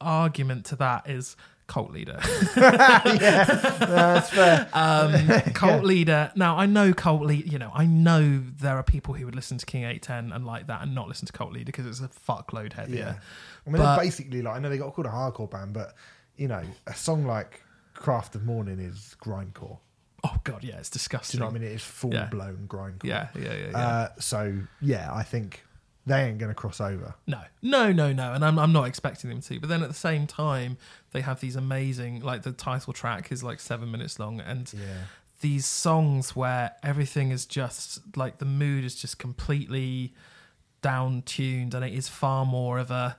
[0.00, 2.20] argument to that is cult leader.
[2.56, 3.44] yeah,
[3.80, 4.68] That's fair.
[4.74, 6.30] um, cult leader.
[6.36, 7.48] Now I know cult leader.
[7.48, 10.46] You know, I know there are people who would listen to King Eight Ten and
[10.46, 12.96] like that, and not listen to cult leader because it's a fuckload heavier.
[12.96, 13.14] Yeah.
[13.66, 15.94] I mean, But- they're basically like, I know they got called a hardcore band, but,
[16.36, 17.62] you know, a song like
[17.94, 19.78] Craft of Morning is grindcore.
[20.22, 21.38] Oh god, yeah, it's disgusting.
[21.38, 21.68] Do you know what I mean?
[21.70, 22.26] It is full Yeah.
[22.26, 23.04] blown grindcore.
[23.04, 23.68] Yeah, yeah, yeah.
[23.70, 23.78] yeah.
[23.78, 25.64] Uh, so, yeah, I think
[26.06, 27.14] they ain't going to cross over.
[27.26, 29.60] No, no, no, no, and I'm I'm not expecting them to.
[29.60, 30.76] But then at the same time,
[31.12, 34.72] they have these amazing, like the title track is like seven minutes long, and
[35.40, 40.14] these songs where everything is just like the mood is just completely
[40.80, 43.16] down tuned, and it is far more of a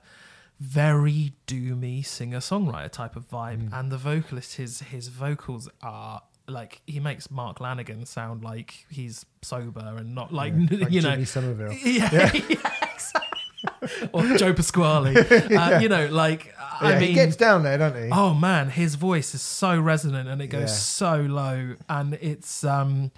[0.60, 3.70] very doomy singer songwriter type of vibe.
[3.72, 9.26] And the vocalist, his his vocals are like he makes Mark Lanegan sound like he's
[9.42, 11.72] sober and not like Like you know Jimmy Somerville.
[11.84, 14.08] yeah, yeah, exactly.
[14.12, 15.16] or Joe Pasquale.
[15.16, 18.10] Uh, you know, like I yeah, mean, he gets down there, doesn't he?
[18.12, 20.66] oh man, his voice is so resonant and it goes Yeah.
[20.76, 23.10] so low, and it's um,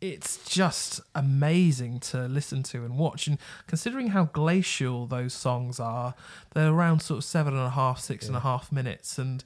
[0.00, 3.26] it's just amazing to listen to and watch.
[3.26, 6.14] And considering how glacial those songs are,
[6.54, 9.44] they're around sort of seven and a half, six and a half minutes, and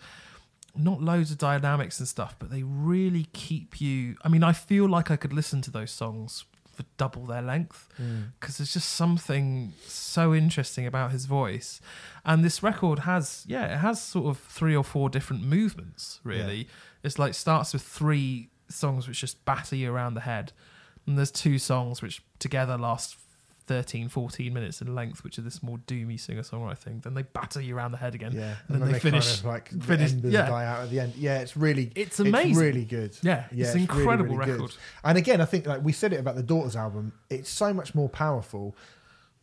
[0.77, 4.17] not loads of dynamics and stuff, but they really keep you.
[4.23, 6.45] I mean, I feel like I could listen to those songs
[6.75, 8.33] for double their length mm.
[8.39, 11.81] because there's just something so interesting about his voice.
[12.25, 16.69] And this record has, yeah, it has sort of three or four different movements, really.
[17.03, 20.53] It's like starts with three songs which just batter you around the head.
[21.07, 23.17] And there's two songs which together last
[23.67, 27.01] 13, 14 minutes in length, which are this more doomy singer songwriter thing.
[27.03, 28.33] Then they batter you around the head again.
[28.35, 30.49] Yeah, And then they finish- kind of like the finish- embers yeah.
[30.49, 31.15] die out at the end.
[31.17, 32.57] Yeah, it's really It's amazing.
[32.57, 33.17] really good.
[33.23, 34.61] Yeah, Yeah, it's it's incredible really good.
[34.61, 34.77] record.
[35.03, 37.95] And again, I think like we said it about the Daughters album, it's so much
[37.95, 38.77] more powerful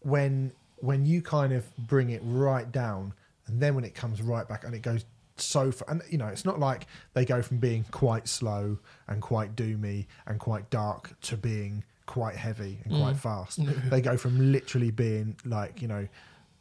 [0.02, 3.14] when when you kind of bring it right down,
[3.46, 5.06] and then when it comes right back, and it goes
[5.42, 5.90] so far.
[5.90, 8.78] And you know, it's not like they go from being quite slow
[9.08, 13.20] and quite doomy and quite dark to being quite heavy and quite Mm.
[13.20, 13.60] fast.
[13.90, 16.08] they go from literally being like you know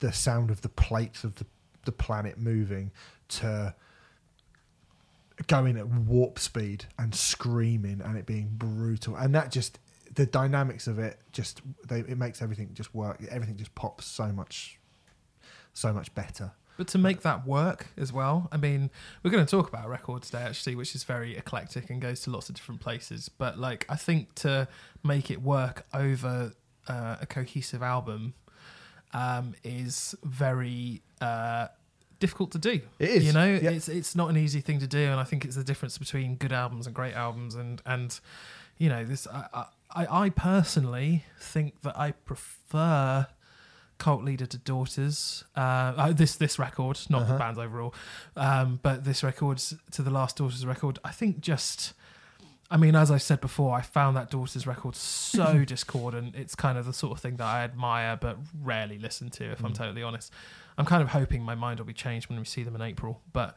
[0.00, 1.46] the sound of the plates of the
[1.84, 2.90] the planet moving
[3.28, 3.74] to
[5.46, 9.78] going at warp speed and screaming and it being brutal and that just
[10.14, 14.26] the dynamics of it just they it makes everything just work everything just pops so
[14.32, 14.78] much
[15.72, 18.88] so much better But to make that work as well, I mean,
[19.22, 22.20] we're going to talk about a record today, actually, which is very eclectic and goes
[22.20, 23.28] to lots of different places.
[23.28, 24.66] But like, I think to
[25.04, 26.54] make it work over
[26.88, 28.32] uh, a cohesive album
[29.12, 31.66] um, is very uh,
[32.18, 32.80] difficult to do.
[32.98, 33.72] It is, you know, yeah.
[33.72, 36.36] it's it's not an easy thing to do, and I think it's the difference between
[36.36, 38.18] good albums and great albums, and and
[38.78, 43.26] you know, this I I, I personally think that I prefer
[44.00, 45.44] cult leader to daughters.
[45.56, 47.32] Uh, uh this this record not Uh-huh.
[47.34, 47.94] the band overall.
[48.36, 49.58] Um but this record
[49.92, 51.92] to the last daughters record i think just
[52.70, 56.34] i mean as i said before i found that daughters record so discordant.
[56.42, 58.36] It's kind of the sort of thing that i admire but
[58.70, 59.76] rarely listen to if i'm Mm.
[59.82, 60.32] totally honest.
[60.78, 63.12] I'm kind of hoping my mind will be changed when we see them in april.
[63.32, 63.50] But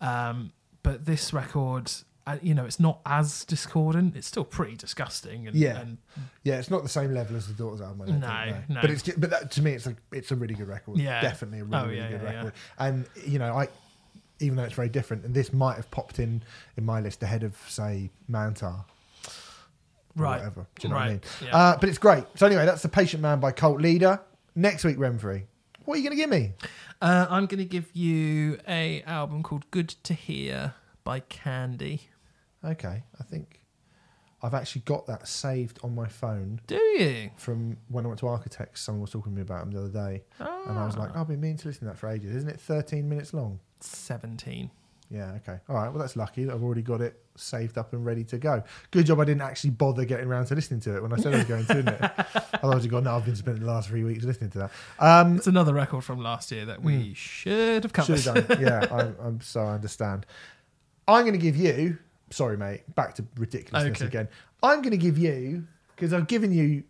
[0.00, 0.52] um
[0.82, 1.86] but this record
[2.26, 5.80] uh, you know it's not as discordant it's still pretty disgusting and, Yeah.
[5.80, 5.98] and
[6.44, 8.80] yeah it's not the same level as the daughters album I don't No, think, no.
[8.80, 11.20] but it's ju- but that, to me it's a it's a really good record Yeah.
[11.20, 12.36] definitely a really, Oh, really yeah, good yeah, yeah.
[12.38, 13.68] record and you know i
[14.40, 16.42] even though it's very different and this might have popped in
[16.76, 18.84] in my list ahead of say mantar
[20.16, 21.56] right whatever do you know what i mean yeah.
[21.56, 22.24] Uh, but it's great.
[22.36, 24.20] So anyway, that's the Patient Man by Cult Leader.
[24.54, 25.44] Next week, Remfry.
[25.84, 26.52] What are you going to give me?
[27.00, 30.74] Uh, I'm going to give you a album called "Good to Hear"
[31.04, 32.02] by Candy.
[32.64, 33.60] Okay, I think
[34.42, 37.30] I've actually got that saved on my phone Do you?
[37.36, 38.80] from when I went to Architects.
[38.80, 41.20] Someone was talking to me about them the other day, and I was like, Ah.
[41.20, 42.34] "I've been meaning to listen to that for ages.
[42.34, 44.70] Isn't it 13 minutes long?" seventeen.
[45.10, 45.32] Yeah.
[45.36, 45.58] Okay.
[45.68, 45.88] All right.
[45.90, 46.44] Well, that's lucky.
[46.44, 48.62] that I've already got it saved up and ready to go.
[48.92, 49.20] Good job.
[49.20, 51.44] I didn't actually bother getting around to listening to it when I said I was
[51.46, 51.74] going to.
[51.74, 52.10] Didn't it?
[52.54, 53.04] Otherwise, you gone.
[53.04, 54.70] No, I've been spending the last three weeks listening to that.
[54.98, 58.20] Um, It's another record from last year that we should have covered.
[58.20, 58.62] Should have done.
[58.62, 60.24] Yeah, I'm, I'm so I understand.
[61.06, 61.98] I'm going to give you.
[62.32, 62.82] Sorry, mate.
[62.94, 64.06] Back to ridiculousness Okay.
[64.06, 64.28] again.
[64.62, 66.84] I'm going to give you because I've given you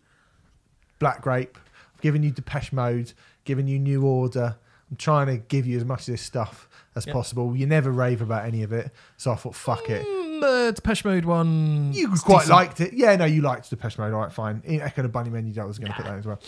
[0.99, 1.59] Black Grape.
[1.95, 3.13] I've given you Depeche Mode.
[3.45, 4.57] Given you New Order.
[4.91, 7.13] I'm trying to give you as much of this stuff as Yeah.
[7.15, 7.57] possible.
[7.57, 10.07] You never rave about any of it, so I thought, fuck it.
[10.07, 11.93] Mm, the Depeche Mode one.
[11.95, 12.51] You it's quite decent.
[12.57, 12.93] liked it.
[12.93, 14.13] Yeah, no, you liked Depeche Mode.
[14.13, 14.61] All right, fine.
[14.65, 16.41] In Echo and Bunny Man, you I was going to put that as well.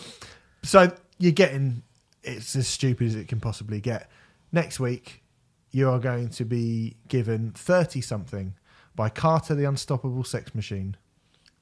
[0.63, 1.81] So you're getting
[2.23, 4.09] it's as stupid as it can possibly get.
[4.51, 5.23] Next week,
[5.71, 8.53] you are going to be given 30 something
[8.95, 10.95] by Carter the Unstoppable Sex Machine.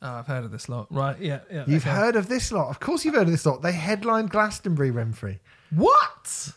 [0.01, 0.87] Oh, I've heard of this lot.
[0.91, 1.17] Right?
[1.19, 1.39] Yeah.
[1.51, 1.95] yeah You've okay.
[1.95, 2.69] heard of this lot.
[2.69, 3.61] Of course, you've heard of this lot.
[3.61, 5.39] They headlined Glastonbury, Remfry.
[5.71, 6.51] what?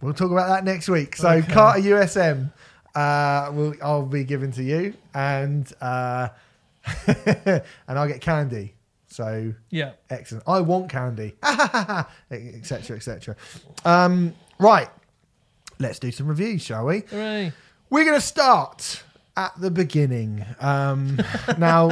[0.00, 1.16] We'll talk about that next week.
[1.16, 1.52] So Okay.
[1.52, 2.52] Carter USM,
[2.94, 6.28] uh, will I'll be given to you, and uh,
[7.06, 8.74] and I'll get candy.
[9.08, 9.92] So Yeah.
[10.10, 10.44] excellent.
[10.46, 11.34] I want candy,
[12.30, 13.36] etc., etc.
[13.84, 14.88] Um, right,
[15.78, 17.00] let's do some reviews, shall we?
[17.10, 17.52] Hooray.
[17.88, 19.02] We're going to start
[19.36, 20.44] at the beginning.
[20.60, 21.18] Um,
[21.58, 21.90] now,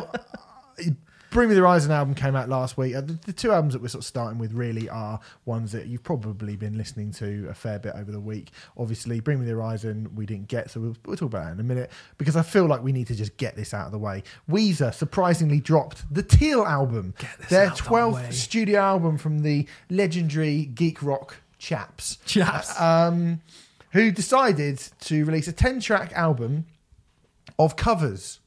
[1.31, 2.95] Bring Me the Horizon album came out last week.
[2.95, 6.05] Uh, The, two albums that we're sort of starting with really are ones that you've
[6.05, 8.51] probably been listening to a fair bit over the week.
[8.79, 11.61] Obviously, Bring Me the Horizon we didn't get, so we'll, we'll talk about that in
[11.61, 13.99] a minute because I feel like we need to just get this out of the
[13.99, 14.23] way.
[14.49, 17.15] Weezer surprisingly dropped the Teal album,
[17.49, 18.31] their out the 12th way.
[18.31, 22.81] studio album from the legendary geek rock chaps Chaps.
[22.81, 23.41] um,
[23.91, 26.67] who decided to release a 10 track album
[27.59, 28.41] of covers.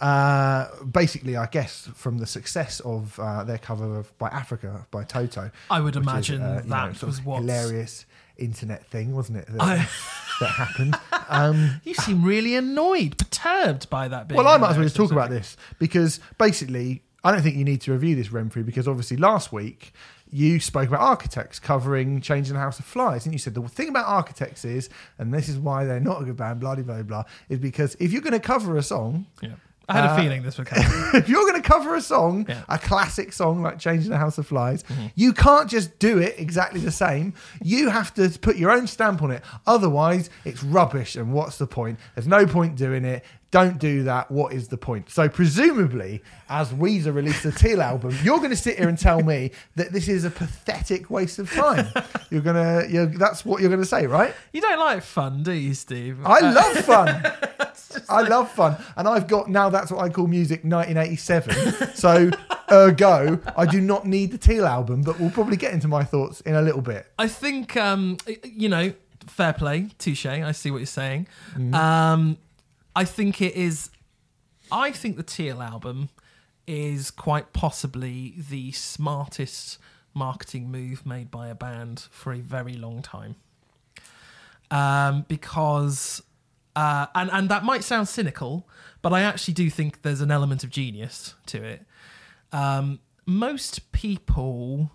[0.00, 5.04] Uh, basically, I guess from the success of uh, their cover of By Africa by
[5.04, 5.50] Toto.
[5.70, 7.40] I would which is, imagine uh, that know, sort was of what.
[7.42, 8.06] hilarious
[8.36, 9.46] internet thing, wasn't it?
[9.48, 9.88] That, I-
[10.40, 10.96] that happened.
[11.28, 14.30] Um, You seem really annoyed, perturbed by that.
[14.32, 17.64] Well, I might as well just talk about this because basically, I don't think you
[17.64, 19.94] need to review this Remfry because obviously last week
[20.32, 23.88] you spoke about architects covering Changing the House of Flies, and you said the thing
[23.90, 24.88] about architects is,
[25.18, 27.94] and this is why they're not a good band, blah blah blah blah, is because
[28.00, 29.50] if you're going to cover a song, Yeah.
[29.88, 30.78] I had Uh, a feeling this would come.
[31.14, 32.62] if you're going to cover a song, Yeah.
[32.68, 35.06] a classic song like Changing the House of Flies, Mm-hmm.
[35.16, 37.34] you can't just do it exactly the same.
[37.62, 39.42] You have to put your own stamp on it.
[39.66, 41.16] Otherwise, it's rubbish.
[41.16, 41.98] And what's the point?
[42.14, 43.24] There's no point doing it.
[43.52, 44.30] Don't do that.
[44.30, 45.10] What is the point?
[45.10, 49.22] So, presumably, as Weezer released the Teal album, you're going to sit here and tell
[49.22, 51.86] me that this is a pathetic waste of time.
[52.30, 54.34] You're gonna, you're, that's what you're going to say, right?
[54.54, 56.18] you don't like fun, do you, Steve?
[56.24, 57.32] I Uh, love fun.
[58.08, 59.68] I love fun, and I've got now.
[59.68, 60.64] That's what I call music.
[60.64, 61.94] 1987.
[61.94, 62.30] so,
[62.70, 66.40] ergo, I do not need the Teal album, but we'll probably get into my thoughts
[66.42, 67.06] in a little bit.
[67.18, 68.94] I think um, you know,
[69.26, 70.24] fair play, touche.
[70.26, 71.26] I see what you're saying.
[71.52, 71.74] Mm-hmm.
[71.74, 72.38] Um,
[72.94, 73.90] I think it is.
[74.70, 76.10] I think the Teal album
[76.66, 79.78] is quite possibly the smartest
[80.14, 83.36] marketing move made by a band for a very long time.
[84.70, 86.22] Um, because,
[86.76, 88.68] uh, and and that might sound cynical,
[89.02, 91.84] but I actually do think there's an element of genius to it.
[92.52, 94.90] Um, most people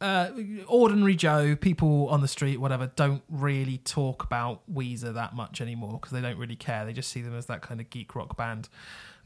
[0.00, 0.30] uh,
[0.66, 5.92] ordinary Joe, people on the street, whatever, don't really talk about Weezer that much anymore
[5.94, 6.84] because they don't really care.
[6.84, 8.68] They just see them as that kind of geek rock band.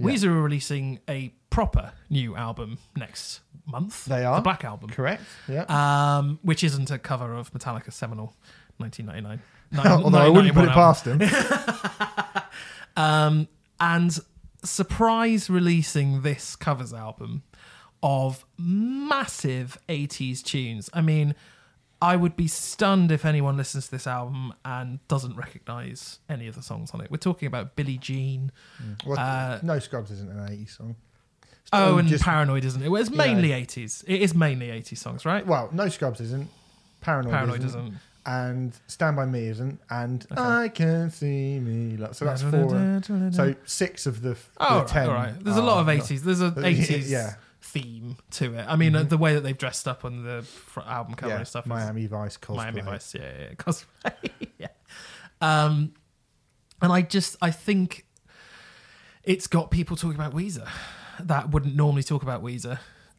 [0.01, 4.05] Weezer are releasing a proper new album next month.
[4.05, 4.37] They are.
[4.37, 5.23] the Black Album, Correct.
[5.49, 5.65] Yeah.
[5.69, 8.37] um, which isn't a cover of Metallica's seminal
[8.77, 9.43] 1999.
[10.05, 11.21] Although I wouldn't put it past them.
[12.97, 13.49] um,
[13.81, 14.17] and
[14.65, 17.43] surprise releasing this covers album
[18.03, 20.89] of massive 80s tunes.
[20.93, 21.35] I mean,
[22.01, 26.55] I would be stunned if anyone listens to this album and doesn't recognize any of
[26.55, 27.11] the songs on it.
[27.11, 28.53] We're talking about Billie Jean.
[29.05, 30.95] Well, Uh, no Scrubs isn't an 80s song.
[31.73, 32.89] Oh, Oh, and just- Paranoid, isn't it?
[32.89, 34.05] Well, it's mainly 80s.
[34.07, 35.45] It is mainly 80s songs, right?
[35.47, 36.49] Well, no Scrubs isn't.
[37.01, 37.95] Paranoid, Paranoid isn't, isn't.
[38.25, 39.81] And Stand by Me isn't.
[39.91, 40.41] And Okay.
[40.41, 41.97] I can see me.
[42.13, 43.01] So that's four.
[43.33, 45.09] So six of the, the Oh, right, ten.
[45.09, 45.35] all right.
[45.45, 46.23] There's a lot of 80s.
[46.23, 47.35] There's a 80s yeah.
[47.73, 48.65] Theme to it.
[48.69, 50.47] I mean, uh, the way that they've dressed up on the
[50.87, 51.67] album cover yeah, and stuff.
[51.67, 52.57] Miami Vice cosplay.
[52.57, 54.69] Miami Vice, yeah, yeah, cosplay, yeah.
[55.41, 55.95] Um,
[56.81, 58.07] and I just, I think
[59.25, 60.69] it's got people talking about Weezer
[61.21, 62.79] that wouldn't normally talk about Weezer,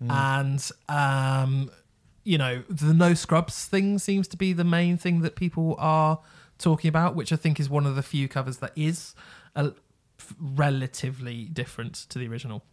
[0.09, 1.69] and um,
[2.23, 6.19] you know, the no scrubs thing seems to be the main thing that people are
[6.57, 9.15] talking about, which I think is one of the few covers that is
[9.55, 9.71] a,
[10.39, 12.63] relatively different to the original.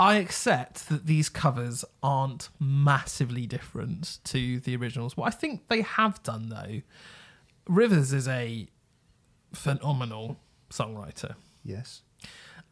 [0.00, 5.16] I accept that these covers aren't massively different to the originals.
[5.16, 6.80] What I think they have done, though,
[7.68, 8.66] Rivers is a
[9.52, 10.38] phenomenal
[10.70, 12.02] songwriter Yes.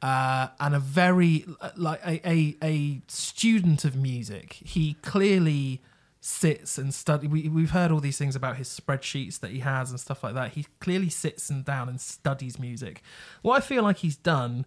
[0.03, 1.45] uh, and a very
[1.77, 4.55] like a, a a student of music.
[4.55, 5.83] He clearly
[6.21, 7.27] sits and study.
[7.29, 10.35] We, we've heard all these things about his spreadsheets that he has and stuff like
[10.35, 10.53] that.
[10.53, 13.03] He clearly sits and down and studies music.
[13.43, 14.65] What I feel like he's done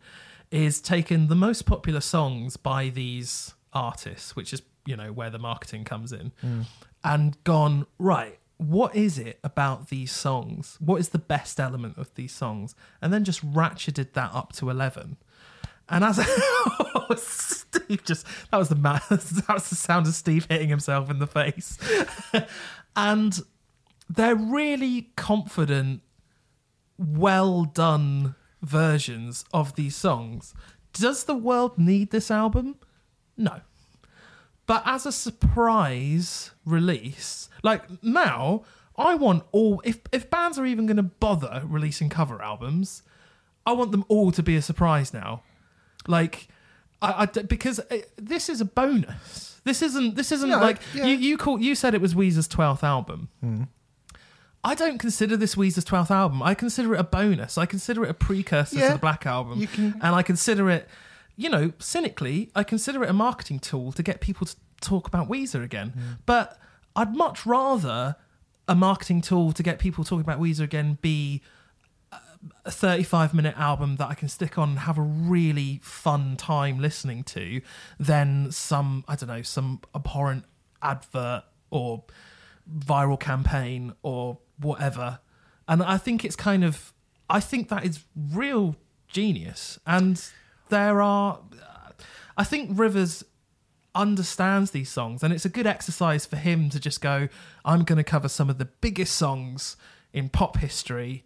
[0.52, 5.40] is taken the most popular songs by these artists, which is you know where the
[5.40, 6.66] marketing comes in, mm.
[7.04, 8.38] and gone right.
[8.58, 10.78] What is it about these songs?
[10.80, 12.76] What is the best element of these songs?
[13.02, 15.18] And then just ratcheted that up to eleven.
[15.90, 16.18] And as
[17.18, 18.76] Steve just that was the
[19.48, 21.78] that was the sound of Steve hitting himself in the face,
[22.96, 23.40] and
[24.10, 26.02] they're really confident,
[26.98, 30.54] well done versions of these songs.
[30.94, 32.76] Does the world need this album?
[33.38, 33.62] No.
[34.66, 38.64] But as a surprise release, like now,
[38.96, 43.04] I want all if if bands are even going to bother releasing cover albums,
[43.66, 45.44] I want them all to be a surprise now.
[46.08, 46.48] Like
[47.02, 49.60] I because uh, this is a bonus.
[49.64, 51.06] This isn't this isn't like yeah.
[51.06, 53.30] you you call you said it was Weezer's 12th album.
[54.64, 56.44] I don't consider this Weezer's 12th album.
[56.44, 57.58] I consider it a bonus.
[57.58, 59.66] I consider it a precursor Yeah, to the Black Album.
[59.68, 60.88] can- And I consider it,
[61.36, 65.28] you know, cynically, I consider it a marketing tool to get people to talk about
[65.28, 65.94] Weezer again.
[66.26, 66.60] But
[66.96, 68.18] I'd much rather
[68.68, 71.42] a marketing tool to get people talking about Weezer again be
[72.66, 76.80] a 35 minute album that I can stick on and have a really fun time
[76.80, 77.62] listening to
[78.00, 80.46] than some, I don't know, some abhorrent
[80.82, 82.04] advert or
[82.80, 85.20] viral campaign or whatever.
[85.68, 86.94] And I think it's kind of,
[87.30, 88.76] I think that is real
[89.08, 89.80] genius.
[89.86, 90.24] And
[90.70, 91.40] there are,
[92.38, 93.24] I think Rivers
[93.94, 97.28] understands these songs and it's a good exercise for him to just go,
[97.66, 99.76] I'm going to cover some of the biggest songs
[100.14, 101.26] in pop history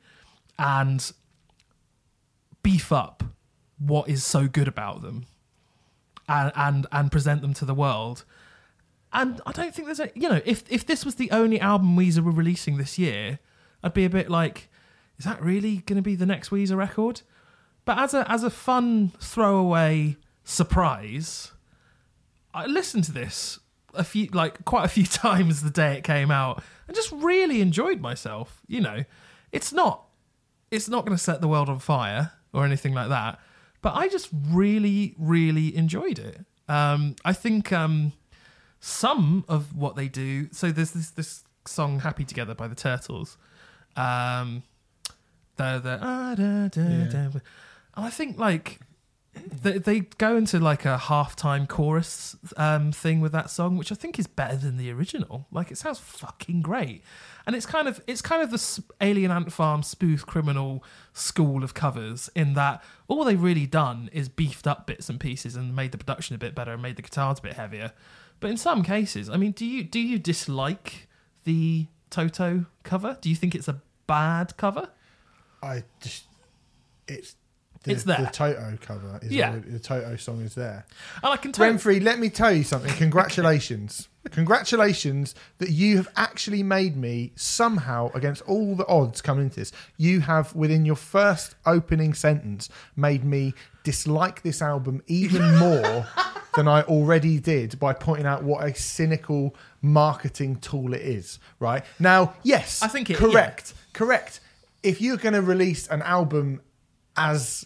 [0.58, 1.12] and
[2.64, 3.24] beef up
[3.78, 5.26] what is so good about them
[6.28, 8.24] and and, and present them to the world.
[9.16, 11.96] And I don't think there's a you know, if if this was the only album
[11.96, 13.40] Weezer were releasing this year,
[13.82, 14.70] I'd be a bit like,
[15.18, 17.22] is that really gonna be the next Weezer record?
[17.86, 21.54] But as a as a fun throwaway surprise,
[22.54, 23.60] I listened to this
[23.94, 27.62] a few like quite a few times the day it came out and just really
[27.62, 28.62] enjoyed myself.
[28.68, 29.06] You know,
[29.54, 30.08] it's not
[30.72, 33.40] it's not going to set the world on fire or anything like that,
[33.82, 36.42] but I just really really enjoyed it.
[36.68, 38.12] Um, I think um,
[38.86, 40.48] some of what they do.
[40.52, 43.36] So there's this this song "Happy Together" by the Turtles.
[43.96, 44.62] Um,
[45.56, 47.06] the the ah, da, da, Yeah.
[47.06, 47.18] da.
[47.18, 47.42] and
[47.96, 48.80] I think like
[49.64, 53.96] they, they go into like a halftime chorus um, thing with that song, which I
[53.96, 55.48] think is better than the original.
[55.52, 57.02] Like it sounds fucking great,
[57.48, 61.74] and it's kind of it's kind of the Alien Ant Farm Smooth Criminal school of
[61.74, 65.92] covers in that all they've really done is beefed up bits and pieces and made
[65.92, 67.92] the production a bit better and made the guitars a bit heavier.
[68.40, 71.08] But in some cases, I mean, do you do you dislike
[71.46, 73.18] the Toto cover?
[73.22, 74.90] Do you think it's a bad cover?
[75.64, 76.26] I just
[77.08, 77.36] it's
[77.84, 78.18] the, It's there.
[78.22, 79.52] the Toto cover is Yeah.
[79.52, 80.86] already- the Toto song is there.
[81.24, 81.66] And I can tell.
[81.72, 82.92] Remfry, let me tell you something.
[82.98, 84.08] Congratulations.
[84.32, 89.72] Congratulations that you have actually made me somehow, against all the odds come into this,
[89.98, 93.54] you have within your first opening sentence made me
[93.86, 96.06] dislike this album even more
[96.56, 101.40] than I already did by pointing out what a cynical marketing tool it is.
[101.60, 104.42] Right now, yes, I think it- correct, correct.
[104.84, 106.62] If you're going to release an album
[107.18, 107.66] as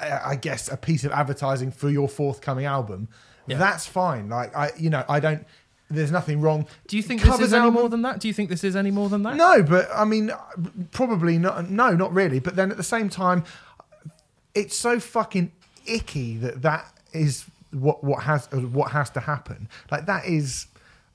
[0.00, 3.08] I I guess a piece of advertising for your forthcoming album,
[3.46, 3.58] Yeah.
[3.58, 4.28] that's fine.
[4.28, 5.46] Like I, you know, I don't.
[5.90, 6.66] There's nothing wrong.
[6.88, 8.18] Do you think this Covers is any album- more than that?
[8.18, 9.36] Do you think this is any more than that?
[9.36, 10.32] No, but I mean,
[10.92, 11.70] probably not.
[11.70, 12.40] No, not really.
[12.40, 13.44] But then at the same time,
[14.54, 15.52] it's so fucking
[15.86, 19.68] icky that that is what what has what has to happen.
[19.90, 20.66] Like that is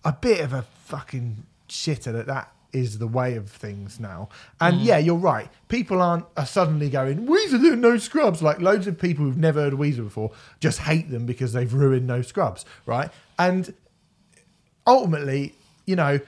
[0.04, 4.30] a bit of a fucking shitter that that is the way of things now.
[4.62, 4.86] And mm.
[4.86, 5.50] yeah, you're right.
[5.70, 8.42] People aren't are suddenly going Weezer doing no scrubs.
[8.42, 11.74] Like loads of people who've never heard of Weezer before just hate them because they've
[11.74, 13.10] ruined no scrubs, right?
[13.38, 13.74] And
[14.86, 15.56] ultimately,
[15.86, 16.20] you know,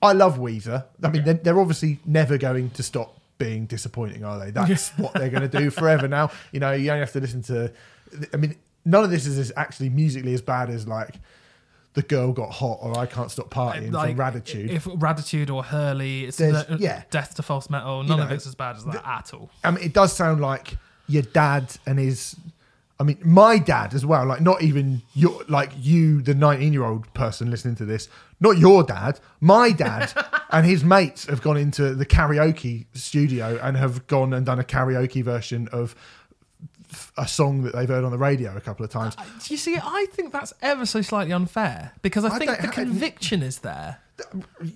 [0.00, 0.84] I love Weezer.
[1.02, 4.50] I mean, they're, they're obviously never going to stop being disappointing, are they?
[4.52, 6.30] That's what they're going to do forever now.
[6.52, 7.72] You know, you only have to listen to.
[8.32, 11.16] I mean, none of this is actually musically as bad as like
[11.94, 14.68] the girl got hot or I can't stop uh, partying Like, from Raditude.
[14.70, 17.04] If Raditude or Hurley, it's the- yeah.
[17.10, 18.02] Death to False Metal.
[18.02, 19.50] None of know, it's as bad as that at all.
[19.62, 20.76] I mean, it does sound like
[21.08, 22.36] your dad and his.
[22.98, 24.24] I mean, my dad as well.
[24.24, 28.08] Like, not even your, like you, the nineteen-year-old person listening to this.
[28.44, 29.20] Not your dad.
[29.40, 30.12] My dad
[30.50, 34.64] and his mates have gone into the karaoke studio and have gone and done a
[34.64, 35.94] karaoke version of
[37.16, 39.14] a song that they've heard on the radio a couple of times.
[39.16, 42.68] Uh, you see, I think that's ever so slightly unfair because I, I think the
[42.68, 44.00] conviction is there.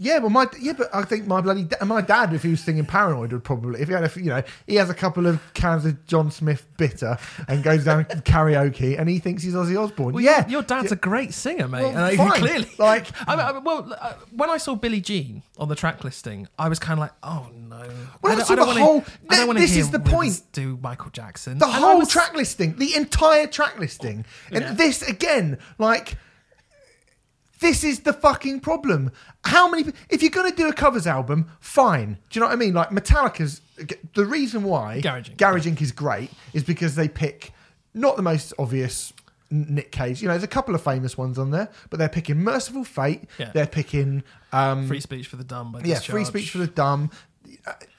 [0.01, 2.61] Yeah, well, my yeah, but I think my bloody da- my dad, if he was
[2.61, 5.41] singing Paranoid, would probably if he had a you know he has a couple of
[5.55, 7.17] cans of John Smith bitter
[7.47, 10.13] and goes down karaoke and he thinks he's Ozzy Osbourne.
[10.13, 11.83] Well, yeah, your, your dad's a great singer, mate.
[11.83, 12.31] Well, and I- fine.
[12.33, 15.77] clearly, Like- I mean, I mean, well, uh, when I saw Billie Jean on the
[15.77, 17.89] track listing, I was kind of like, oh no.
[18.23, 20.43] Well, I don't, I don't the wanna- whole- I don't wanna this is the point.
[20.53, 24.73] Do Michael Jackson the And whole was- track listing, the entire track listing, and Yeah.
[24.75, 26.17] this again, like.
[27.61, 29.11] This is the fucking problem.
[29.45, 29.93] How many?
[30.09, 32.19] If you're going to do a covers album, fine.
[32.31, 32.75] Do you know what I mean?
[32.75, 33.61] Like Metallica's.
[34.15, 35.37] The reason why Garage Inc.
[35.37, 35.81] Garage Inc.
[35.81, 37.53] is great is because they pick
[37.95, 39.13] not the most obvious
[39.51, 40.21] Nick Cave.
[40.21, 43.25] You know, there's a couple of famous ones on there, but they're picking Mercyful Fate.
[43.39, 43.51] Yeah.
[43.53, 44.23] They're picking
[44.53, 45.73] um, Free speech for the dumb.
[45.73, 46.11] By yeah, Discharge.
[46.11, 47.11] free speech for the dumb,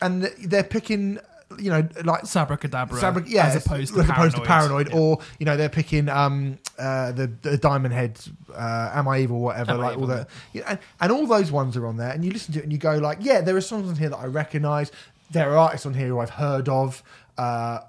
[0.02, 1.19] and they're picking.
[1.58, 3.00] You know, like Sabbra Cadabra.
[3.00, 4.28] Sabra- yeah, as opposed to as paranoid.
[4.30, 4.98] opposed to paranoid, Yeah.
[5.00, 8.20] or you know they're picking um uh the, the Diamond Head,
[8.54, 11.52] uh, Am I Evil, whatever, Am like all Evil, that, yeah, and, and all those
[11.52, 13.58] ones are on there, and you listen to it and you go like, yeah, there
[13.58, 14.92] are songs on here that I recognise.
[15.32, 17.04] There are artists on here who I've heard of.
[17.40, 17.80] Uh,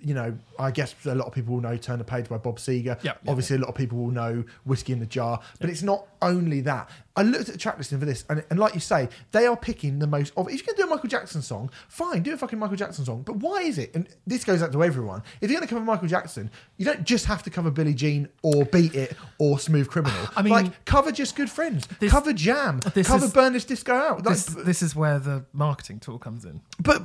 [0.00, 2.58] you know, I guess a lot of people will know "Turn the Page" by Bob
[2.58, 3.00] Seger.
[3.04, 3.20] Yep.
[3.28, 6.60] Obviously, a lot of people will know "Whiskey in the Jar," but it's not only
[6.62, 6.90] that.
[7.14, 9.56] I looked at the track listing for this, and, and like you say, they are
[9.56, 10.32] picking the most.
[10.36, 12.76] Of, if you're going to do a Michael Jackson song, fine, do a fucking Michael
[12.76, 13.22] Jackson song.
[13.22, 13.94] But why is it?
[13.94, 15.22] And this goes out to everyone.
[15.40, 18.28] If you're going to cover Michael Jackson, you don't just have to cover Billie Jean
[18.42, 20.18] or Beat It or Smooth Criminal.
[20.36, 23.94] I mean- like cover just good friends, This- cover Jam, cover is- Burn This Disco
[23.94, 24.26] Out.
[24.26, 26.60] Like, This, this is where the marketing tool comes in.
[26.80, 27.02] but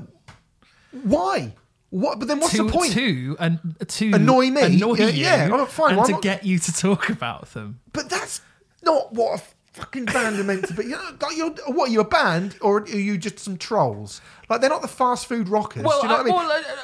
[1.04, 1.54] why?
[1.92, 2.20] What?
[2.20, 2.94] But then what's to, the point?
[2.94, 4.62] To, and, to Annoy me.
[4.62, 7.52] annoy Yeah, you, yeah, oh, fine, and why to not- get you to talk about
[7.54, 7.80] them.
[7.94, 8.42] But that's
[8.82, 9.44] not what a
[9.74, 10.84] fucking band are meant to be.
[10.84, 14.22] You know, like you're, what are you a band or are you just some trolls?
[14.50, 15.84] Like they're not the fast food rockers.
[15.84, 16.36] Well, you know I- what I mean?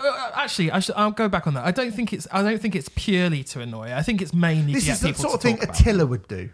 [0.04, 1.66] well, uh, uh, actually, I should, I'll go back on that.
[1.66, 2.28] I don't think it's.
[2.32, 3.94] I don't think it's purely to annoy.
[3.94, 6.50] I think it's mainly this is the sort of thing about Attila would do,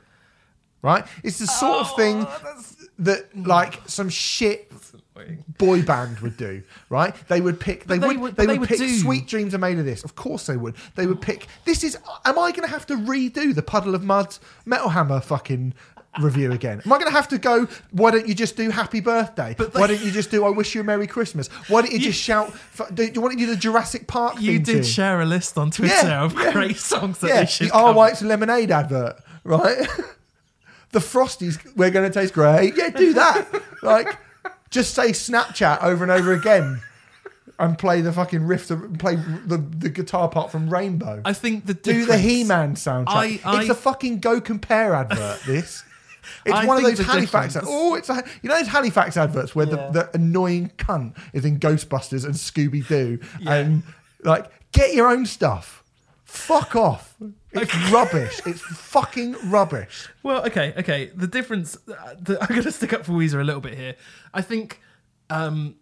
[0.84, 1.06] right?
[1.24, 2.64] It's the sort of thing Oh,
[3.00, 4.72] that like some shit
[5.58, 7.14] boy band would do, right?
[7.28, 7.86] They would pick.
[7.86, 8.20] They, they would.
[8.20, 8.80] would- they they would would pick.
[8.80, 10.04] do- Sweet dreams are made of this.
[10.04, 10.76] Of course they would.
[10.96, 11.48] They would pick.
[11.66, 11.98] This is.
[12.26, 15.74] Am I going to have to redo the Puddle of Mudd Metal Hammer fucking
[16.20, 16.82] review again?
[16.86, 17.68] Am I going to have to go?
[17.92, 19.56] Why don't you just do Happy Birthday?
[19.58, 21.48] But why don't you just do I wish you a Merry Christmas?
[21.68, 22.54] Why don't you, just shout?
[22.94, 24.42] Do you want to do the Jurassic Park?
[24.42, 24.84] You theme did tune?
[24.84, 26.52] share a list on Twitter Yeah, of yeah.
[26.54, 27.94] great songs that yeah, they should the R.
[27.94, 29.88] White's lemonade advert, right?
[30.92, 32.74] the Frosties, we're going to taste great.
[32.76, 33.48] Yeah, do that.
[33.84, 34.18] like,
[34.74, 36.82] just say Snapchat over and over again,
[37.60, 41.22] and play the fucking riff, to, play the, the guitar part from Rainbow.
[41.24, 43.08] I think the do the difference- He-Man soundtrack.
[43.08, 45.42] I- I- it's a fucking Go Compare advert.
[45.46, 45.84] This.
[46.46, 47.54] It's I one of think those the Halifax.
[47.54, 49.90] difference- Oh, it's a, you know those Halifax adverts where Yeah.
[49.92, 53.54] the, the annoying cunt is in Ghostbusters and Scooby Doo, Yeah.
[53.56, 53.84] and
[54.24, 55.84] like get your own stuff.
[56.24, 57.14] Fuck off.
[57.54, 58.42] It's rubbish.
[58.46, 60.10] It's fucking rubbish.
[60.24, 61.12] Well, okay, okay.
[61.16, 61.78] The difference.
[61.88, 63.96] Uh, the, I'm going to stick up for Weezer a little bit here.
[64.34, 64.82] I think
[65.30, 65.76] um,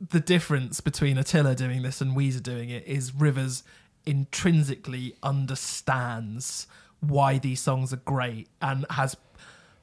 [0.00, 3.62] the difference between Attila doing this and Weezer doing it is Rivers
[4.06, 6.66] intrinsically understands
[7.00, 9.16] why these songs are great and has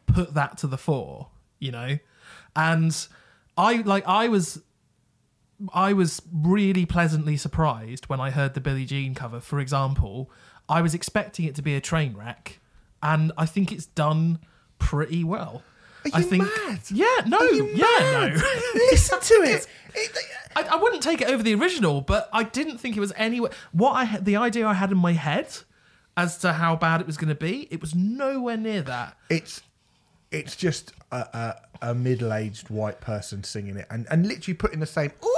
[0.08, 1.30] put that to the fore.
[1.60, 1.98] You know,
[2.56, 3.08] and
[3.58, 4.62] I like I was
[5.74, 9.40] I was really pleasantly surprised when I heard the Billie Jean cover.
[9.40, 10.30] For example,
[10.68, 12.60] I was expecting it to be a train wreck,
[13.04, 14.40] and I think it's done
[14.80, 15.62] pretty well.
[16.06, 16.80] Are I you think, mad?
[16.92, 18.36] yeah, no, yeah, mad?
[18.36, 18.42] no.
[18.92, 19.68] Listen to it.
[19.96, 20.18] It-
[20.58, 23.52] I, I wouldn't take it over the original, but I didn't think it was anywhere.
[23.74, 25.54] What I had, the idea I had in my head
[26.16, 29.18] as to how bad it was going to be, it was nowhere near that.
[29.30, 29.62] It's
[30.32, 31.18] it's just a,
[31.82, 35.35] a, a middle-aged white person singing it, and, and literally putting the same ooh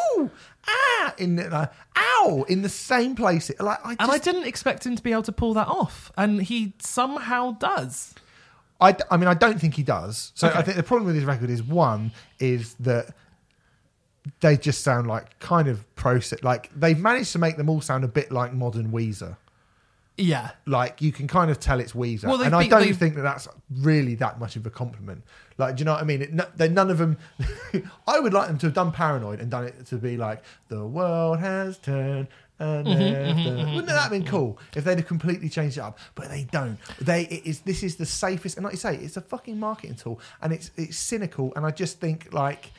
[0.67, 1.67] ah in the, uh,
[1.97, 3.51] ow in the same place.
[3.59, 6.11] Like I just, And I didn't expect him to be able to pull that off,
[6.17, 8.13] and he somehow does.
[8.79, 10.31] I, I mean, I don't think he does.
[10.35, 10.59] So Okay.
[10.59, 13.15] I think the problem with his record is one is that
[14.41, 16.43] they just sound like kind of process.
[16.43, 19.37] Like they've managed to make them all sound a bit like modern Weezer.
[20.17, 23.15] Yeah, Like you can kind of tell it's Weezer, Well, and I don't they've- think
[23.15, 25.23] that that's really that much of a compliment.
[25.59, 26.21] Like, do you know what I mean?
[26.23, 27.17] It, no, none of them.
[28.07, 30.85] I would like them to have done Paranoid and done it to be like the
[30.85, 32.27] world has turned.
[32.59, 34.31] And mm-hmm, mm-hmm, mm-hmm, Wouldn't that have been mm-hmm.
[34.31, 35.99] cool if they'd have completely changed it up?
[36.15, 36.79] But they don't.
[36.99, 39.95] They it is this is the safest, and like you say, it's a fucking marketing
[39.95, 41.53] tool, and it's it's cynical.
[41.55, 42.71] And I just think like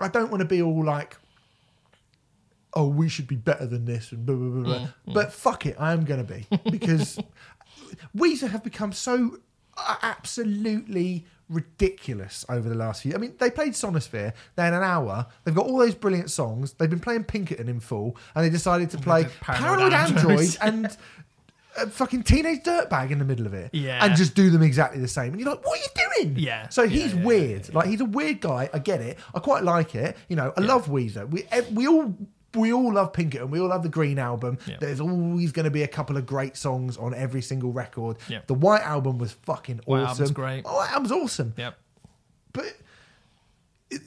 [0.00, 1.18] I don't want to be all like,
[2.74, 4.78] oh, we should be better than this, and blah blah blah.
[4.78, 4.88] blah.
[5.14, 7.18] But fuck it, I am going to be because
[8.16, 9.38] Weezer have become so
[9.76, 13.14] uh, absolutely ridiculous over the last few.
[13.14, 14.32] I mean, they played Sonisphere.
[14.56, 15.26] They had an hour.
[15.44, 16.74] They've got all those brilliant songs.
[16.74, 20.56] They've been playing Pinkerton in full, and they decided to play Paranoid Paranoid Android Androids.
[20.62, 20.96] and.
[21.78, 24.04] A fucking teenage dirtbag in the middle of it, Yeah.
[24.04, 25.32] and just do them exactly the same.
[25.32, 26.68] And you're like, "What are you doing?" Yeah.
[26.68, 27.72] So Yeah, he's yeah, yeah, weird.
[27.74, 28.68] Like he's a weird guy.
[28.74, 29.18] I get it.
[29.32, 30.16] I quite like it.
[30.28, 31.30] You know, I love Weezer.
[31.30, 32.12] We we all
[32.54, 33.50] we all love Pinkerton.
[33.50, 34.58] We all love the Green album.
[34.66, 34.76] Yeah.
[34.80, 38.16] There's always going to be a couple of great songs on every single record.
[38.28, 38.40] Yeah.
[38.46, 40.08] The White album was fucking White awesome.
[40.10, 40.62] album's great.
[40.64, 41.54] Oh, White album's awesome.
[41.56, 41.78] yep.
[42.52, 42.76] But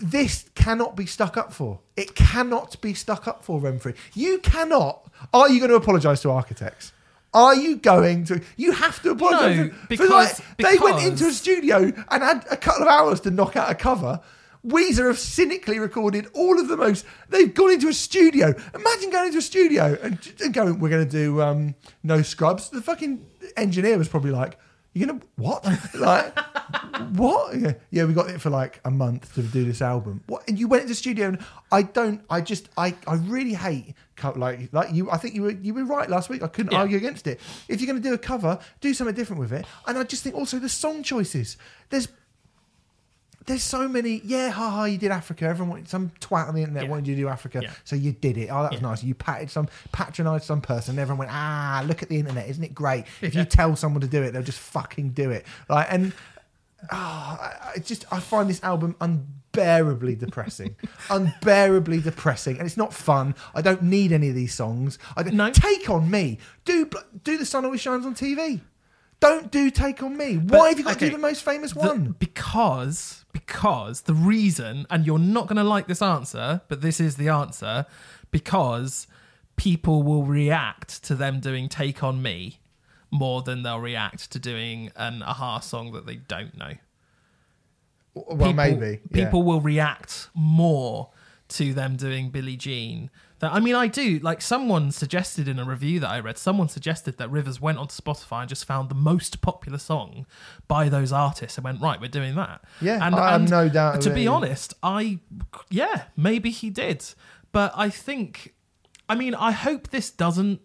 [0.02, 1.80] this cannot be stuck up for.
[1.98, 3.95] It cannot be stuck up for, Remfry.
[4.14, 5.10] You cannot.
[5.34, 6.94] Are you going to apologise to architects?
[7.34, 8.41] Are you going to?
[8.57, 9.57] You have to apologise.
[9.57, 11.78] No, for- for because- they went into a studio
[12.10, 14.22] and had a couple of hours to knock out a cover.
[14.65, 17.06] Weezer have cynically recorded all of the most.
[17.30, 18.53] They've gone into a studio.
[18.73, 22.69] Imagine going into a studio and, and going, "We're going to do um, no scrubs."
[22.69, 23.26] The fucking
[23.57, 24.57] engineer was probably like,
[24.94, 25.65] "You're gonna what?
[25.95, 26.38] like
[27.15, 27.57] what?
[27.60, 30.23] Yeah, yeah, we got it for like a month to do this album.
[30.27, 30.48] What?
[30.48, 31.40] And you went into the studio and
[31.72, 32.22] I don't.
[32.30, 32.69] I just.
[32.77, 32.95] I.
[33.06, 35.11] I really hate co- like like you.
[35.11, 36.41] I think you were you were right last week.
[36.41, 36.80] I couldn't Yeah.
[36.80, 37.41] argue against it.
[37.68, 39.65] If you're going to do a cover, do something different with it.
[39.88, 41.57] And I just think also the song choices.
[41.90, 42.07] There's
[43.45, 44.22] there's so many.
[44.24, 45.45] Yeah, haha, you did Africa.
[45.45, 46.90] Everyone wanted some twat on the internet Yeah.
[46.90, 47.72] wanted you to do Africa, Yeah.
[47.84, 48.49] so you did it.
[48.49, 48.88] Oh, that was Yeah.
[48.88, 49.03] nice.
[49.03, 50.98] You patted some, patronised some person.
[50.99, 53.06] Everyone went, ah, look at the internet, isn't it great?
[53.22, 55.45] If you tell someone to do it, they'll just fucking do it.
[55.70, 56.14] Like, and
[56.91, 60.76] oh, I, I just I find this album unbearably depressing,
[61.10, 63.36] unbearably depressing, and it's not fun.
[63.56, 64.99] I don't need any of these songs.
[65.15, 65.49] I don't, No.
[65.52, 66.40] take on me.
[66.65, 66.90] Do
[67.24, 68.61] do the sun always shines on TV.
[69.20, 70.36] Don't do take on me.
[70.38, 72.15] Why But, have you got to do the most famous The- one?
[72.20, 77.18] because because the reason, and you're not going to like this answer, but this is
[77.18, 77.85] the answer,
[78.31, 79.07] because
[79.57, 82.60] people will react to them doing "Take on Me"
[83.11, 86.73] more than they'll react to doing an aha song that they don't know.
[88.14, 89.26] Well, people, maybe yeah.
[89.26, 91.10] people will react more
[91.49, 93.10] to them doing Billie Jean.
[93.52, 96.38] I mean, I do like someone suggested in a review that I read.
[96.38, 100.26] Someone suggested that Rivers went onto Spotify and just found the most popular song
[100.68, 102.61] by those artists and went right, we're doing that.
[102.80, 104.15] Yeah, and, I have and no doubt To it.
[104.15, 105.20] be honest, I
[105.70, 107.03] yeah, maybe he did,
[107.52, 108.53] but I think,
[109.10, 110.61] I mean, I hope this doesn't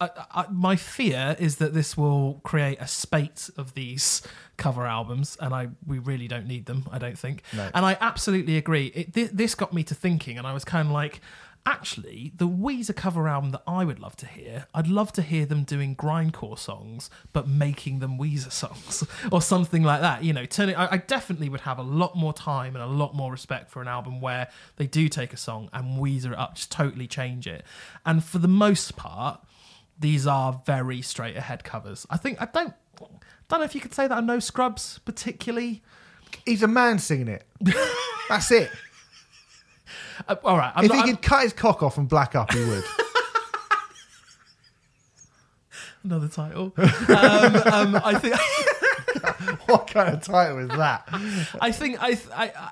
[0.00, 4.22] I, I, my fear is that this will create a spate of these
[4.58, 6.86] cover albums, and I we really don't need them.
[6.90, 7.42] I don't think.
[7.54, 7.70] No.
[7.74, 8.86] And I absolutely agree.
[8.94, 11.20] It, thi- this got me to thinking, and I was kind of like.
[11.68, 15.44] Actually, the Weezer cover album that I would love to hear, I'd love to hear
[15.46, 20.22] them doing grindcore songs, but making them Weezer songs or something like that.
[20.22, 20.76] You know, turning.
[20.76, 23.82] I, I definitely would have a lot more time and a lot more respect for
[23.82, 27.48] an album where they do take a song and Weezer it up, just totally change
[27.48, 27.64] it.
[28.04, 29.40] And for the most part,
[29.98, 32.06] these are very straight ahead covers.
[32.08, 32.74] I think I don't
[33.48, 35.82] don't know if you could say that on No Scrubs particularly.
[36.44, 37.44] He's a man singing it.
[38.28, 38.70] That's it.
[40.28, 42.34] Uh, all right, I'm if not, he I'm- could cut his cock off and black
[42.34, 42.84] up, he would.
[46.04, 46.72] another title.
[46.78, 46.86] um,
[47.66, 48.36] um, I think
[49.68, 51.08] what kind of title is that?
[51.60, 52.70] I think I, I, I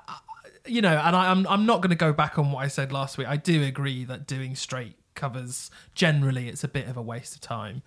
[0.65, 2.91] you know, and I, I'm I'm not going to go back on what I said
[2.91, 3.27] last week.
[3.27, 7.41] I do agree that doing straight covers generally it's a bit of a waste of
[7.41, 7.83] time,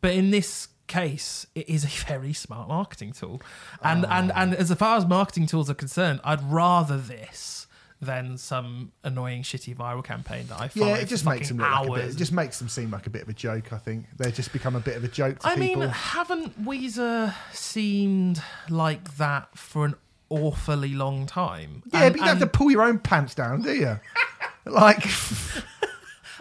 [0.00, 3.42] but in this case it is a very smart marketing tool
[3.82, 7.66] and and and as far as marketing tools are concerned i'd rather this
[8.00, 11.58] than some annoying shitty viral campaign that i follow Yeah, it just for makes them
[11.58, 12.04] look like a bit.
[12.10, 13.72] It just makes them seem like a bit of a joke.
[13.72, 15.80] I think they just become a bit of a joke to I people.
[15.82, 19.94] mean, haven't Weezer seemed like that for an
[20.30, 21.82] awfully long time?
[21.92, 23.98] yeah, And- but you don't have to pull your own pants down, do you?
[24.64, 25.02] like,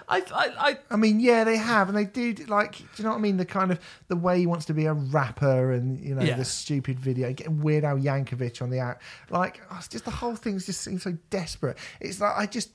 [0.10, 2.34] I, I, I, I mean, yeah, they have, and they do.
[2.48, 3.36] Like, do you know what I mean?
[3.38, 6.38] The kind of the way he wants to be a rapper, and you know, Yeah.
[6.38, 9.02] the stupid video, getting Weird Al Yankovic on the act.
[9.30, 11.78] Like, oh, it's just the whole thing just seems so desperate.
[12.00, 12.70] It's like I just,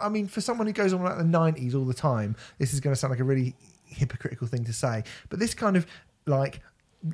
[0.00, 2.80] I mean, for someone who goes on like the '90s all the time, this is
[2.80, 3.54] going to sound like a really
[3.84, 5.86] hypocritical thing to say, but this kind of
[6.26, 6.60] like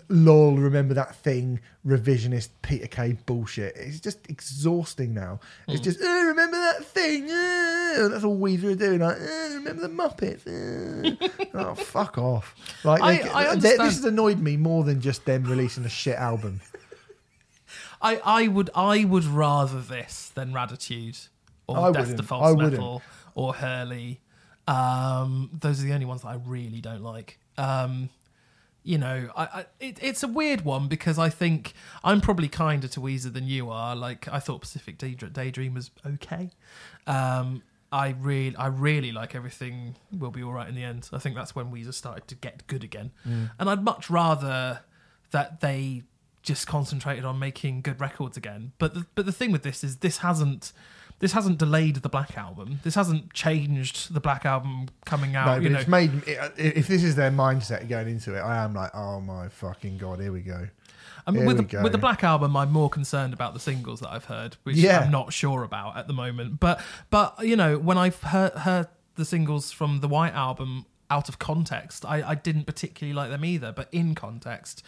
[0.08, 5.38] lol remember that thing revisionist peter kay bullshit it's just exhausting now
[5.68, 5.84] it's Hmm.
[5.84, 9.88] just "Oh, remember that thing oh, that's all weezer are doing like "Oh, remember the
[9.88, 15.02] muppets oh, fuck off like I- they- I they- this has annoyed me more than
[15.02, 16.60] just them releasing a shit album
[18.02, 21.28] I, I would, I would rather this than Raditude
[21.66, 22.16] or I Death wouldn't.
[22.18, 22.72] to I False wouldn't.
[22.72, 23.02] Metal
[23.34, 24.20] or Hurley.
[24.68, 27.38] Um, those are the only ones that I really don't like.
[27.56, 28.10] Um,
[28.84, 31.72] you know, I, I it, it's a weird one because I think
[32.04, 33.96] I'm probably kinder to Weezer than you are.
[33.96, 36.50] Like I thought Pacific Daydream, Daydream was okay.
[37.06, 41.08] Um, I really, I really like everything will be all right in the end.
[41.12, 43.12] I think that's when Weezer started to get good again,
[43.58, 44.80] and I'd much rather
[45.30, 46.02] that they
[46.42, 48.72] just concentrated on making good records again.
[48.78, 50.72] But the, but the thing with this is this hasn't.
[51.24, 52.80] This hasn't delayed the Black Album.
[52.82, 55.46] This hasn't changed the Black Album coming out.
[55.46, 56.22] no you but know, it's made
[56.58, 60.20] if this is their mindset going into it i am like oh my fucking god
[60.20, 60.68] here we go
[61.26, 61.82] I mean, with the, go.
[61.82, 65.00] with the Black Album, I'm more concerned about the singles that I've heard, which Yeah.
[65.00, 66.60] I'm not sure about at the moment.
[66.60, 71.30] But but you know, when I've heard, heard the singles from the White Album out
[71.30, 73.72] of context, I, I didn't particularly like them either.
[73.72, 74.82] But in context,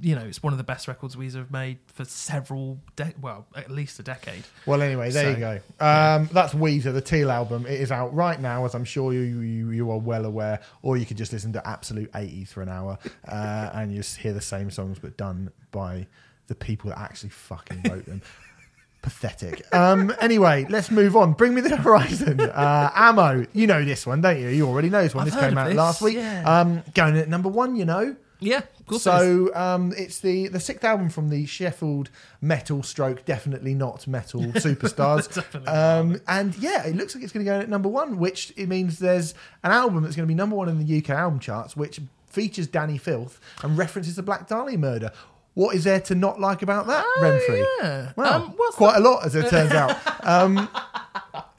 [0.00, 3.46] you know, it's one of the best records Weezer have made for several, de- well,
[3.56, 4.44] at least a decade.
[4.64, 5.52] Well, anyway, there So, you go.
[5.84, 7.66] Um, That's Weezer, the Teal album.
[7.66, 10.60] It is out right now, as I'm sure you you, you are well aware.
[10.82, 12.96] Or you could just listen to Absolute 80s for an hour
[13.26, 16.06] uh, and you just hear the same songs but done by
[16.46, 18.22] the people that actually fucking wrote them.
[19.02, 19.62] Pathetic.
[19.74, 21.32] Um, anyway, let's move on.
[21.32, 22.40] Bring me the horizon.
[22.40, 23.46] Uh, Ammo.
[23.52, 24.48] You know this one, don't you?
[24.48, 25.26] You already know this one.
[25.26, 26.16] I've this came out this, last week.
[26.16, 26.42] yeah.
[26.60, 28.16] Um, going at number one, you know.
[28.40, 29.14] Yeah, of course it is.
[29.48, 32.10] So um, it's the the sixth album from the Sheffield
[32.40, 35.26] metal stroke, definitely not metal superstars.
[35.66, 38.52] Um, and yeah, it looks like it's going to go in at number one, which
[38.56, 39.34] it means there's
[39.64, 42.68] an album that's going to be number one in the UK album charts, which features
[42.68, 45.10] Dani Filth and references the Black Dahlia murder.
[45.54, 47.64] What is there to not like about that, Oh, Remfry?
[47.82, 48.12] yeah.
[48.14, 49.96] Well, Um, quite a lot, as it turns out.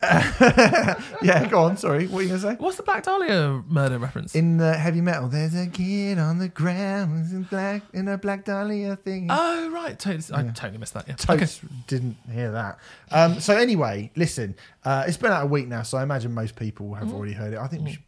[1.22, 1.76] Yeah, go on.
[1.76, 2.56] Sorry, what are you going to say?
[2.56, 4.34] What's the Black Dahlia murder reference?
[4.34, 8.46] In the heavy metal, there's a kid on the ground in black in a black
[8.46, 9.28] dahlia thing.
[9.30, 10.00] oh, right.
[10.00, 11.08] Totally, I totally missed that.
[11.08, 11.16] Yeah.
[11.16, 12.80] Totes didn't hear that.
[13.12, 14.56] Um, so anyway, listen,
[14.86, 17.54] uh, it's been out a week now, so I imagine most people have already heard
[17.54, 17.60] it.
[17.60, 18.04] I think we should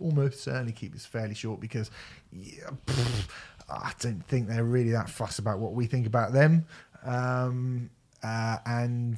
[0.00, 1.90] almost certainly keep this fairly short because
[2.32, 3.28] yeah, pff,
[3.68, 6.66] I don't think they're really that fussed about what we think about them,
[7.04, 7.90] um,
[8.22, 9.14] uh, and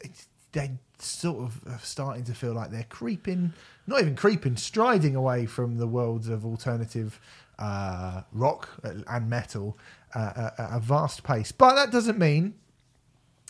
[0.00, 0.70] it's, they're
[1.04, 3.52] sort of uh, starting to feel like they're creeping,
[3.86, 7.20] not even creeping, striding away from the worlds of alternative
[7.58, 9.78] uh, rock and metal
[10.14, 11.52] uh, at a vast pace.
[11.52, 12.54] But that doesn't mean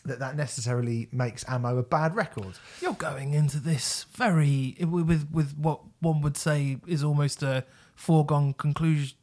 [0.04, 2.54] that that necessarily makes Ammo a bad record.
[2.80, 7.64] You're going into this very with with what one would say is almost a
[7.94, 9.16] foregone conclusion.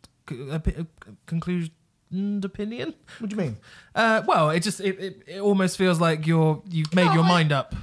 [1.25, 1.71] Conclusion
[2.43, 2.93] opinion.
[3.19, 3.57] What do you mean?
[3.93, 7.23] Uh, well, it just it, it, it almost feels like you're you've made No, your
[7.23, 7.75] I- mind up.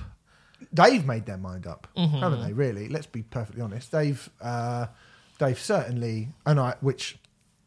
[0.73, 2.17] They've made their mind up, Mm-hmm.
[2.19, 2.53] haven't they?
[2.53, 2.89] Really?
[2.89, 3.93] Let's be perfectly honest.
[3.93, 4.87] They've uh,
[5.39, 7.19] they've certainly and I which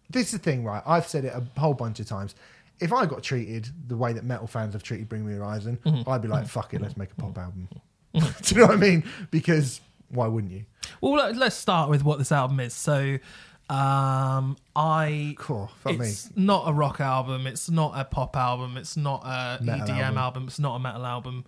[0.09, 0.83] this is the thing, right?
[0.85, 2.35] I've said it a whole bunch of times.
[2.79, 6.09] If I got treated the way that metal fans have treated Bring Me Horizon, Mm-hmm.
[6.09, 7.67] I'd be like, "Fuck it, let's make a pop album."
[8.13, 8.21] Do
[8.55, 9.03] you know what I mean?
[9.31, 10.65] Because why wouldn't you?
[11.01, 12.73] Well, let- let's start with what this album is.
[12.73, 13.17] So,
[13.69, 16.11] um, I Cool, fuck me.
[16.35, 17.45] not a rock album.
[17.45, 18.77] It's not a pop album.
[18.77, 20.17] It's not a Metal EDM album.
[20.17, 20.43] album.
[20.47, 21.45] It's not a metal album.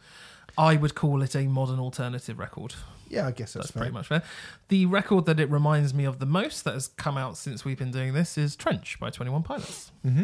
[0.57, 2.75] I would call it a modern alternative record.
[3.09, 4.23] Yeah, I guess that's, That's pretty much fair.
[4.69, 7.77] The record that it reminds me of the most that has come out since we've
[7.77, 9.91] been doing this is Trench by 21 Pilots.
[10.05, 10.23] Mm-hmm.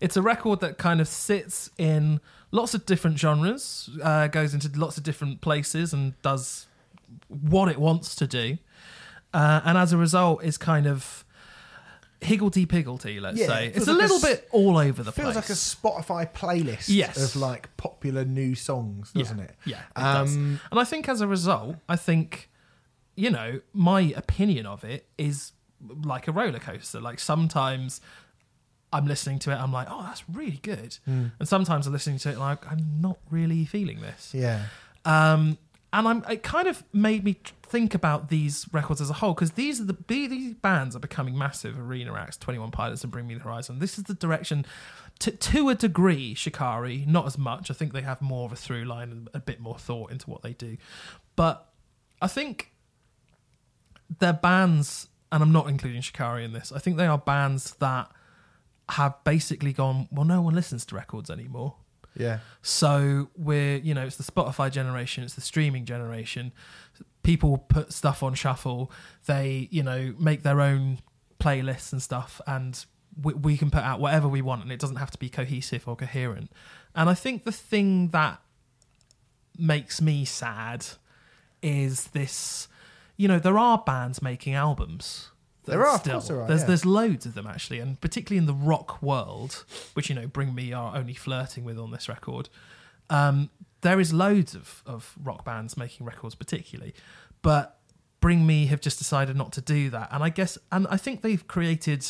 [0.00, 2.20] It's a record that kind of sits in
[2.50, 6.66] lots of different genres, uh, goes into lots of different places and does
[7.28, 8.58] what it wants to do.
[9.32, 11.24] Uh, and as a result, is kind of
[12.22, 13.66] higgledy piggledy, let's Yeah, say.
[13.66, 15.26] it It's feels a like a little s- bit all over the place.
[15.26, 15.82] It Feels place.
[15.84, 17.34] like a Spotify playlist Yes.
[17.34, 19.54] of like popular new songs, doesn't it?
[19.64, 20.34] Yeah, it does.
[20.36, 22.48] Um, And I think as a result, I think,
[23.16, 25.52] you know, my opinion of it is
[26.04, 27.00] like a roller coaster.
[27.00, 28.00] Like sometimes
[28.92, 30.96] I'm listening to it, I'm like, oh, that's really good.
[31.04, 31.26] Hmm.
[31.38, 34.32] And sometimes I'm listening to it like, I'm not really feeling this.
[34.32, 34.66] Yeah.
[35.04, 35.58] Um,
[35.92, 39.52] and I'm, it kind of made me think about these records as a whole because
[39.52, 41.78] these are the the- these bands are becoming massive.
[41.78, 43.78] Arena Acts, Twenty One Pilots, and Bring Me the Horizon.
[43.78, 44.64] This is the direction,
[45.20, 46.34] to to a degree.
[46.34, 47.70] Shikari, not as much.
[47.70, 50.28] I think they have more of a through line and a bit more thought into
[50.30, 50.76] what they do.
[51.36, 51.66] But
[52.20, 52.72] I think
[54.18, 56.72] they're bands, and I'm not including Shikari in this.
[56.72, 58.10] I think they are bands that
[58.90, 60.08] have basically gone.
[60.12, 61.74] Well, no one listens to records anymore.
[62.16, 62.38] Yeah.
[62.62, 66.52] So we're, you know, it's the Spotify generation, it's the streaming generation.
[67.22, 68.90] People put stuff on shuffle.
[69.26, 70.98] They, you know, make their own
[71.40, 72.84] playlists and stuff, and
[73.20, 75.86] we, we can put out whatever we want, and it doesn't have to be cohesive
[75.86, 76.50] or coherent.
[76.94, 78.40] And I think the thing that
[79.58, 80.86] makes me sad
[81.62, 82.68] is this.
[83.16, 85.30] You know, there are bands making albums.
[85.66, 86.20] There are, still.
[86.20, 86.66] there are, There's yeah.
[86.66, 89.64] there's loads of them actually, and particularly in the rock world,
[89.94, 92.48] which you know, Bring Me are only flirting with on this record.
[93.10, 93.50] Um,
[93.82, 96.94] there is loads of of rock bands making records, particularly,
[97.42, 97.78] but
[98.20, 101.22] Bring Me have just decided not to do that, and I guess, and I think
[101.22, 102.06] they've created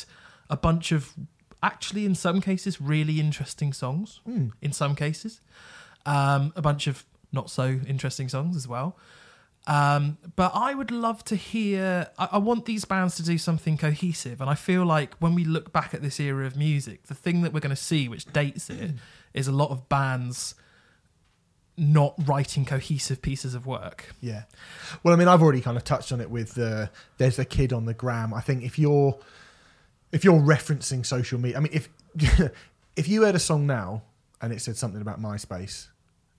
[0.48, 1.12] a bunch of
[1.62, 4.20] actually, in some cases, really interesting songs.
[4.24, 4.48] Hmm.
[4.62, 5.40] In some cases,
[6.04, 8.96] um, a bunch of not so interesting songs as well.
[9.66, 12.08] Um, but I would love to hear.
[12.18, 15.44] I, I want these bands to do something cohesive, and I feel like when we
[15.44, 18.26] look back at this era of music, the thing that we're going to see, which
[18.32, 18.92] dates it,
[19.34, 20.54] is a lot of bands
[21.76, 24.14] not writing cohesive pieces of work.
[24.20, 24.44] Yeah.
[25.02, 27.72] Well, I mean, I've already kind of touched on it with the there's a kid
[27.72, 28.32] on the gram.
[28.32, 29.18] I think if you're
[30.12, 31.88] if you're referencing social media, I mean, if
[32.96, 34.02] if you heard a song now
[34.40, 35.88] and it said something about MySpace,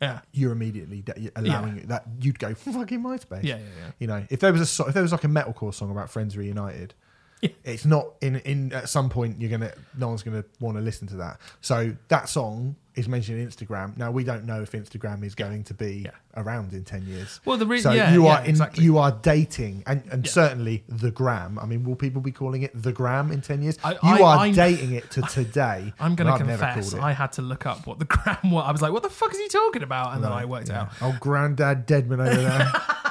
[0.01, 3.43] Yeah, you're immediately de- allowing it that you'd go fucking MySpace.
[3.43, 3.91] yeah, yeah, yeah.
[3.99, 6.09] You know, if there was a so- if there was like a metalcore song about
[6.09, 7.06] Friends Reunited, Yeah.
[7.63, 11.07] it's not in in at some point you're gonna no one's gonna want to listen
[11.07, 11.39] to that.
[11.61, 13.95] So that song is mentioned in Instagram.
[13.95, 16.11] Now we don't know if Instagram is going to be Yeah.
[16.35, 17.39] around in ten years.
[17.45, 18.83] Well, the reason so yeah, you yeah, are in exactly.
[18.83, 21.59] you are dating and and certainly the gram.
[21.59, 23.77] I mean, will people be calling it the gram in ten years?
[23.83, 25.93] I- you I- are I'm- dating it to today.
[25.99, 26.99] I'm gonna confess, it.
[26.99, 28.63] I had to look up what the gram was.
[28.67, 30.89] I was like, "What the fuck is he talking about?" And then I worked out.
[31.01, 32.71] Oh, granddad Dedman over there.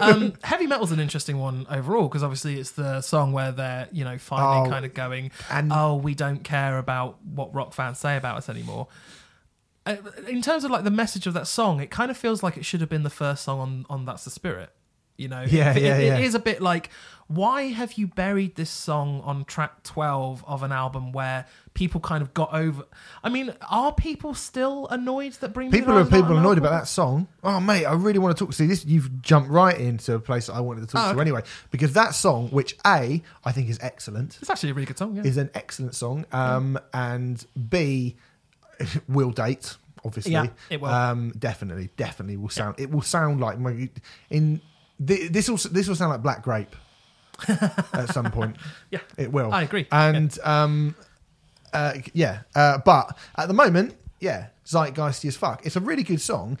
[0.00, 4.04] um, heavy metal's an interesting one overall because obviously it's the song where they're you
[4.04, 7.98] know finally Oh, kind of going and- oh we don't care about what rock fans
[7.98, 8.88] say about us anymore.
[9.86, 9.96] Uh,
[10.26, 12.64] in terms of like the message of that song it kind of feels like it
[12.64, 14.70] should have been the first song on on that's the spirit
[15.18, 16.16] you know Yeah, It- yeah, it- yeah.
[16.18, 16.88] it is a bit like
[17.26, 22.22] why have you buried this song on track 12 of an album where people kind
[22.22, 22.84] of got over
[23.22, 26.64] i mean are people still annoyed that bring People are people an annoyed album?
[26.64, 27.28] about that song.
[27.44, 28.50] Oh mate, I really want to talk.
[28.50, 31.08] To see this, you've jumped right into a place that I wanted to talk Oh,
[31.08, 31.20] to okay.
[31.20, 34.98] anyway, because that song, which a I think is excellent, it's actually a really good
[34.98, 38.16] song yeah is an excellent song, um, and b
[39.08, 40.32] will date obviously.
[40.32, 40.88] Yeah, it will.
[40.88, 42.76] Um, definitely, definitely will sound.
[42.78, 43.90] It will sound like my-
[44.30, 44.60] in
[45.04, 46.74] thi- this will this will sound like Black Grape
[47.48, 48.56] at some point.
[48.90, 49.52] Yeah, It will.
[49.52, 49.86] I agree.
[49.92, 50.94] And um,
[51.72, 55.64] uh, yeah, uh, but at the moment, yeah, zeitgeisty as fuck.
[55.64, 56.58] It's a really good song.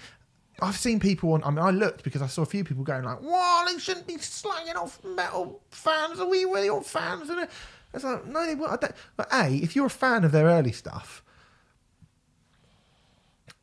[0.60, 1.44] I've seen people on.
[1.44, 4.06] I mean, I looked because I saw a few people going like, "Well, they shouldn't
[4.06, 6.18] be slanging off metal fans.
[6.20, 7.48] Are we really all fans?" And
[7.94, 8.72] it's like, no, they won't.
[8.72, 8.94] I don't.
[9.16, 11.22] But a, if you're a fan of their early stuff,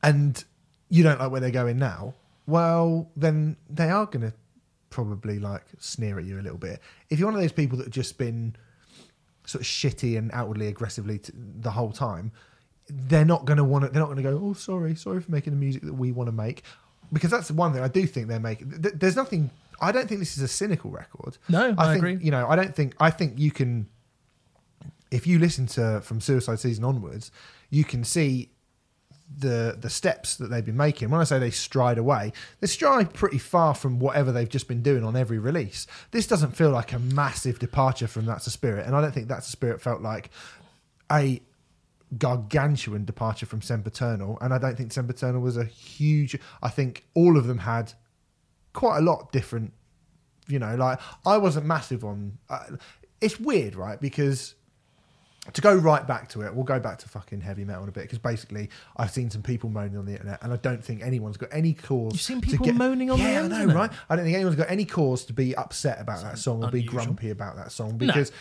[0.02, 0.44] and
[0.90, 2.14] you don't like where they're going now,
[2.48, 4.34] well, then they are going to
[4.96, 6.80] probably like sneer at you a little bit.
[7.10, 8.56] If you're one of those people that have just been
[9.46, 12.32] sort of shitty and outwardly aggressively t- the whole time,
[12.88, 13.92] they're not going to want to.
[13.92, 14.40] They're not going to go.
[14.42, 16.64] Oh, sorry, sorry for making the music that we want to make,
[17.12, 18.82] because that's one thing I do think they're making.
[18.82, 19.52] Th- there's nothing.
[19.82, 21.38] I don't think this is a cynical record.
[21.50, 22.18] No, I think, agree.
[22.22, 22.96] You know, I don't think.
[23.00, 23.88] I think you can.
[25.12, 27.32] If you listen to from Suicide Season onwards,
[27.70, 28.50] you can see
[29.38, 31.10] the the steps that they've been making.
[31.10, 34.82] When I say they stride away, they stride pretty far from whatever they've just been
[34.82, 35.88] doing on every release.
[36.12, 39.28] This doesn't feel like a massive departure from That's a Spirit, and I don't think
[39.28, 40.30] That's a Spirit felt like
[41.12, 41.42] a
[42.18, 46.38] gargantuan departure from Sempiternal, and I don't think Sempiternal was a huge.
[46.62, 47.94] I think all of them had
[48.74, 49.74] quite a lot different.
[50.48, 52.38] You know, like I wasn't massive on.
[52.50, 52.78] Uh,
[53.22, 54.00] it's weird, right?
[54.00, 54.54] Because
[55.54, 57.92] to go right back to it, we'll go back to fucking heavy metal in a
[57.92, 61.04] bit because basically I've seen some people moaning on the internet, and I don't think
[61.04, 62.14] anyone's got any cause.
[62.14, 63.76] You've seen to people get- moaning on the yeah, I know, internet?
[63.76, 63.92] right?
[64.10, 66.84] I don't think anyone's got any cause to be upset about that song or be
[66.84, 68.32] grumpy about that song because.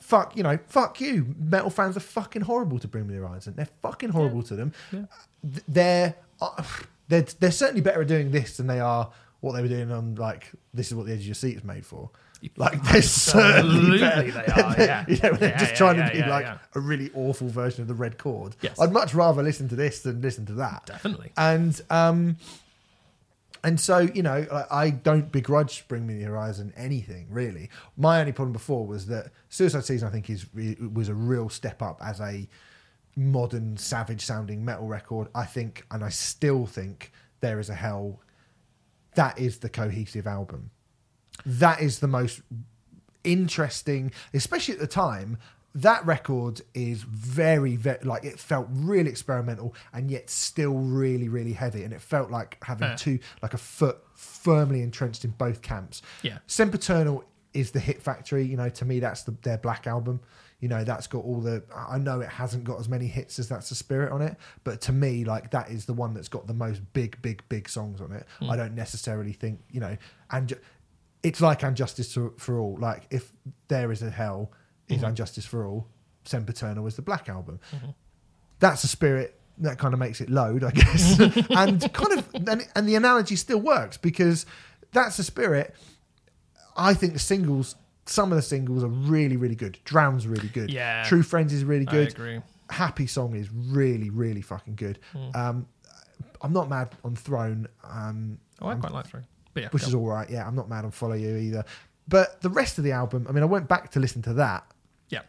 [0.00, 1.36] Fuck, you know, fuck you.
[1.38, 3.54] Metal fans are fucking horrible to Bring Me the Horizon.
[3.56, 4.72] They're fucking horrible to them.
[4.90, 5.04] Yeah.
[5.68, 6.64] They're, uh,
[7.06, 10.16] they're they're certainly better at doing this than they are what they were doing on
[10.16, 12.10] like this is what the edge of your seat is made for.
[12.56, 14.30] Like they're certainly better.
[14.30, 15.04] they are, yeah.
[15.08, 17.82] you know, they're Yeah, just yeah, trying yeah, to be like a really awful version
[17.82, 18.56] of the red chord.
[18.62, 18.80] Yes.
[18.80, 20.86] I'd much rather listen to this than listen to that.
[20.86, 21.32] Definitely.
[21.36, 22.36] And um,
[23.62, 27.68] and so you know, like, I don't begrudge Bring Me the Horizon anything really.
[27.96, 30.46] My only problem before was that Suicide Season, I think, is
[30.92, 32.48] was a real step up as a
[33.16, 35.28] modern, savage sounding metal record.
[35.34, 38.20] I think, and I still think, There Is a Hell.
[39.16, 40.70] That is the cohesive album.
[41.44, 42.42] That is the most
[43.24, 45.38] interesting, especially at the time.
[45.72, 51.52] That record is very, very like it felt really experimental and yet still really, really
[51.52, 51.84] heavy.
[51.84, 56.02] And it felt like having two, like a foot firmly entrenched in both camps.
[56.22, 56.38] Yeah.
[56.48, 58.44] Sempiternal is the hit factory.
[58.44, 60.20] You know, to me, that's the, their black album.
[60.60, 61.62] You know, that's got all the.
[61.74, 64.80] I know it hasn't got as many hits as That's the Spirit on it, but
[64.82, 68.00] to me, like that is the one that's got the most big, big, big songs
[68.00, 68.26] on it.
[68.40, 68.50] Hmm.
[68.50, 69.96] I don't necessarily think you know,
[70.30, 70.52] and
[71.22, 72.76] it's like And Justice for, for All.
[72.78, 73.32] Like if
[73.68, 74.52] there is a hell,
[74.88, 75.86] is And Justice for All.
[76.24, 77.60] Sempiternal is the black album.
[78.58, 81.18] That's a spirit that kind of makes it load, I guess,
[81.50, 84.46] and kind of and, and the analogy still works because
[84.92, 85.74] that's a spirit.
[86.76, 87.74] I think the singles,
[88.06, 89.78] some of the singles are really, really good.
[89.84, 90.70] Drown's really good.
[90.70, 91.04] Yeah.
[91.04, 92.08] True Friends is really I good.
[92.08, 92.40] agree.
[92.70, 94.98] Happy Song is really, really fucking good.
[95.12, 95.30] Hmm.
[95.34, 95.66] Um,
[96.42, 99.22] I'm not mad on Throne, um, Oh, I quite like three.
[99.54, 100.28] Yeah, which is all right.
[100.30, 101.64] Yeah, I'm not mad on Follow You either.
[102.08, 104.64] But the rest of the album, I mean, I went back to listen to that
[105.08, 105.22] yeah,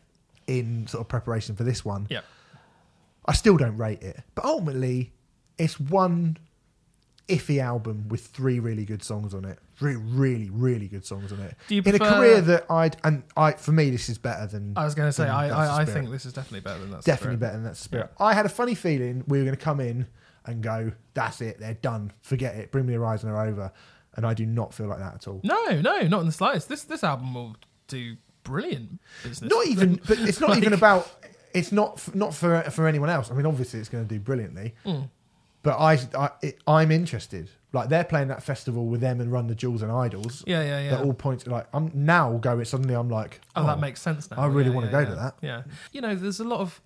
[0.48, 2.08] in sort of preparation for this one.
[2.10, 2.22] yeah.
[3.26, 5.14] I still don't rate it, but ultimately,
[5.60, 6.38] it's one
[7.28, 9.60] iffy album with three really good songs on it.
[9.80, 11.56] Really, really, really good songs on it.
[11.68, 14.74] Do you in a career that I'd and I for me this is better than
[14.76, 17.04] I was going to say, I, I, I think this is definitely better than that.
[17.04, 18.12] definitely better than that spirit.
[18.20, 20.08] I had a funny feeling we were going to come in
[20.46, 23.72] and go, "That's it, they're done, forget it, Bring Me Horizon are over,"
[24.16, 25.42] and I do not feel like that at all.
[25.44, 26.70] No, no, not in the slightest.
[26.70, 27.56] This this album will
[27.88, 29.50] do brilliant business.
[29.52, 31.10] Not even, but it's not even about.
[31.54, 33.30] It's not f- not for for anyone else.
[33.32, 34.74] I mean, obviously, it's going to do brilliantly.
[34.86, 35.02] Hmm.
[35.64, 37.50] But I, I it, I'm interested.
[37.74, 40.44] Like they're playing that festival with them and Run the Jewels and Idols.
[40.48, 40.90] Yeah, yeah, yeah.
[40.92, 42.66] That all points like I'm now going.
[42.66, 44.38] Suddenly, I'm like, Oh, that makes sense now.
[44.38, 45.06] I really Yeah, wanna yeah, go yeah.
[45.06, 45.34] to that.
[45.42, 45.64] Yeah.
[45.94, 46.82] You know, there's a lot of.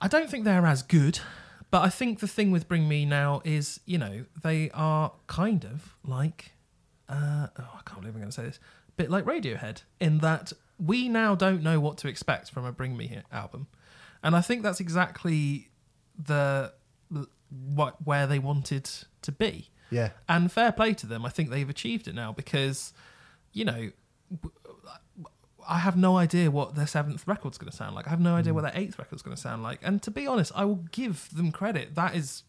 [0.00, 1.20] I don't think they're as good,
[1.74, 5.64] but I think the thing with Bring Me now is, you know, they are kind
[5.64, 6.52] of like.
[7.08, 8.60] Uh, oh, I can't believe I'm going to say this.
[8.90, 12.70] a bit like Radiohead, in that we now don't know what to expect from a
[12.70, 13.66] Bring Me Here album.
[14.22, 15.70] And I think that's exactly
[16.16, 16.72] the.
[17.50, 18.88] What, where they wanted
[19.22, 19.68] to be.
[19.90, 21.26] Yeah, And fair play to them.
[21.26, 22.92] I think they've achieved it now because,
[23.52, 23.90] you know,
[25.68, 28.06] I have no idea what their seventh record's going to sound like.
[28.06, 29.80] I have no idea what their eighth record's going to sound like.
[29.82, 31.94] And to be honest, I will give them credit.
[31.94, 32.42] That is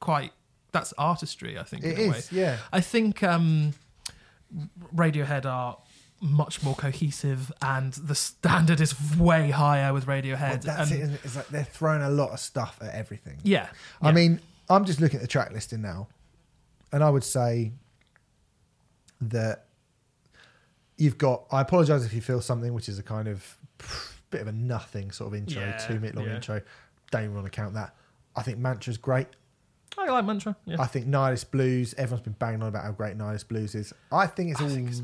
[0.00, 0.32] quite
[0.72, 1.58] that's artistry.
[1.58, 2.20] I think it in a way.
[2.30, 3.74] Yeah, I think um,
[4.94, 5.78] Radiohead are
[6.20, 10.64] much more cohesive, and the standard is way higher with Radiohead.
[10.66, 11.02] Well, that's and it.
[11.02, 11.20] Isn't it?
[11.24, 13.38] It's like they're throwing a lot of stuff at everything.
[13.42, 13.68] Yeah,
[14.02, 14.14] I yeah.
[14.14, 16.08] mean, I'm just looking at the track listing now,
[16.92, 17.72] and I would say
[19.20, 19.65] that
[20.96, 21.44] you've got.
[21.50, 23.56] I apologise if you feel something, which is a kind of
[24.30, 26.36] bit of a nothing sort of intro, Yeah, two minute long yeah.
[26.36, 26.60] intro.
[27.10, 27.94] Don't even want to count that.
[28.34, 29.28] I think Mantra's great.
[29.96, 30.56] Oh, I like Mantra.
[30.66, 30.76] Yeah.
[30.78, 31.94] I think Nihilist Blues.
[31.96, 33.92] Everyone's been banging on about how great Nihilist Blues is.
[34.12, 35.02] I think it's all think it's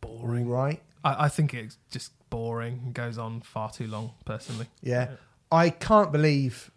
[0.00, 0.48] boring.
[0.48, 0.80] right.
[1.04, 4.66] I, I think it's just boring and goes on far too long, personally.
[4.82, 5.10] Yeah.
[5.52, 6.70] I can't believe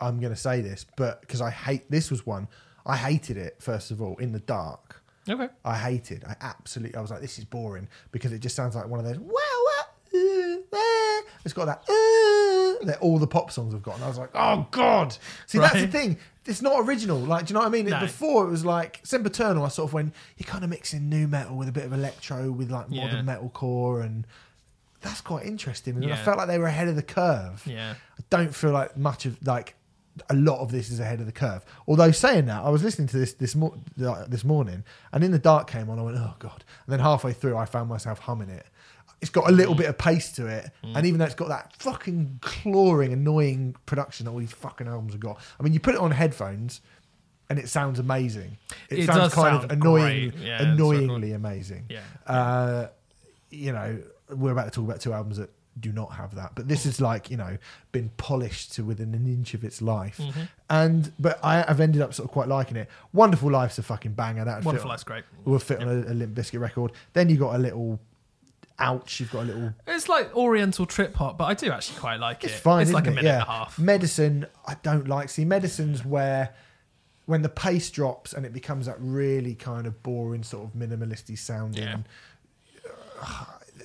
[0.00, 2.48] I'm going to say this, but because I hate this was one
[2.88, 5.02] I hated it first of all in the dark.
[5.28, 5.48] Okay.
[5.64, 6.24] I hated.
[6.24, 6.96] I absolutely.
[6.96, 9.18] I was like, this is boring because it just sounds like one of those.
[9.18, 9.84] Wow, wow,
[10.14, 11.22] uh, uh.
[11.44, 11.82] it's got that.
[11.88, 15.16] Uh, that all the pop songs have got, and I was like, oh god.
[15.46, 16.18] See, that's the thing.
[16.46, 17.18] It's not original.
[17.18, 17.86] Like, do you know what I mean?
[17.86, 18.00] No.
[18.00, 19.64] Before it was like Sempiternal.
[19.64, 22.50] I sort of when you're kind of mixing new metal with a bit of electro
[22.50, 23.04] with like Yeah.
[23.06, 24.26] modern metalcore, and
[25.00, 25.96] that's quite interesting.
[26.02, 27.62] And I felt like they were ahead of the curve.
[27.66, 27.94] Yeah.
[28.18, 29.74] I don't feel like much of like
[30.30, 31.64] a lot of this is ahead of the curve.
[31.86, 35.38] Although saying that, I was listening to this this mo- this morning, and in the
[35.38, 35.98] dark came on.
[35.98, 36.64] I went, oh god!
[36.86, 38.66] And then halfway through, I found myself humming it.
[39.20, 41.74] It's got a little bit of pace to it, and even though it's got that
[41.78, 45.40] fucking clawing, annoying production that all these fucking albums have got.
[45.58, 46.80] I mean, you put it on headphones,
[47.50, 48.58] and it sounds amazing.
[48.90, 50.34] It, It sounds kind sound of annoying.
[50.40, 52.00] Yeah, annoyingly amazing Yeah.
[52.28, 52.88] uh,
[53.50, 53.98] you know,
[54.30, 55.50] we're about to talk about two albums that
[55.80, 57.58] do not have that, but this is like you know
[57.92, 60.40] been polished to within an inch of its life, Mm-hmm.
[60.70, 62.88] and but I, I've ended up sort of quite liking it.
[63.12, 64.44] Wonderful Life's a fucking banger.
[64.44, 65.24] That Wonderful Life's great.
[65.44, 66.92] Will fit on a, a Limp Bizkit record.
[67.12, 68.00] Then you got a little
[68.78, 69.20] ouch.
[69.20, 69.74] You've got a little.
[69.86, 72.60] It's like Oriental trip hop, but I do actually quite like It's it.
[72.60, 72.82] fine.
[72.82, 73.34] It's like a minute yeah.
[73.34, 73.78] and a half.
[73.78, 75.28] Medicine, I don't like.
[75.30, 76.54] See, medicine's where
[77.26, 81.36] when the pace drops and it becomes that really kind of boring sort of minimalistic
[81.38, 81.82] sounding.
[81.82, 81.96] Yeah.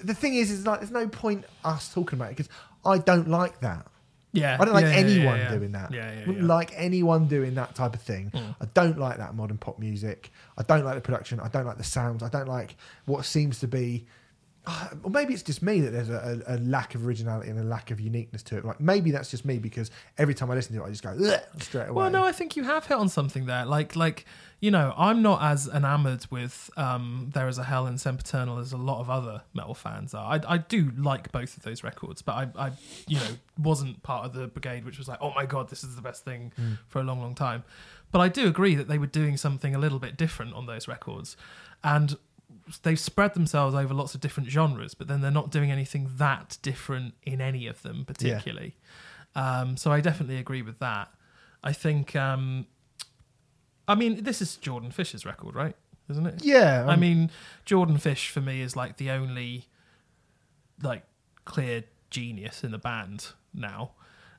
[0.04, 2.50] The thing is, is like there's no point us talking about it because
[2.86, 3.88] I don't like that.
[4.34, 4.58] Yeah.
[4.60, 5.58] I don't like yeah, anyone yeah, yeah.
[5.58, 5.94] doing that.
[5.94, 6.54] Yeah, yeah, Wouldn't yeah.
[6.54, 8.32] like anyone doing that type of thing.
[8.34, 8.56] Mm.
[8.60, 10.32] I don't like that modern pop music.
[10.58, 11.40] I don't like the production.
[11.40, 12.24] I don't like the sounds.
[12.24, 12.76] I don't like
[13.06, 14.06] what seems to be.
[15.04, 17.64] Or maybe it's just me that there's a, a, a lack of originality and a
[17.64, 18.64] lack of uniqueness to it.
[18.66, 21.18] Like maybe that's just me because every time I listen to it, I just go
[21.60, 22.04] straight away.
[22.04, 23.66] Well, no, I think you have hit on something there.
[23.66, 24.26] Like, like
[24.62, 28.72] you know, I'm not as enamored with um, "There Is a Hell" and "Sempiternal" as
[28.72, 30.36] a lot of other metal fans are.
[30.36, 32.72] I, I do like both of those records, but I, I,
[33.06, 33.28] you know,
[33.58, 36.24] wasn't part of the brigade which was like, "Oh my god, this is the best
[36.24, 36.54] thing
[36.88, 37.66] for a long, long time."
[38.14, 40.88] But I do agree that they were doing something a little bit different on those
[40.88, 41.36] records,
[41.84, 42.16] and
[42.84, 46.58] they've spread themselves over lots of different genres, but then they're not doing anything that
[46.62, 48.76] different in any of them particularly.
[49.36, 51.10] Um, so I definitely agree with that.
[51.64, 52.68] I think, um,
[53.88, 55.76] I mean, this is Jordan Fish's record, right?
[56.10, 56.44] Isn't it?
[56.44, 57.32] yeah, I um, mean,
[57.66, 59.68] Jordan Fish for me is like the only
[60.82, 61.04] like
[61.46, 63.92] clear genius in the band now.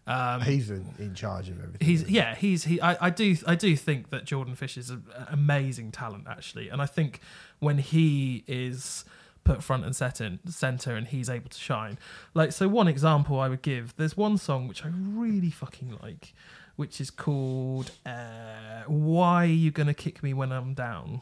[0.06, 1.86] Um, he's in, in charge of everything.
[1.86, 2.80] He's yeah, he's he.
[2.80, 6.82] I, I do I do think that Jordan Fish is an amazing talent actually, and
[6.82, 7.20] I think
[7.58, 9.04] when he is
[9.44, 11.98] put front and set in center and he's able to shine.
[12.32, 13.94] Like so, one example I would give.
[13.96, 16.34] There's one song which I really fucking like,
[16.76, 21.20] which is called uh, "Why Are You Gonna Kick Me When I'm Down."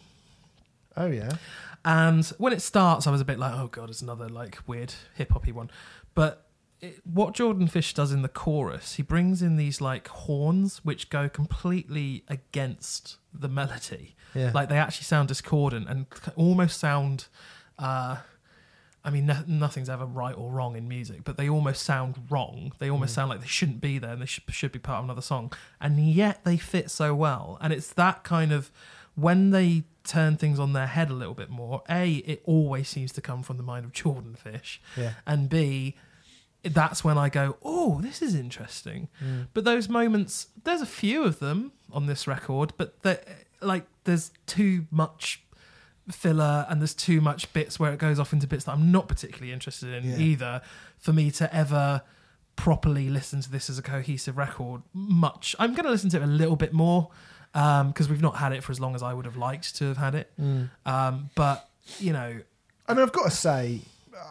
[0.97, 1.31] Oh yeah,
[1.85, 4.93] And when it starts, I was a bit like, oh god, it's another like weird
[5.15, 5.71] hip hoppy one.
[6.15, 6.47] But
[6.83, 11.09] it, what Jordan Fish does in the chorus, he brings in these like horns which
[11.09, 14.17] go completely against the melody.
[14.35, 14.51] yeah.
[14.53, 16.07] Like they actually sound discordant and
[16.37, 17.29] almost sound.
[17.79, 18.17] Uh,
[19.05, 22.73] I mean, no, nothing's ever right or wrong in music, but they almost sound wrong.
[22.79, 25.05] They almost sound like they shouldn't be there and they should, should be part of
[25.05, 25.53] another song.
[25.81, 27.59] And yet they fit so well.
[27.61, 28.71] And it's that kind of
[29.15, 31.83] when they turn things on their head a little bit more.
[31.89, 35.15] A, it always seems to come from the mind of Jordan Fish, yeah.
[35.27, 35.97] and B,
[36.65, 39.09] that's when I go, oh, this is interesting.
[39.25, 39.49] Mm.
[39.55, 43.25] But those moments, there's a few of them on this record, but they're-
[43.61, 45.43] like there's too much
[46.11, 49.07] filler and there's too much bits where it goes off into bits that I'm not
[49.07, 50.17] particularly interested in Yeah.
[50.19, 50.63] either
[50.99, 52.03] for me to ever
[52.57, 55.55] properly listen to this as a cohesive record much.
[55.61, 57.11] I'm going to listen to it a little bit more
[57.55, 59.85] um, because we've not had it for as long as I would have liked to
[59.87, 60.33] have had it.
[60.41, 60.71] Mm.
[60.85, 61.69] Um, but
[62.01, 62.41] you know,
[62.89, 63.81] I mean, I've got to say,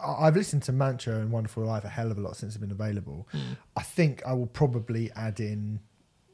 [0.04, 2.70] I've listened to Mantra and Wonderful Life a hell of a lot since it's been
[2.70, 3.28] available.
[3.32, 3.38] Hmm.
[3.76, 5.80] I think I will probably add in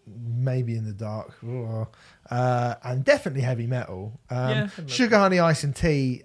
[0.07, 1.35] maybe in the dark
[2.31, 4.19] uh, and definitely heavy metal.
[4.31, 4.69] Um, Yeah.
[4.87, 6.23] Sugar, honey, ice, and tea.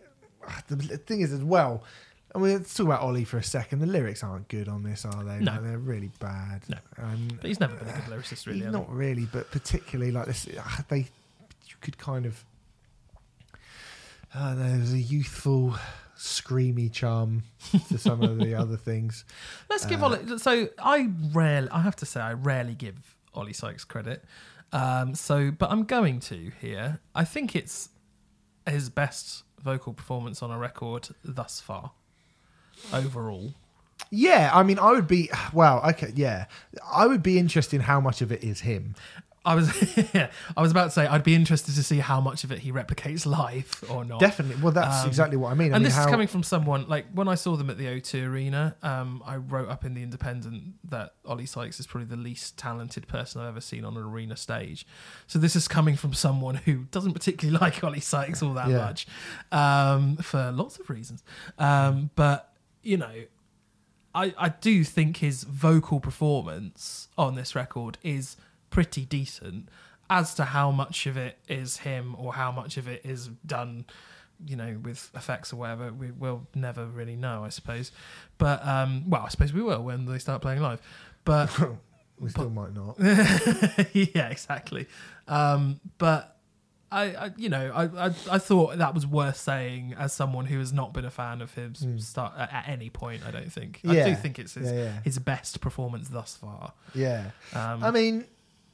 [0.68, 1.84] The thing is, as well.
[2.36, 3.80] I mean, let's talk about Oli for a second.
[3.80, 5.40] The lyrics aren't good on this, are they?
[5.40, 5.62] No.
[5.62, 6.64] they're really bad.
[6.68, 6.78] No.
[6.98, 8.60] And but he's never been a good lyricist, really.
[8.62, 8.72] Has he?
[8.72, 12.44] not really, but particularly like this, ah, they you could kind of.
[14.34, 15.76] Uh, there's a youthful,
[16.24, 17.44] screamy charm
[17.90, 19.26] to some of the other things.
[19.70, 20.40] Let's give Uh, Oli.
[20.40, 24.24] So I rarely, I have to say, I rarely give Oli Sykes credit.
[24.72, 27.00] Um, so, but I'm going to here.
[27.14, 27.90] I think it's
[28.68, 31.92] his best vocal performance on a record thus far,
[32.94, 33.54] overall.
[34.10, 35.82] Yeah, I mean, I would be wow.
[35.90, 36.46] Okay, yeah,
[36.92, 38.96] I would be interested in how much of it is him.
[39.46, 39.70] I was
[40.56, 42.72] I was about to say I'd be interested to see how much of it he
[42.72, 44.20] replicates live or not.
[44.22, 44.62] Definitely.
[44.64, 45.74] Well, that's Um, exactly what I mean.
[45.74, 47.78] I and mean, this how, is coming from someone like when I saw them at
[47.78, 48.76] the O2 Arena.
[48.82, 53.08] Um, I wrote up in the Independent that Oli Sykes is probably the least talented
[53.10, 54.88] person I've ever seen on an arena stage.
[55.28, 58.78] So this is coming from someone who doesn't particularly like Oli Sykes all that Yeah.
[58.78, 59.08] much,
[59.52, 61.22] um, for lots of reasons.
[61.58, 63.12] Um, but you know,
[64.16, 68.38] I I do think his vocal performance on this record is
[68.74, 69.70] pretty decent.
[70.10, 73.86] As to how much of it is him or how much of it is done
[74.46, 77.92] you know, with effects or whatever, we will never really know, I suppose.
[78.38, 80.82] But um, well, I suppose we will when they start playing live.
[81.24, 81.50] But
[82.20, 82.98] we still might not.
[83.94, 84.88] yeah, exactly.
[85.30, 86.36] Um, but
[86.92, 90.60] I, I, you know, I, I, I thought that was worth saying as someone who
[90.60, 92.02] has not been a fan of his Mm.
[92.02, 93.22] start at, at any point.
[93.26, 93.80] I don't think.
[93.88, 95.00] I do think it's his, Yeah, yeah.
[95.06, 96.74] his best performance thus far.
[96.94, 97.32] Yeah.
[97.54, 98.26] Um, I mean,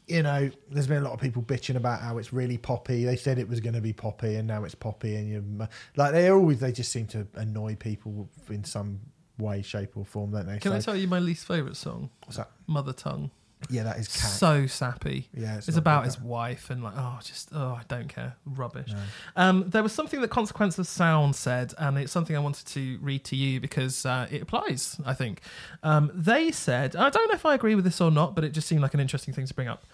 [0.09, 3.05] you know, there's been a lot of people bitching about how it's really poppy.
[3.05, 6.11] They said it was going to be poppy, and now it's poppy, and you like
[6.13, 8.99] they always they just seem to annoy people in some
[9.37, 10.57] way, shape, or form, don't they?
[10.57, 12.09] can I tell you my least favorite song?
[12.25, 12.49] what's that?
[12.67, 13.31] Mother Tongue.
[13.69, 14.31] Yeah, that is cat.
[14.31, 15.27] So sappy.
[15.33, 18.91] yeah, It's, not about his wife and like, oh, just oh, I don't care, rubbish.
[18.91, 18.99] No.
[19.35, 22.97] Um, there was something that Consequence of Sound said, and it's something I wanted to
[23.01, 25.41] read to you because uh, it applies, I think.
[25.83, 28.51] Um, they said, I don't know if I agree with this or not, but it
[28.51, 29.85] just seemed like an interesting thing to bring up.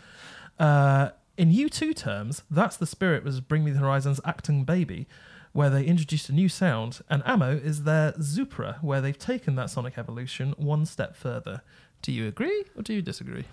[0.59, 5.07] Uh, in U2 terms, That's the Spirit was Bring Me the Horizon's Achtung Baby,
[5.51, 9.69] where they introduced a new sound, and Ammo is their Zooropa, where they've taken that
[9.69, 11.61] sonic evolution one step further.
[12.01, 13.45] Do you agree or do you disagree?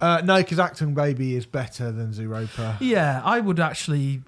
[0.00, 2.76] Uh, no, because Achtung Baby is better than Zooropa.
[2.80, 4.22] Yeah, I would actually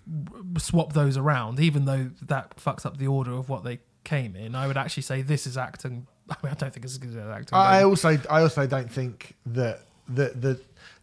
[0.59, 4.55] swap those around, even though that fucks up the order of what they came in.
[4.55, 6.07] I would actually say this is Achtung.
[6.31, 7.51] I mean, I don't think it's as good as Achtung.
[7.53, 7.85] I Baby.
[7.85, 10.61] also, I also don't think that the the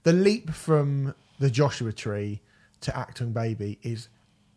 [0.07, 2.39] the leap from the Joshua Tree
[2.79, 4.07] to Achtung Baby is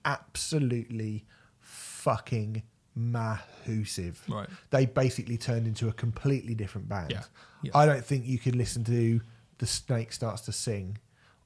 [0.05, 1.27] absolutely
[1.59, 2.63] fucking
[2.97, 4.19] mahoosive.
[4.29, 4.49] right.
[4.71, 7.11] They basically turned into a completely different band.
[7.11, 7.23] Yeah.
[7.65, 7.73] Yeah.
[7.75, 9.21] I don't think you could listen to
[9.59, 10.99] the Snake starts to sing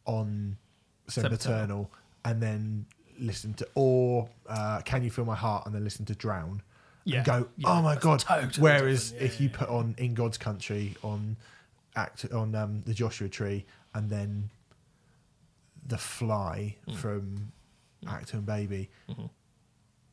[0.04, 0.58] on
[1.08, 1.90] Sempiternal.
[2.26, 2.84] And then
[3.18, 6.60] listen to or uh, Can You Feel My Heart and then listen to Drown
[7.04, 7.16] Yeah.
[7.18, 8.20] and go, oh my god.
[8.20, 9.14] totally Whereas.
[9.18, 11.38] If you put on In God's Country on
[11.96, 13.64] act on um, the Joshua Tree
[13.94, 14.50] and then
[15.86, 16.96] The Fly Mm.
[16.96, 17.52] from
[18.06, 19.30] Achtung Baby Mhm.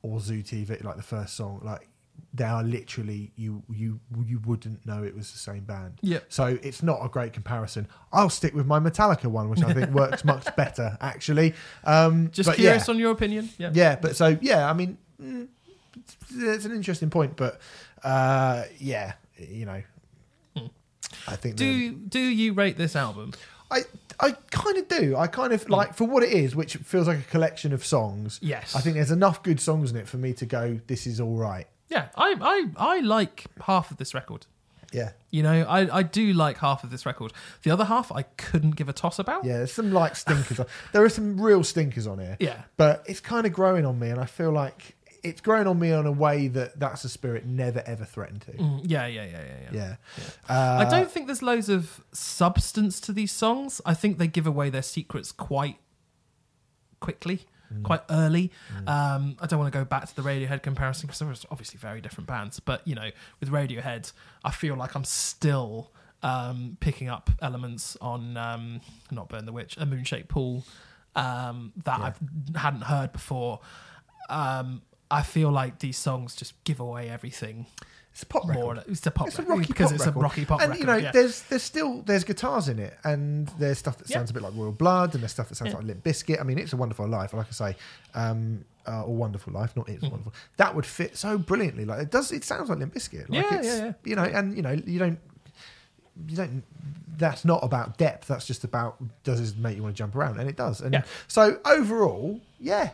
[0.01, 1.87] or Zoo TV, like the first song, like
[2.33, 5.97] they are literally you you you wouldn't know it was the same band.
[6.01, 6.19] Yeah.
[6.29, 7.87] So it's not a great comparison.
[8.13, 11.53] I'll stick with my Metallica one, which I think works much better actually.
[11.83, 12.93] Um, Just curious yeah.
[12.93, 13.49] on your opinion.
[13.57, 13.71] Yeah.
[13.73, 15.47] Yeah, but so yeah, I mean, mm,
[16.29, 17.59] it's, an interesting point, but
[18.03, 19.81] uh, yeah, you know,
[20.55, 20.67] Hmm.
[21.27, 23.33] I think the- Do do you rate this album?
[23.71, 23.81] I
[24.19, 25.15] I kind of do.
[25.15, 28.37] I kind of like for what it is, which feels like a collection of songs.
[28.41, 28.75] Yes.
[28.75, 30.79] I think there's enough good songs in it for me to go.
[30.87, 31.67] This is all right.
[31.89, 34.45] Yeah, I I I like half of this record.
[34.93, 37.31] Yeah, You know, I, I do like half of this record.
[37.63, 39.45] The other half, I couldn't give a toss about.
[39.45, 39.59] yeah.
[39.59, 40.59] There's some like stinkers.
[40.59, 40.65] on.
[40.91, 42.35] There are some real stinkers on here.
[42.41, 42.63] Yeah.
[42.75, 45.91] but it's kind of growing on me, and I feel like it's growing on me
[45.91, 48.51] in a way that that's a spirit never ever threatened to.
[48.53, 49.95] Mm, yeah, yeah, yeah, yeah, yeah.
[50.17, 53.81] Yeah, Uh, I don't think there's loads of substance to these songs.
[53.85, 55.77] I think they give away their secrets quite
[56.99, 57.83] quickly, Mm.
[57.83, 58.51] quite early.
[58.85, 62.01] Um, I don't want to go back to the Radiohead comparison because they're obviously very
[62.01, 62.59] different bands.
[62.59, 64.11] But you know, with Radiohead,
[64.43, 65.91] I feel like I'm still
[66.23, 70.65] um, picking up elements on um, not Burn the Witch, a Moonshaped Pool
[71.15, 72.13] um, that Yeah.
[72.55, 73.61] I hadn't heard before.
[74.29, 74.81] Um,
[75.11, 77.65] I feel like these songs just give away everything
[78.13, 78.61] It's a pop record.
[78.77, 78.83] more.
[78.87, 80.19] It's a pop It's a record rocky because pop it's record.
[80.19, 80.71] a rocky pop record.
[80.71, 80.95] and record.
[80.97, 81.11] you know, yeah.
[81.11, 84.17] there's there's still there's guitars in it, and there's stuff that Yeah.
[84.17, 85.77] sounds a bit like Royal Blood, and there's stuff that sounds Yeah.
[85.77, 86.39] like Limp Bizkit.
[86.39, 87.75] I mean, it's a Wonderful Life, like I say,
[88.15, 90.11] um, uh, or Wonderful Life, not it's Mhm.
[90.11, 90.33] wonderful.
[90.57, 91.85] That would fit so brilliantly.
[91.85, 92.31] Like it does.
[92.31, 93.29] It sounds like Limp Bizkit.
[93.29, 93.93] Like Yeah, it's, yeah, yeah.
[94.05, 95.19] You know, and you know, you don't.
[96.27, 96.63] You don't.
[97.17, 98.27] That's not about depth.
[98.27, 100.81] That's just about does it make you want to jump around, and it does.
[100.81, 101.03] And Yeah.
[101.27, 102.89] so overall, yeah,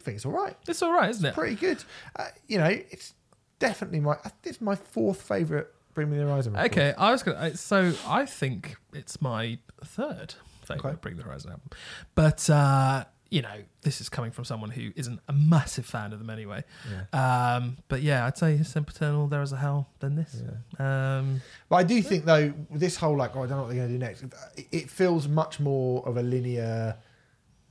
[0.00, 1.34] I think it's all right It's all right, isn't it?
[1.34, 1.84] pretty good.
[2.16, 3.14] Uh, you know, it's
[3.58, 6.52] definitely my it's my fourth favorite Bring Me the Horizon.
[6.54, 6.72] record.
[6.72, 7.56] Okay, I was gonna.
[7.56, 10.98] So I think it's my third favorite Okay.
[11.00, 11.68] Bring the Horizon album,
[12.14, 16.18] but uh, you know, this is coming from someone who isn't a massive fan of
[16.18, 16.64] them anyway.
[17.12, 17.56] Yeah.
[17.56, 20.42] Um, but yeah, I'd say Sempiternal, There Is a Hell, then this.
[20.78, 21.18] Yeah.
[21.18, 23.76] Um, But I do think though this whole like oh I don't know what they're
[23.86, 24.22] going to do next.
[24.56, 26.96] It, it feels much more of a linear,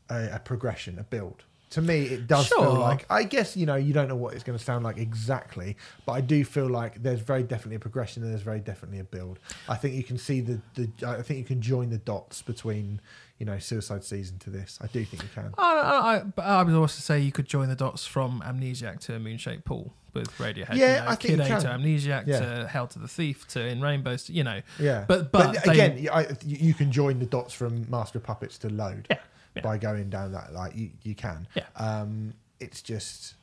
[0.10, 1.44] a, a progression, a build.
[1.72, 3.06] To me, it does feel like.
[3.12, 6.14] I guess you know you don't know what it's going to sound like exactly, but
[6.14, 9.40] I do feel like there's very definitely a progression and there's very definitely a build.
[9.68, 10.90] I think you can see the the.
[11.08, 13.02] I think you can join the dots between
[13.38, 14.80] you know Suicide Season to this.
[14.82, 15.54] I do think you can.
[15.58, 19.00] I, I, I, but I would also say you could join the dots from Amnesiac
[19.02, 20.76] to Moonshaped Pool with Radiohead.
[20.76, 21.62] Yeah, you know, I think Kid A can.
[21.62, 22.40] to Amnesiac Yeah.
[22.40, 24.24] to Hail to the Thief to In Rainbows.
[24.24, 27.54] To, you know, Yeah, But- but they- again, you- I, you can join the dots
[27.54, 29.18] from Master of Puppets to Load Yeah,
[29.56, 29.62] yeah.
[29.62, 30.54] by going down that.
[30.54, 31.48] Like you, you can.
[31.56, 31.66] Yeah.
[31.76, 33.36] Um, it's just.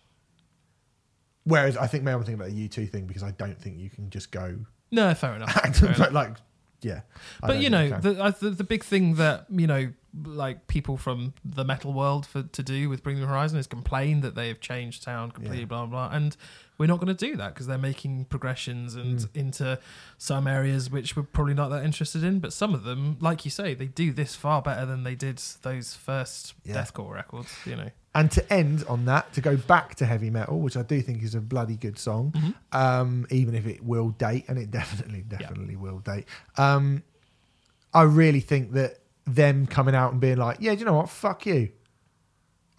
[1.45, 3.79] Whereas I think maybe I'm thinking about the U two thing because I don't think
[3.79, 4.57] you can just go
[4.91, 5.53] no, fair enough.
[5.77, 6.13] fair enough.
[6.13, 6.37] like
[6.83, 7.01] yeah.
[7.43, 8.01] I But you know, can.
[8.01, 9.93] the, the the big thing that you know,
[10.25, 14.21] like people from the metal world for to do with Bring the Horizon is complain
[14.23, 15.65] that they have changed sound completely, Yeah.
[15.67, 16.11] blah, blah.
[16.13, 16.37] and
[16.79, 19.29] we're not going to do that because they're making progressions and Mm.
[19.35, 19.79] into
[20.19, 22.39] some areas which we're probably not that interested in.
[22.41, 25.39] But some of them, like you say, they do this far better than they did
[25.63, 26.75] those first Yeah.
[26.83, 27.51] deathcore records.
[27.65, 30.83] You know, And to end on that, to go back to heavy metal, which I
[30.83, 32.51] do think is a bloody good song, Mm-hmm.
[32.77, 36.27] um, even if it will date, and it definitely, definitely will date.
[36.57, 37.03] Um,
[37.95, 41.09] I really think that them coming out and being like, "Yeah, do you know what?
[41.09, 41.71] Fuck you."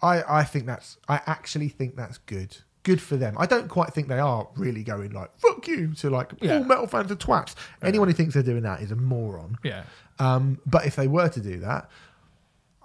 [0.00, 2.58] I I think that's I actually think that's good.
[2.84, 3.34] Good for them.
[3.38, 6.58] I don't quite think they are really going like "fuck you" to like Yeah.
[6.58, 7.54] all metal fans are twats.
[7.82, 9.58] Anyone who thinks they're doing that is a moron.
[9.62, 9.84] yeah,
[10.18, 11.90] Um, but if they were to do that,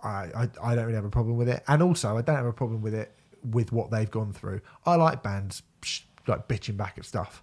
[0.04, 1.64] I, I I don't really have a problem with it.
[1.68, 3.14] And also, I don't have a problem with it
[3.50, 4.62] with what they've gone through.
[4.86, 7.42] I like bands sh- like bitching back at stuff,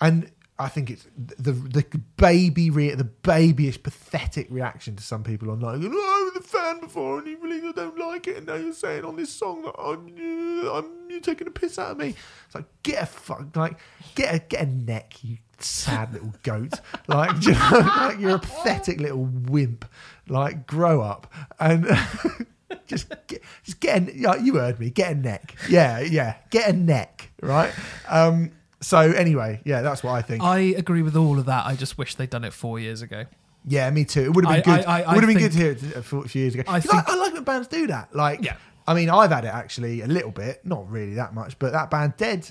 [0.00, 1.84] and I think it's the the
[2.16, 5.82] baby re- the babyish pathetic reaction to some people online.
[5.84, 6.19] "Oh, I was a
[6.50, 9.62] fan before, and you really don't like it, and now you're saying on this song
[9.62, 12.14] that I'm, uh, I'm you're taking a piss out of me.
[12.46, 13.78] It's like get a fuck like
[14.14, 16.80] get a get a neck, you sad little goat.
[17.06, 19.84] Like, you know, like you're a pathetic little wimp.
[20.28, 21.86] Like, grow up and
[22.86, 24.08] just get, just get.
[24.08, 24.90] A, you heard me.
[24.90, 25.56] Get a neck.
[25.68, 26.36] Yeah, yeah.
[26.50, 27.30] Get a neck.
[27.42, 27.72] Right.
[28.08, 28.52] Um.
[28.82, 30.42] So anyway, yeah, that's what I think.
[30.42, 31.66] I agree with all of that.
[31.66, 33.26] I just wish they'd done it four years ago.
[33.66, 34.22] Yeah, me too.
[34.22, 34.86] It would have been I- good.
[34.86, 36.64] I- I- it would have been good to hear it a few- years ago.
[36.66, 38.14] I think- I, like when bands do that.
[38.14, 38.56] Like, Yeah.
[38.86, 41.90] I mean, I've had it actually a little bit, not really that much, but that
[41.90, 42.50] band Dead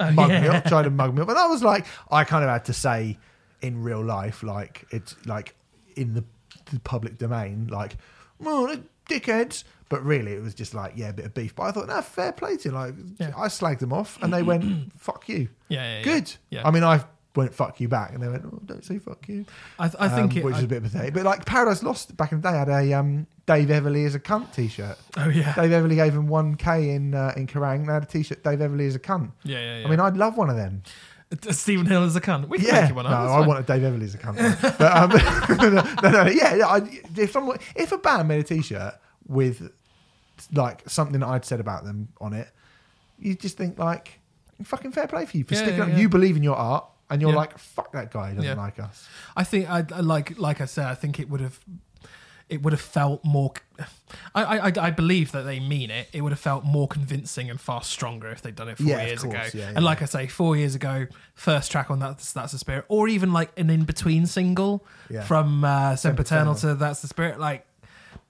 [0.00, 2.44] Oh, mugged me up, tried to mug me up, and I was like, I kind
[2.44, 3.18] of had to say
[3.62, 5.54] in real life, like it's like
[5.94, 6.24] in the,
[6.72, 7.96] the public domain, like,
[8.38, 9.64] well, they're dickheads.
[9.88, 11.54] But really, it was just like, yeah, a bit of beef.
[11.54, 12.74] But I thought, no, fair play to you.
[12.74, 13.30] Like, Yeah.
[13.36, 16.02] I slagged them off, and they went, "Fuck you." Yeah, yeah, yeah.
[16.04, 16.36] Good.
[16.50, 16.66] Yeah.
[16.66, 17.04] I mean, I
[17.36, 19.44] went fuck you back, and they went, "Oh, don't say fuck you."
[19.78, 20.44] I, th- I think Um, it.
[20.44, 21.14] which I- is a bit pathetic.
[21.14, 24.20] But like Paradise Lost back in the day had a um, Dave Everley as a
[24.20, 24.96] cunt T-shirt.
[25.18, 27.86] oh yeah, Dave Everley gave him one K in uh, in Kerrang.
[27.86, 28.42] They had a T-shirt.
[28.42, 29.32] Dave Everley as a cunt.
[29.44, 29.86] yeah, yeah, yeah.
[29.86, 30.82] I mean, I'd love one of them.
[31.50, 32.48] Stephen Hill is a cunt.
[32.48, 33.12] We can Yeah, make you one up.
[33.12, 33.46] I fine.
[33.48, 34.78] want a Dave Everley as a cunt.
[34.78, 34.96] but
[35.60, 35.72] um,
[36.02, 36.66] no, no, no, yeah, yeah.
[36.68, 36.80] I,
[37.16, 38.94] if someone, if a band made a T-shirt
[39.26, 39.70] with
[40.52, 42.48] like something that I'd said about them on it,
[43.18, 44.20] you just think like,
[44.62, 45.88] fucking fair play for you for Yeah, sticking yeah, up.
[45.90, 45.96] yeah.
[45.96, 47.36] You believe in your art, and you're Yeah.
[47.36, 48.30] like, fuck that guy.
[48.30, 48.62] He doesn't Yeah.
[48.62, 49.08] like us.
[49.36, 50.86] I think I like like I said.
[50.86, 51.58] I think it would have
[52.48, 53.52] it would have felt more.
[54.34, 56.08] I, I I- believe that they mean it.
[56.12, 59.04] It would have felt more convincing and far stronger if they'd done it four Yeah,
[59.04, 59.32] years ago.
[59.34, 59.72] yeah, yeah.
[59.74, 63.08] And like I say, four years ago, first track on that's that's the spirit, or
[63.08, 65.22] even like an in between single Yeah.
[65.24, 66.54] from uh, Sempiternal.
[66.56, 67.40] to that's the spirit.
[67.40, 67.66] Like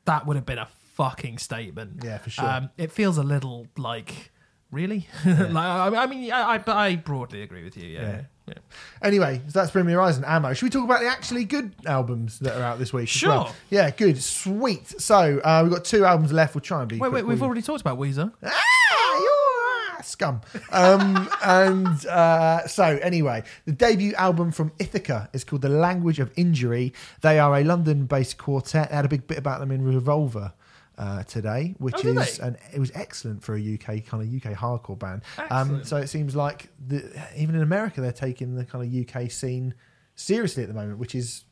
[0.07, 2.03] that would have been a fucking statement.
[2.03, 2.49] Yeah, for sure.
[2.49, 4.31] Um, it feels a little like
[4.71, 5.09] really.
[5.27, 7.89] like I, I mean, I, I I broadly agree with you.
[7.89, 8.01] Yeah.
[8.01, 8.21] Yeah.
[8.47, 8.55] Yeah.
[9.03, 10.53] Anyway, so that's Bring Me Horizon Ammo.
[10.53, 13.09] Should we talk about the actually good albums that are out this week?
[13.09, 13.31] Sure.
[13.31, 13.57] well?
[13.71, 14.23] Yeah, good.
[14.23, 15.01] Sweet.
[15.01, 16.55] So uh, we've got two albums left.
[16.55, 18.33] We'll try and be Wait, wait, we've already talked about Weezer.
[18.45, 20.41] Ah, you're ah, scum.
[20.71, 26.31] Um, and uh, so, anyway, the debut album from Ithaca is called The Language of
[26.37, 26.93] Injury.
[27.23, 28.93] They are a London based quartet.
[28.93, 30.53] I had a big bit about them in Revolver.
[30.99, 34.57] Uh, today, which Oh, is and it was excellent for a UK kind of UK
[34.59, 35.21] hardcore band.
[35.51, 37.03] Um, so it seems like the,
[37.37, 38.89] even in America they're taking the kind of
[39.25, 39.75] UK scene
[40.15, 41.45] seriously at the moment, which is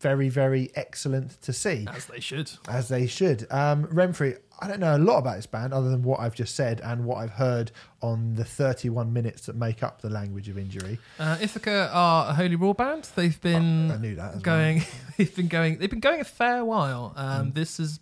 [0.00, 2.50] very very excellent to see As they should.
[2.68, 3.46] as they should.
[3.50, 6.54] Um, Remfry, I don't know a lot about this band other than what I've just
[6.54, 10.56] said and what I've heard on the 31 minutes that make up the language of
[10.58, 10.98] injury.
[11.18, 13.08] Uh, Ithaca are a Holy Roar band.
[13.14, 14.42] They've been Oh, I knew that as well.
[14.42, 14.84] going.
[15.18, 15.78] They've been going.
[15.78, 17.12] They've been going a fair while.
[17.16, 18.00] Um, This has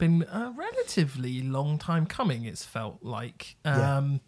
[0.00, 2.44] been a relatively long time coming.
[2.44, 3.56] It's felt like.
[3.64, 3.96] Yeah.
[3.98, 4.20] Um,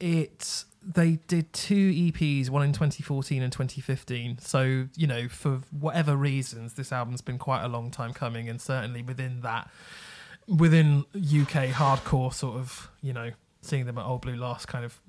[0.00, 0.64] It.
[0.80, 4.38] They did two EPs, one in 2014 and 2015.
[4.38, 8.60] So you know, for whatever reasons, this album's been quite a long time coming, and
[8.60, 9.68] certainly within that,
[10.46, 15.00] within UK hardcore sort of, you know, seeing them at Old Blue Last kind of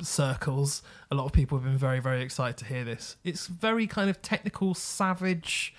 [0.00, 3.16] circles, a lot of people have been very, very excited to hear this.
[3.24, 5.74] It's very kind of technical, savage,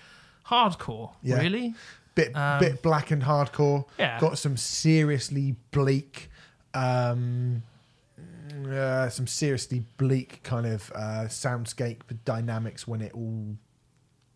[0.47, 1.37] hardcore, Yeah.
[1.39, 1.75] really.
[2.25, 3.85] Bit Um, bit black and hardcore.
[3.97, 4.19] Yeah.
[4.19, 6.29] Got some seriously bleak,
[6.73, 7.63] um,
[8.67, 13.55] uh, some seriously bleak kind of uh, soundscape dynamics when it all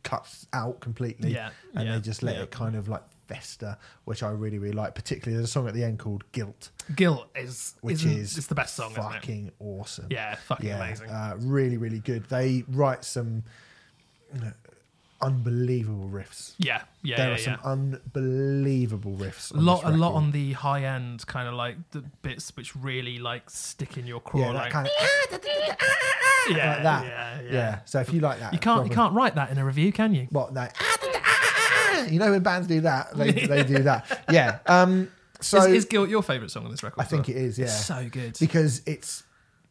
[0.03, 1.33] cuts out completely.
[1.33, 2.43] Yeah, and yeah, they just let yeah.
[2.43, 4.95] it kind of like fester, which I really really like.
[4.95, 8.55] Particularly, there's a song at the end called "Guilt," Guilt is which isn't- it's the
[8.55, 10.07] best song, fucking awesome.
[10.09, 11.09] Yeah, fucking amazing.
[11.09, 12.25] Uh, really, really good.
[12.29, 13.43] They write some
[15.23, 16.53] unbelievable riffs.
[16.57, 17.71] yeah, yeah, there yeah, are some yeah.
[17.71, 19.53] unbelievable riffs.
[19.53, 23.19] A lot, a lot on the high end, kind of like the bits which really
[23.19, 24.41] like stick in your craw.
[24.41, 25.39] yeah, that like, kind of ah, ah,
[25.81, 27.05] ah, yeah, like that.
[27.05, 27.51] Yeah, yeah.
[27.51, 27.79] yeah.
[27.85, 30.13] So if you like that, You can't, you can't write that in a review, can
[30.13, 30.27] you?
[30.31, 30.67] What no?
[32.09, 34.25] You know when bands do that, they they do that.
[34.31, 34.59] Yeah.
[34.65, 35.11] Um.
[35.41, 37.01] So is, is Guilt your favourite song on this record?
[37.01, 37.59] I think it is.
[37.59, 37.65] Yeah.
[37.65, 38.37] It's so good.
[38.39, 39.23] because it's.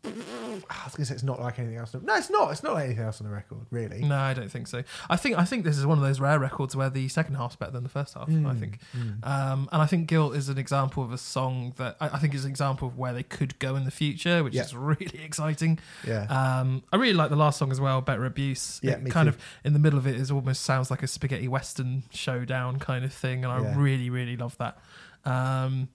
[0.04, 1.94] I was gonna say it's not like anything else.
[1.94, 2.50] No, it's not.
[2.50, 4.00] It's not like anything else on the record, really.
[4.02, 4.82] No, I don't think so.
[5.08, 7.54] I think I think this is one of those rare records where the second half's
[7.54, 8.28] better than the first half.
[8.28, 8.78] Mm, I think,
[9.22, 12.34] um, and I think "Guilt" is an example of a song that I, I think
[12.34, 14.62] is an example of where they could go in the future, which Yeah.
[14.62, 15.78] is really exciting.
[16.06, 16.24] Yeah.
[16.24, 19.26] Um, I really like the last song as well, "Better Abuse." Yeah, it me kind
[19.26, 19.36] too.
[19.36, 23.04] of in the middle of it is almost sounds like a spaghetti western showdown kind
[23.04, 23.74] of thing, and I Yeah.
[23.78, 24.78] really really love that.
[25.24, 25.88] Um,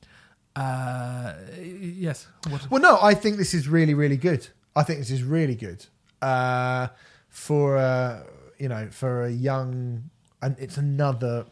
[0.62, 2.28] uh, yes.
[2.50, 4.48] What, Well, no, I think this is really, really good.
[4.76, 5.86] I think this is really good
[6.22, 6.88] uh,
[7.30, 8.24] for uh,
[8.58, 10.10] you know for a young,
[10.42, 11.46] and it's another.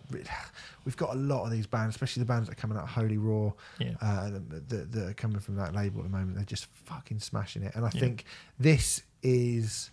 [0.86, 3.18] We've got a lot of these bands, especially the bands that are coming out Holy
[3.18, 3.94] Roar, Yeah.
[4.02, 6.36] uh, that, that, that are coming from that label at the moment.
[6.36, 8.00] They're just fucking smashing it, and I Yeah.
[8.02, 8.26] think
[8.60, 9.90] this is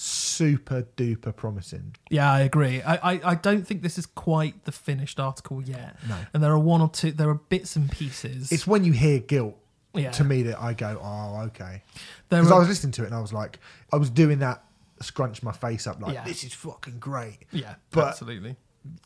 [0.00, 1.96] super duper promising.
[2.08, 2.80] Yeah, I agree.
[2.82, 5.96] I, I, I don't think this is quite the finished article yet.
[6.08, 6.16] No.
[6.32, 8.52] And there are one or two, there are bits and pieces.
[8.52, 9.56] It's when you hear guilt
[9.94, 10.12] yeah.
[10.12, 11.82] to me that I go, oh, okay.
[12.28, 13.58] Because I was listening to it and I was like,
[13.92, 14.62] I was doing that,
[15.00, 16.22] scrunch my face up, like, Yeah.
[16.24, 17.38] this is fucking great.
[17.50, 18.54] yeah, but- absolutely.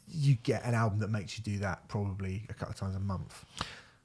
[0.07, 3.01] You get an album that makes you do that probably a couple of times a
[3.01, 3.47] month.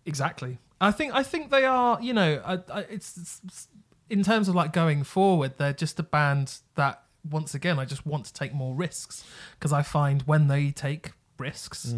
[0.05, 0.57] Exactly.
[0.79, 2.01] I think I think they are.
[2.01, 3.67] You know, I, I, it's, it's
[4.09, 8.05] in terms of like going forward, they're just a band that once again I just
[8.05, 9.25] want to take more risks
[9.59, 11.95] because I find when they take risks.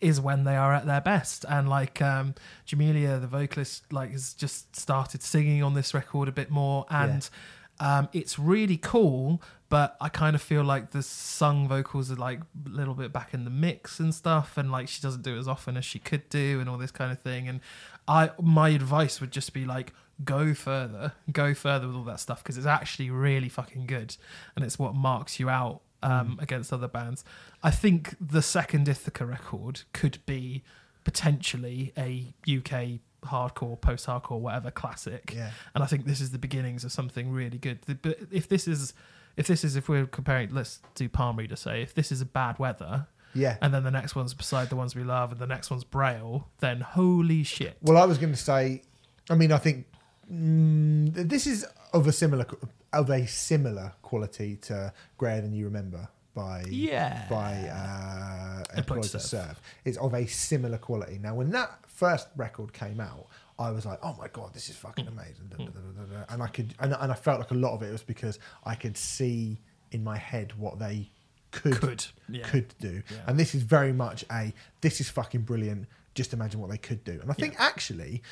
[0.00, 2.34] Is when they are at their best, and like um,
[2.66, 7.30] Djamila, the vocalist, like has just started singing on this record a bit more, and
[7.78, 9.40] um, it's really cool.
[9.68, 13.32] But I kind of feel like the sung vocals are like a little bit back
[13.32, 16.00] in the mix and stuff, and like she doesn't do it as often as she
[16.00, 17.46] could do, and all this kind of thing.
[17.46, 17.60] And
[18.08, 19.92] I, my advice would just be like,
[20.24, 24.16] go further, go further with all that stuff because it's actually really fucking good,
[24.56, 27.24] and it's what marks you out um, against other bands.
[27.62, 30.62] I think the second Ithaca record could be
[31.04, 35.50] potentially a UK hardcore, post-hardcore, whatever classic Yeah.
[35.74, 37.78] and I think this is the beginnings of something really good.
[38.02, 38.94] But if this is,
[39.36, 41.54] if this is, if we're comparing, let's do Palm Reader.
[41.56, 43.58] Say, if this is a bad weather, Yeah.
[43.62, 46.48] and then the next one's beside the ones we love, and the next one's Braille,
[46.58, 47.76] then holy shit!
[47.82, 48.82] Well, I was going to say,
[49.30, 49.86] I mean, I think
[50.32, 52.46] mm, this is of a similar
[52.92, 57.26] of a similar quality to "Greyer Than You Remember" by Yeah.
[57.28, 59.22] by uh, Employed to Serve.
[59.22, 59.60] Serve.
[59.84, 61.18] It's of a similar quality.
[61.18, 63.26] Now, when that first record came out,
[63.58, 65.12] I was like, "Oh my god, this is fucking Mm.
[65.12, 66.24] amazing!" Da.
[66.30, 68.74] And I could, and, and I felt like a lot of it was because I
[68.74, 69.60] could see
[69.90, 71.10] in my head what they
[71.50, 72.06] could Could.
[72.30, 72.48] Yeah.
[72.48, 73.02] could do.
[73.10, 73.16] Yeah.
[73.26, 75.86] And this is very much a this is fucking brilliant.
[76.14, 77.18] Just imagine what they could do.
[77.20, 78.22] And I think actually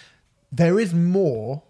[0.53, 1.63] there is more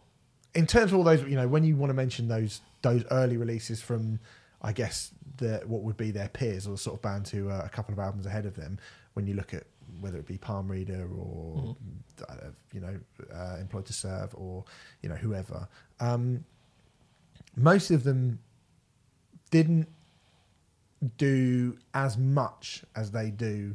[0.55, 1.23] in terms of all those.
[1.23, 4.21] You know, when you want to mention those those early releases from,
[4.63, 7.65] I guess the what would be their peers or the sort of bands who are
[7.65, 8.79] a couple of albums ahead of them.
[9.15, 9.65] When you look at
[10.01, 11.77] whether it be Palm Reader or
[12.29, 12.35] uh,
[12.73, 12.99] you know
[13.35, 14.65] uh, Employed to Serve or
[15.03, 15.69] you know whoever,
[15.99, 16.45] um,
[17.57, 18.39] most of them
[19.51, 19.89] didn't
[21.17, 23.75] do as much as they do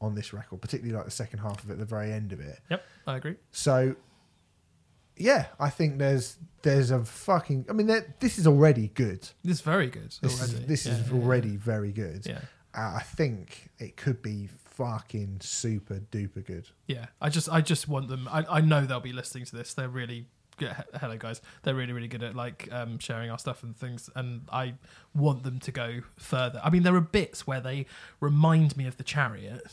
[0.00, 2.60] on this record, particularly like the second half of it, the very end of it.
[2.70, 3.36] Yep, I agree.
[3.50, 3.96] So,
[5.16, 7.66] yeah, I think there's there's a fucking.
[7.68, 7.86] I mean,
[8.20, 9.20] this is already good.
[9.42, 10.14] This is very good.
[10.20, 10.54] This already.
[10.62, 12.26] is this Yeah, is yeah, already very good.
[12.26, 12.40] Yeah.
[12.74, 16.68] Uh, I think it could be fucking super duper good.
[16.86, 18.28] Yeah, I just I just want them.
[18.30, 19.72] I, I know they'll be listening to this.
[19.74, 20.26] They're really
[20.58, 20.74] good.
[21.00, 21.40] Hello, guys.
[21.62, 24.74] They're really really good at like um, sharing our stuff and things, and I
[25.14, 26.60] want them to go further.
[26.62, 27.86] I mean, there are bits where they
[28.20, 29.72] remind me of the Chariot.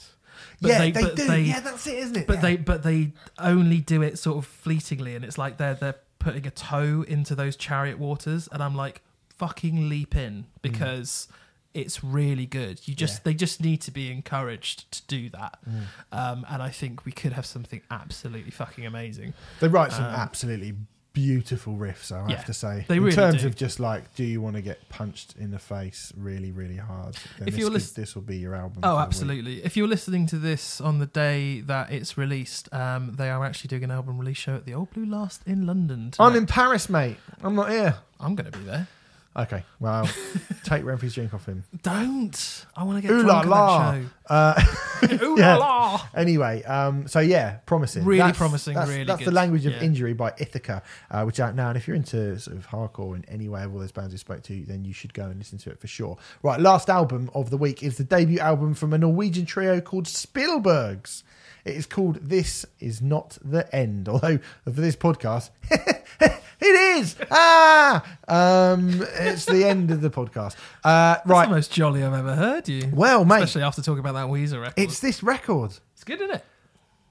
[0.62, 1.36] But yeah, they, but do.
[1.42, 2.28] yeah, that's it, isn't it?
[2.28, 2.42] but Yeah.
[2.42, 6.48] they but they only do it sort of fleetingly, and it's like they're they're putting
[6.48, 9.02] a toe into those Chariot waters, and I'm like,
[9.38, 11.28] fucking leap in because.
[11.76, 12.88] It's really good.
[12.88, 13.20] You just Yeah.
[13.24, 15.82] they just need to be encouraged to do that, Mm.
[16.12, 19.34] um, and I think we could have something absolutely fucking amazing.
[19.60, 20.76] They write some Um, absolutely
[21.14, 22.12] beautiful riffs.
[22.12, 23.48] I Yeah, have to say, they in really terms do.
[23.48, 27.16] of just like, do you want to get punched in the face really, really hard?
[27.38, 28.80] Then If this, you're could- lis- this will be your album.
[28.82, 29.06] Oh, for the week.
[29.08, 29.64] absolutely.
[29.64, 33.68] If you're listening to this on the day that it's released, um, they are actually
[33.70, 36.12] doing an album release show at the Old Blue Last in London.
[36.12, 36.28] Tonight.
[36.28, 37.18] I'm in Paris, mate.
[37.44, 37.96] I'm not here.
[38.20, 38.88] I'm going to be there.
[39.36, 40.08] Okay, well,
[40.64, 41.64] take Remfry's drink off him.
[41.82, 42.66] Don't.
[42.78, 44.54] I want to get Ooh drunk la on Uh,
[45.02, 45.26] that show.
[45.26, 45.56] Ooh Yeah.
[45.58, 46.02] la la.
[46.14, 48.06] Anyway, um, so yeah, promising.
[48.06, 49.34] Really That's- promising, That's, really that's the good.
[49.34, 49.82] language of Yeah.
[49.82, 51.70] injury by Ithaca, uh, which is out now.
[51.70, 54.20] And if you're into sort of hardcore in any way of all those bands we
[54.20, 56.16] spoke to, then you should go and listen to it for sure.
[56.44, 60.06] Right, last album of the week is the debut album from a Norwegian trio called
[60.06, 61.24] Spielbergs.
[61.66, 65.50] It is called "This Is Not the End," although for this podcast.
[66.66, 70.56] It is ah, um, it's the end of the podcast.
[70.84, 72.90] Uh, That's right, the most jolly I've ever heard you.
[72.94, 74.74] well, mate, Especially after talking about that Weezer record.
[74.78, 75.72] it's this record.
[75.94, 76.46] it's good, isn't it?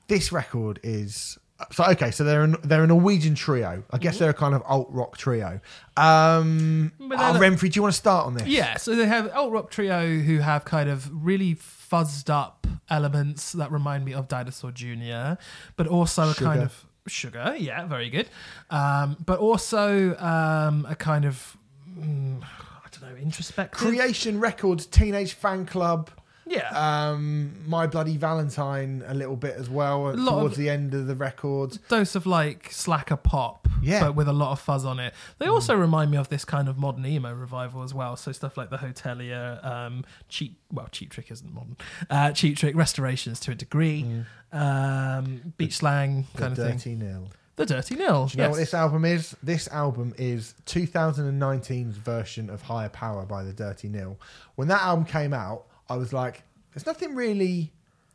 [0.08, 1.38] this record is
[1.70, 2.10] so okay.
[2.10, 3.82] So they're an, they're a Norwegian trio.
[3.90, 5.60] I guess they're a kind of alt rock trio.
[5.96, 8.46] Um, But oh, Remfry, do you want to start on this?
[8.48, 13.52] Yeah, so they have alt rock trio who have kind of really fuzzed up elements
[13.52, 15.34] that remind me of Dinosaur Jr.,
[15.76, 16.62] but also a kind Sugar.
[16.62, 17.54] of sugar.
[17.58, 18.28] Yeah, very good.
[18.70, 21.56] Um, but also um, a kind of
[21.98, 23.78] mm, I don't know introspective.
[23.78, 26.08] Creation Records, Teenage Fanclub,
[26.46, 26.68] yeah,
[27.10, 31.78] um, My Bloody Valentine, a little bit as well towards the end of the record.
[31.88, 34.00] dose of like slacker pop, Yeah.
[34.00, 35.14] but with a lot of fuzz on it.
[35.38, 38.16] They also remind me of this kind of modern emo revival as well.
[38.16, 41.76] So stuff like the Hotelier, um, cheap well, Cheap Trick isn't modern,
[42.10, 46.76] uh, Cheap Trick restorations to a degree, um, beach slang The kind of thing.
[46.76, 47.28] Dirty Nil.
[47.56, 48.26] The Dirty Nil.
[48.28, 49.36] Do you know what this album is?
[49.42, 54.18] This album is 2019's version of Higher Power by the Dirty Nil.
[54.54, 56.42] When that album came out, I was like,
[56.72, 57.70] there's nothing really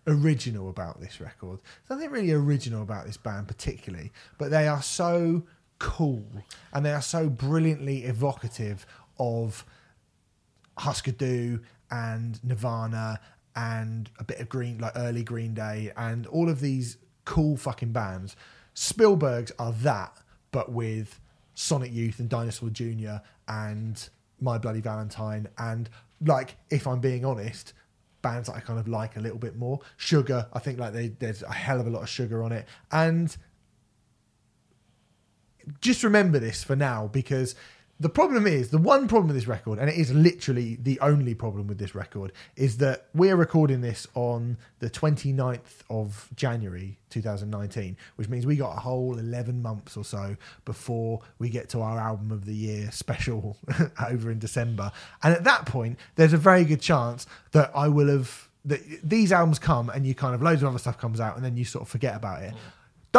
[0.07, 1.59] original about this record.
[1.87, 5.43] There's nothing really original about this band, particularly, but they are so
[5.77, 6.25] cool
[6.73, 8.87] and they are so brilliantly evocative
[9.19, 9.63] of
[10.79, 11.59] Husker Du
[11.91, 13.19] and Nirvana
[13.55, 17.91] and a bit of Green, like early Green Day, and all of these cool fucking
[17.91, 18.35] bands.
[18.73, 20.17] Spielbergs are that,
[20.51, 21.19] but with
[21.53, 23.17] Sonic Youth and Dinosaur Jr.
[23.47, 24.09] and
[24.41, 25.91] My Bloody Valentine, and
[26.25, 27.73] like, if I'm being honest,
[28.21, 29.79] bands that I kind of like a little bit more.
[29.97, 32.67] Sugar, I think like they, there's a hell of a lot of sugar on it,
[32.91, 33.35] and
[35.81, 37.55] just remember this for now because
[37.99, 41.33] the problem is the one problem with this record and it is literally the only
[41.33, 47.97] problem with this record is that we're recording this on the 29th of January 2019
[48.15, 51.99] which means we got a whole 11 months or so before we get to our
[51.99, 53.57] album of the year special
[54.07, 54.91] over in December.
[55.23, 59.31] And at that point there's a very good chance that I will have that these
[59.31, 61.65] albums come and you kind of loads of other stuff comes out and then you
[61.65, 62.53] sort of forget about it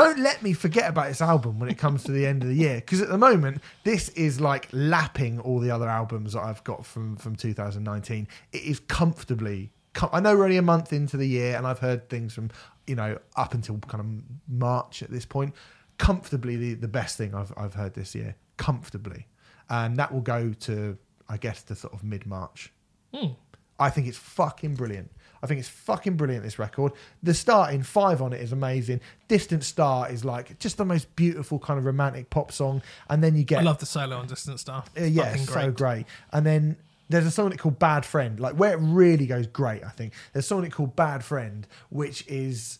[0.04, 2.54] don't let me forget about this album when it comes to the end of the
[2.54, 6.62] year because at the moment this is like lapping all the other albums that I've
[6.64, 11.16] got from from 2019 it is comfortably com- I know we're only a month into
[11.16, 12.50] the year and I've heard things from
[12.86, 15.54] you know up until kind of March at this point.
[15.98, 18.36] Comfortably the, the best thing I've, I've heard this year.
[18.56, 19.26] Comfortably.
[19.68, 20.96] And that will go to
[21.28, 22.72] I guess to sort of mid-March.
[23.12, 23.32] Hmm.
[23.78, 25.10] I think it's fucking brilliant.
[25.42, 26.44] I think it's fucking brilliant.
[26.44, 26.92] This record.
[27.22, 29.00] The starting five on it is amazing.
[29.28, 33.36] Distant Star is like just the most beautiful kind of romantic pop song, and then
[33.36, 34.84] you get I love the solo on Distant Star.
[34.98, 36.06] uh, yeah, so great.
[36.32, 36.76] And then
[37.08, 39.84] there's a song called Bad Friend, like where it really goes great.
[39.84, 42.78] I think there's a song called Bad Friend, which is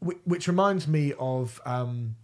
[0.00, 2.16] which, which reminds me of um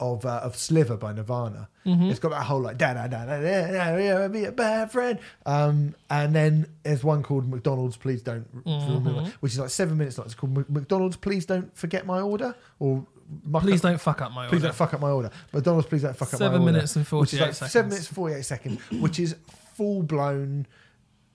[0.00, 1.68] of uh, of Sliver by Nirvana.
[1.86, 2.10] Mm-hmm.
[2.10, 5.18] It's got that whole like da da da da da be a bad friend.
[5.46, 7.96] Um, and then there's one called McDonald's.
[7.96, 9.28] Please don't, Mm-hmm.
[9.40, 10.26] which is like seven minutes long.
[10.26, 11.16] It's called McDonald's.
[11.16, 13.06] Please don't forget my order or.
[13.44, 14.50] muck Please up- don't fuck up my order.
[14.50, 15.30] Please don't fuck up my order.
[15.52, 16.54] McDonald's, please don't fuck up my order.
[16.56, 17.72] Seven minutes and 48 like seconds.
[17.72, 19.36] Seven minutes, 48 seconds, which is
[19.76, 20.66] full blown,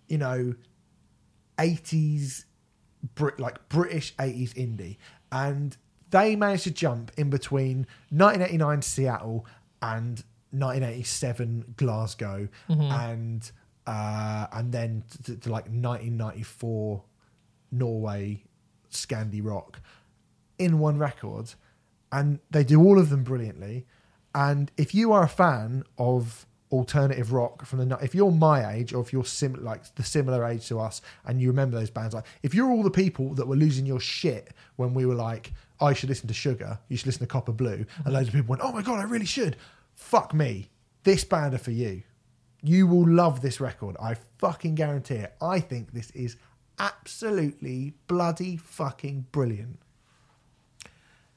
[0.09, 0.53] you know,
[1.57, 2.45] 80s,
[3.15, 4.97] Brit, like British 80s indie.
[5.31, 5.75] And
[6.15, 9.45] they managed to jump in between 1989 Seattle
[9.81, 13.51] and 1987 Glasgow and
[13.85, 17.03] uh, and then to, to like 1994
[17.71, 18.43] Norway
[18.89, 19.81] Scandi rock
[20.57, 21.53] in one record,
[22.13, 23.85] and they do all of them brilliantly.
[24.33, 28.91] And if you are a fan of alternative rock from the if you're my age
[28.91, 32.13] or if you're sim like the similar age to us and you remember those bands
[32.15, 35.53] like if you're all the people that were losing your shit when we were like
[35.79, 38.49] I should listen to Sugar you should listen to Copper Blue and loads of people
[38.49, 39.57] went oh my god I really should.
[39.93, 40.69] Fuck me.
[41.03, 42.03] This band are for you.
[42.61, 43.95] You will love this record.
[44.01, 45.35] I fucking guarantee it.
[45.41, 46.35] I think this is
[46.79, 49.79] absolutely bloody fucking brilliant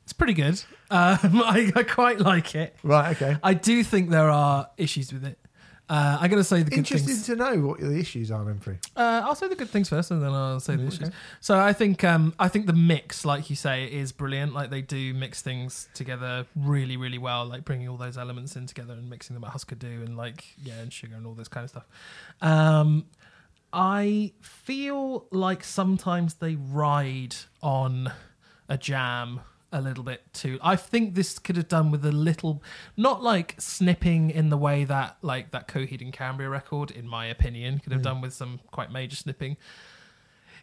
[0.09, 0.55] It's pretty good.
[0.91, 2.75] Um, I, I quite like it.
[2.83, 3.15] Right.
[3.15, 3.37] Okay.
[3.43, 5.39] I do think there are issues with it.
[5.87, 7.27] Uh, I'm going to say the good Interested things.
[7.27, 8.79] to know what the issues are, Remfry.
[8.97, 11.03] Uh, I'll say the good things first, and then I'll say the Mm, issues.
[11.09, 11.17] okay.
[11.41, 14.55] So I think um, I think the mix, like you say, is brilliant.
[14.55, 17.45] Like they do mix things together really, really well.
[17.45, 20.45] Like bringing all those elements in together and mixing them at Husker Du and like
[20.63, 21.87] yeah, and sugar and all this kind of stuff.
[22.41, 23.05] Um,
[23.75, 28.11] I feel like sometimes they ride on
[28.71, 29.41] a jam
[29.73, 30.59] a little bit too.
[30.63, 32.63] I think this could have done with a little,
[32.97, 37.27] not like snipping in the way that like that Coheed and Cambria record, in my
[37.27, 39.57] opinion, could have done with some quite major snipping.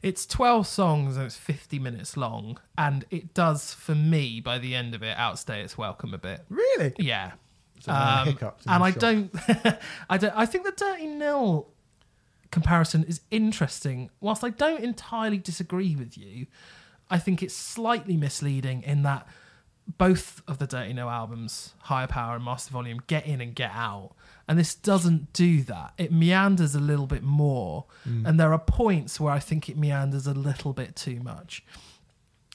[0.02, 4.76] It's 12 songs and it's 50 minutes long, and it does, for me, by the
[4.76, 6.45] end of it, outstay its welcome a bit.
[6.49, 6.94] Really?
[6.99, 7.32] Yeah.
[7.80, 8.38] So Um,
[8.68, 9.32] and I don't,
[10.10, 10.34] I don't.
[10.36, 11.69] I think the Dirty Nil
[12.52, 14.10] comparison is interesting.
[14.19, 16.48] Whilst I don't entirely disagree with you,
[17.10, 19.27] I think it's slightly misleading in that
[19.98, 23.72] both of the Dirty Nil albums, Higher Power and Master Volume, get in and get
[23.72, 24.15] out.
[24.48, 25.94] And this doesn't do that.
[25.98, 27.86] It meanders a little bit more.
[28.26, 31.64] And there are points where I think it meanders a little bit too much.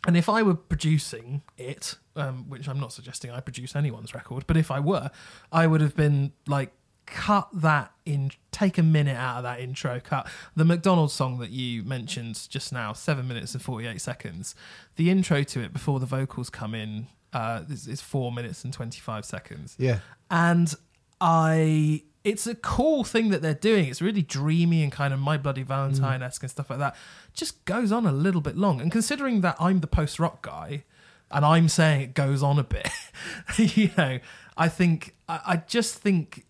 [0.07, 4.45] And if I were producing it, um, which I'm not suggesting I produce anyone's record,
[4.47, 5.11] but if I were,
[5.53, 6.73] I would have been like,
[7.11, 11.51] cut that in, take a minute out of that intro, cut the McDonald's song that
[11.51, 14.55] you mentioned just now, seven minutes and 48 seconds.
[14.97, 18.73] The intro to it before the vocals come in uh, is, is four minutes and
[18.73, 19.99] 25 seconds Yeah.
[20.31, 20.75] and
[21.21, 23.87] I it's a cool thing that they're doing.
[23.89, 26.95] It's really dreamy and kind of My Bloody Valentine esque and stuff like that.
[27.33, 28.79] Just goes on a little bit long.
[28.79, 30.85] And considering that I'm the post rock guy
[31.31, 32.91] and I'm saying it goes on a bit,
[33.57, 34.19] you know,
[34.59, 36.45] I think I, I just think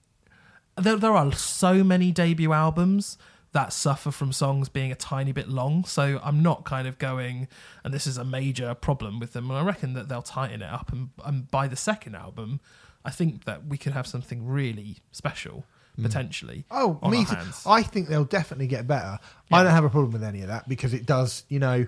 [0.76, 3.18] there there are so many debut albums
[3.52, 5.84] that suffer from songs being a tiny bit long.
[5.84, 7.48] So I'm not kind of going,
[7.84, 9.50] and this is a major problem with them.
[9.50, 10.92] And I reckon that they'll tighten it up.
[10.92, 12.60] And, and by the second album,
[13.04, 15.64] I think that we could have something really special
[15.96, 16.02] hmm.
[16.04, 16.64] potentially.
[16.70, 17.34] Oh, me too.
[17.34, 17.64] hands.
[17.66, 19.18] I think they'll definitely get better.
[19.50, 21.86] I don't have a problem with any of that because it does, you know,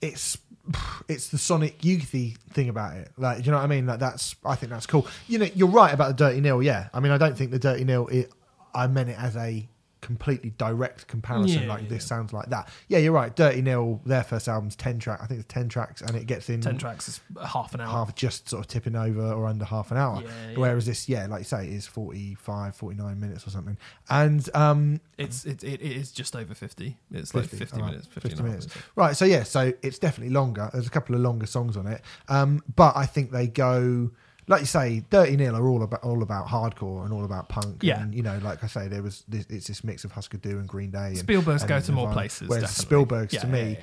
[0.00, 0.36] it's
[1.08, 3.10] it's the Sonic Youthy thing about it.
[3.16, 3.86] Like, do you know what I mean?
[3.86, 5.06] Like that's I think that's cool.
[5.28, 6.62] You know, you're right about the Dirty Nil.
[6.62, 8.08] Yeah, I mean, I don't think the Dirty Nil.
[8.08, 8.32] It,
[8.74, 9.68] I meant it as a
[10.02, 11.62] completely direct comparison.
[11.62, 12.08] Yeah, like yeah, this yeah.
[12.08, 12.68] sounds like that.
[12.88, 13.34] Yeah, you're right.
[13.34, 14.02] Dirty Nil.
[14.04, 15.20] Their first album's ten track.
[15.22, 17.88] I think it's ten tracks, and it gets in Ten tracks is half an hour.
[17.88, 20.22] half just sort of tipping over or under half an hour.
[20.54, 23.78] Whereas this, yeah, like you say, is 45, 49 minutes or something.
[24.10, 26.98] And um, It's it, it, it is just over fifty.
[27.10, 28.08] It's like 50, fifty all right, minutes.
[28.08, 28.82] 50, 50 and a half minutes.
[28.96, 30.68] Right, so yeah, so it's definitely longer.
[30.72, 34.10] There's a couple of longer songs on it, um, but I think they go,
[34.48, 37.82] like you say, Dirty Nil are all about all about hardcore and all about punk.
[37.82, 38.02] Yeah.
[38.02, 40.58] and, you know, like I say, there was this, it's this mix of Husker Du
[40.58, 41.08] and Green Day.
[41.08, 42.14] And, Spielbergs and go to more Nirvana.
[42.14, 42.48] places.
[42.48, 43.06] Whereas definitely.
[43.06, 43.78] Spielbergs Yeah, to me,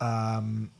[0.00, 0.70] yeah, um,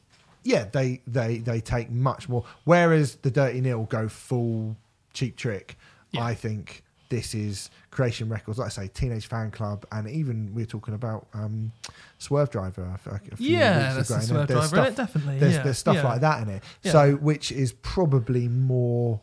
[0.42, 2.44] yeah, they they they take much more.
[2.64, 4.76] Whereas the Dirty Nil go full
[5.12, 5.76] cheap trick.
[6.16, 10.66] I think this is Creation Records, like I say, Teenage Fanclub, and even we are
[10.66, 11.70] talking about um,
[12.18, 12.98] Swervedriver.
[13.06, 15.38] A, a few Yeah, weeks that's ago, the Swerve there's Driver, stuff- definitely.
[15.38, 16.04] There's, yeah, there's stuff yeah.
[16.04, 16.62] like that in it.
[16.82, 16.92] Yeah.
[16.92, 19.20] So, which is probably more,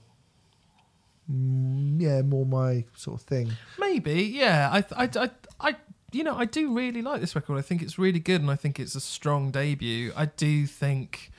[1.31, 3.51] mm, yeah, more my sort of thing.
[3.79, 4.69] Maybe, yeah.
[4.71, 5.29] I, I, I,
[5.59, 5.75] I,
[6.11, 7.57] you know, I do really like this record.
[7.57, 10.11] I think it's really good, and I think it's a strong debut.
[10.15, 11.31] I do think,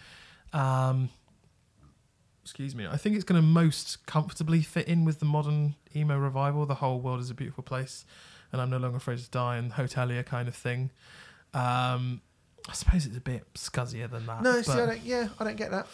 [0.53, 1.11] um,
[2.53, 6.19] excuse me, I think it's going to most comfortably fit in with the modern emo
[6.19, 6.67] revival.
[6.67, 8.05] The whole world is a beautiful place,
[8.53, 10.91] and I'm no longer afraid to die, and hotelier kind of thing.
[11.55, 12.21] Um,
[12.69, 14.43] I suppose it's a bit scuzzier than that.
[14.43, 15.87] No, see, I don't, yeah, I don't get that.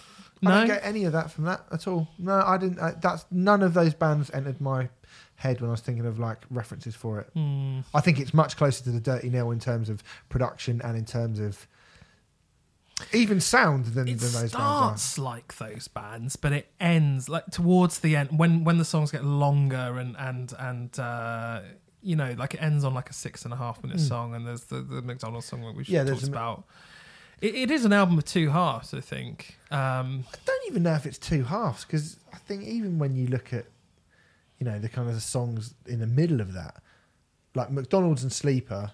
[0.45, 2.09] I don't get any of that from that at all.
[2.19, 2.81] No, I didn't.
[2.81, 4.89] I, that's none of those bands entered my
[5.37, 7.31] head when I was thinking of like references for it.
[7.35, 7.81] Hmm.
[7.95, 11.05] I think it's much closer to the Dirty Nil in terms of production and in
[11.05, 11.69] terms of
[13.13, 18.01] even sound than, than those bands starts like those bands, but it ends like towards
[18.01, 21.61] the end when when the songs get longer and and and uh,
[22.03, 24.47] you know like it ends on like a six and a half minute song, and
[24.47, 25.93] there's the the McDonald's song that we Hmm.
[25.93, 26.65] Yeah, yeah, talked a- about.
[27.41, 29.59] It, it is an album of two halves, I think.
[29.71, 33.29] Um, I don't even know if it's two halves because I think even when you
[33.29, 33.67] look at,
[34.59, 36.83] you know, the kind of the songs in the middle of that,
[37.55, 38.91] like McDonald's and Sleeper,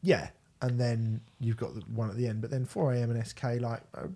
[0.00, 0.30] yeah,
[0.62, 3.10] and then you've got the one at the end, but then 4 a.m.
[3.10, 4.06] and SK, like, uh,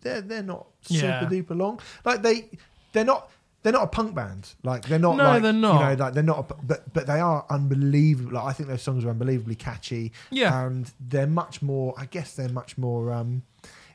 [0.00, 1.24] they're they're not super Yeah.
[1.24, 1.80] duper long.
[2.04, 2.50] Like they
[2.92, 3.30] they're not.
[3.62, 4.52] They're not a punk band.
[4.62, 5.16] Like they're not.
[5.16, 5.90] No, like, they're not.
[5.90, 6.38] You know, like they're not.
[6.50, 8.32] A, but but they are unbelievable.
[8.32, 10.12] Like I think those songs are unbelievably catchy.
[10.30, 10.66] Yeah.
[10.66, 11.94] and they're much more.
[11.96, 13.10] I guess they're much more.
[13.10, 13.42] um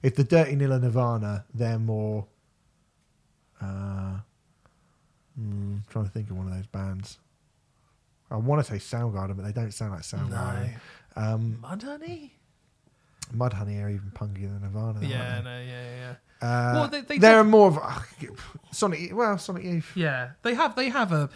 [0.02, 2.26] If the Dirty Nilla Nirvana, they're more.
[3.62, 4.20] Uh,
[5.40, 7.20] mm, trying to think of one of those bands.
[8.32, 10.74] I want to say Soundgarden, but they don't sound like Soundgarden.
[11.16, 12.32] Um, Mudhoney.
[13.36, 14.88] Mudhoney are even punkier than Nirvana.
[15.00, 15.44] aren't Yeah, they?
[15.44, 15.96] no, yeah, yeah,
[16.42, 16.48] yeah.
[16.48, 18.00] Uh, Well, they- they they're more of uh,
[18.72, 19.16] Sonic.
[19.16, 19.92] Well, Sonic Youth.
[19.96, 21.30] Yeah, they have they have a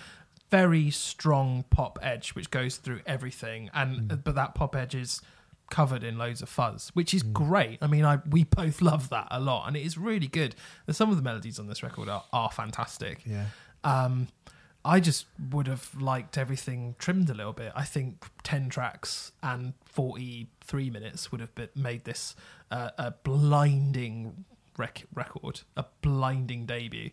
[0.50, 4.18] very strong pop edge which goes through everything, and Hmm.
[4.24, 5.22] but that pop edge is
[5.70, 7.80] covered in loads of fuzz, which is great.
[7.82, 10.56] I mean, I we both love that a lot, and it is really good.
[10.88, 13.22] And some of the melodies on this record are, are fantastic.
[13.26, 13.45] Yeah.
[13.84, 14.30] Um,
[14.86, 17.72] I just would have liked everything trimmed a little bit.
[17.76, 22.36] I think ten tracks and forty three minutes would have been, made this
[22.70, 24.46] uh, a blinding
[24.78, 27.12] rec- record, a blinding debut,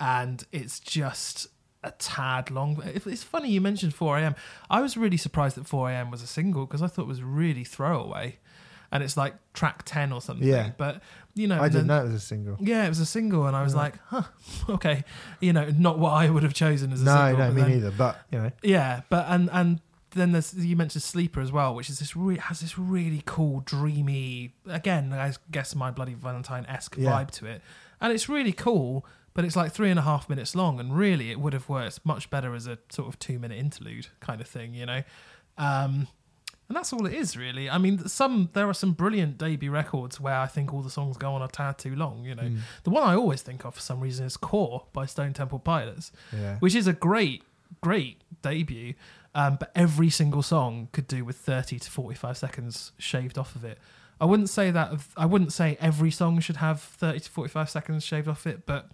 [0.00, 1.48] and it's just
[1.84, 2.80] a tad long.
[2.84, 4.34] It's funny you mentioned 4 a.m.
[4.70, 6.10] I was really surprised that 4 a.m.
[6.10, 8.38] was a single because I thought it was really throwaway,
[8.92, 10.46] and it's like track ten or something.
[10.46, 10.70] Yeah.
[10.78, 11.02] But
[11.34, 12.56] you know, I didn't then- know it was a single.
[12.60, 14.22] yeah, it was a single, and I was like, "Huh,
[14.68, 15.02] okay."
[15.40, 17.38] You know, not what I would have chosen as a No, single.
[17.38, 17.90] no, but me then- neither.
[17.90, 21.88] But you know, Yeah, but and and then there's you mentioned Sleeper as well, which
[21.88, 26.96] is this re- has this really cool, dreamy, again, I guess my bloody Valentine esque
[26.98, 27.10] Yeah.
[27.12, 27.62] vibe to it,
[28.00, 29.06] and it's really cool.
[29.34, 32.04] But it's like three and a half minutes long, and really, it would have worked
[32.04, 35.02] much better as a sort of two minute interlude kind of thing, you know.
[35.56, 36.08] Um,
[36.72, 37.68] and that's all it is, really.
[37.68, 41.18] I mean, some there are some brilliant debut records where I think all the songs
[41.18, 42.24] go on a tad too long.
[42.24, 42.58] You know, Mm.
[42.84, 46.12] the one I always think of for some reason is "Core" by Stone Temple Pilots,
[46.32, 46.56] yeah.
[46.60, 47.42] which is a great,
[47.82, 48.94] great debut.
[49.34, 53.64] Um, but every single song could do with thirty to forty-five seconds shaved off of
[53.64, 53.78] it.
[54.20, 54.92] I wouldn't say that.
[55.16, 58.90] I wouldn't say every song should have thirty to forty-five seconds shaved off it, but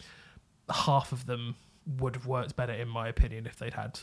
[0.70, 1.56] half of them
[1.98, 3.98] would have worked better, in my opinion, if they'd had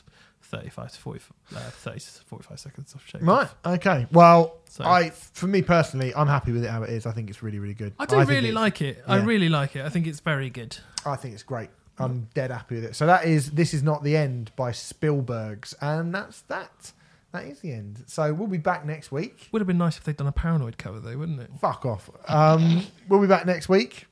[0.46, 1.20] thirty-five to 40,
[1.56, 3.48] uh, 30 to forty-five seconds of shaved Right.
[3.66, 4.08] Okay.
[4.12, 7.06] Well, So- I, for me personally, I'm happy with it how it is.
[7.06, 7.94] I think it's really, really good.
[8.00, 9.04] I do think really like it.
[9.08, 9.86] I really like it.
[9.86, 10.78] I think it's very good.
[11.06, 11.70] I think it's great.
[11.98, 12.96] I'm dead happy with it.
[12.96, 16.92] So that is this is not the end by Spielbergs, and that's that.
[17.32, 18.04] That is the end.
[18.08, 19.50] So we'll be back next week.
[19.52, 21.50] Would have been nice if they'd done a paranoid cover, though, wouldn't it?
[21.60, 22.10] Fuck off.
[22.30, 24.08] Um, we'll be back next week.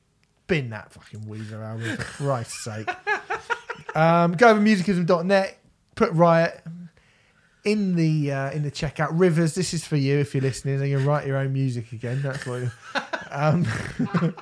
[0.46, 2.88] Bin that fucking Weezer album for Christ's sake.
[3.94, 5.56] Um, go over musicism.net.
[5.94, 6.62] Put Riot
[7.64, 9.08] in the uh, in the checkout.
[9.12, 10.80] Rivers, this is for you if you're listening.
[10.80, 12.22] And you can write your own music again.
[12.22, 12.64] That's what.
[13.30, 13.66] Um,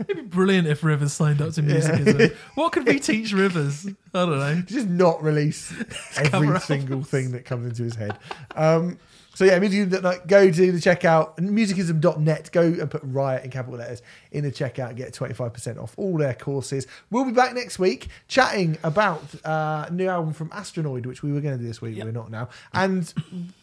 [0.00, 2.36] It'd be brilliant if Rivers signed up to musicism.
[2.54, 3.86] What could we teach Rivers?
[3.86, 4.62] I don't know.
[4.62, 5.72] just not release
[6.16, 8.16] every single thing that comes into his head.
[8.54, 8.98] Um,
[9.34, 14.00] so yeah, musicism.net, go to the checkout, musicism.net, go and put Riot in capital letters
[14.32, 16.86] in the checkout and get 25% off all their courses.
[17.10, 21.40] We'll be back next week chatting about uh, new album from Astronoid, which we were
[21.40, 22.06] going to do this week, Yep.
[22.06, 23.12] we're not now, and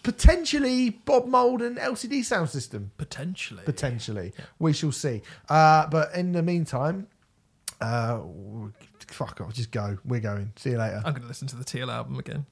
[0.04, 2.90] potentially Bob Mould and LCD Soundsystem.
[2.98, 3.64] Potentially.
[3.66, 4.34] Potentially.
[4.60, 5.22] We shall see.
[5.50, 7.08] Uh, but in the meantime,
[7.80, 8.20] uh,
[9.08, 9.98] fuck off, just go.
[10.06, 10.54] We're going.
[10.56, 10.98] See you later.
[11.04, 12.46] I'm going to listen to the Teal album again.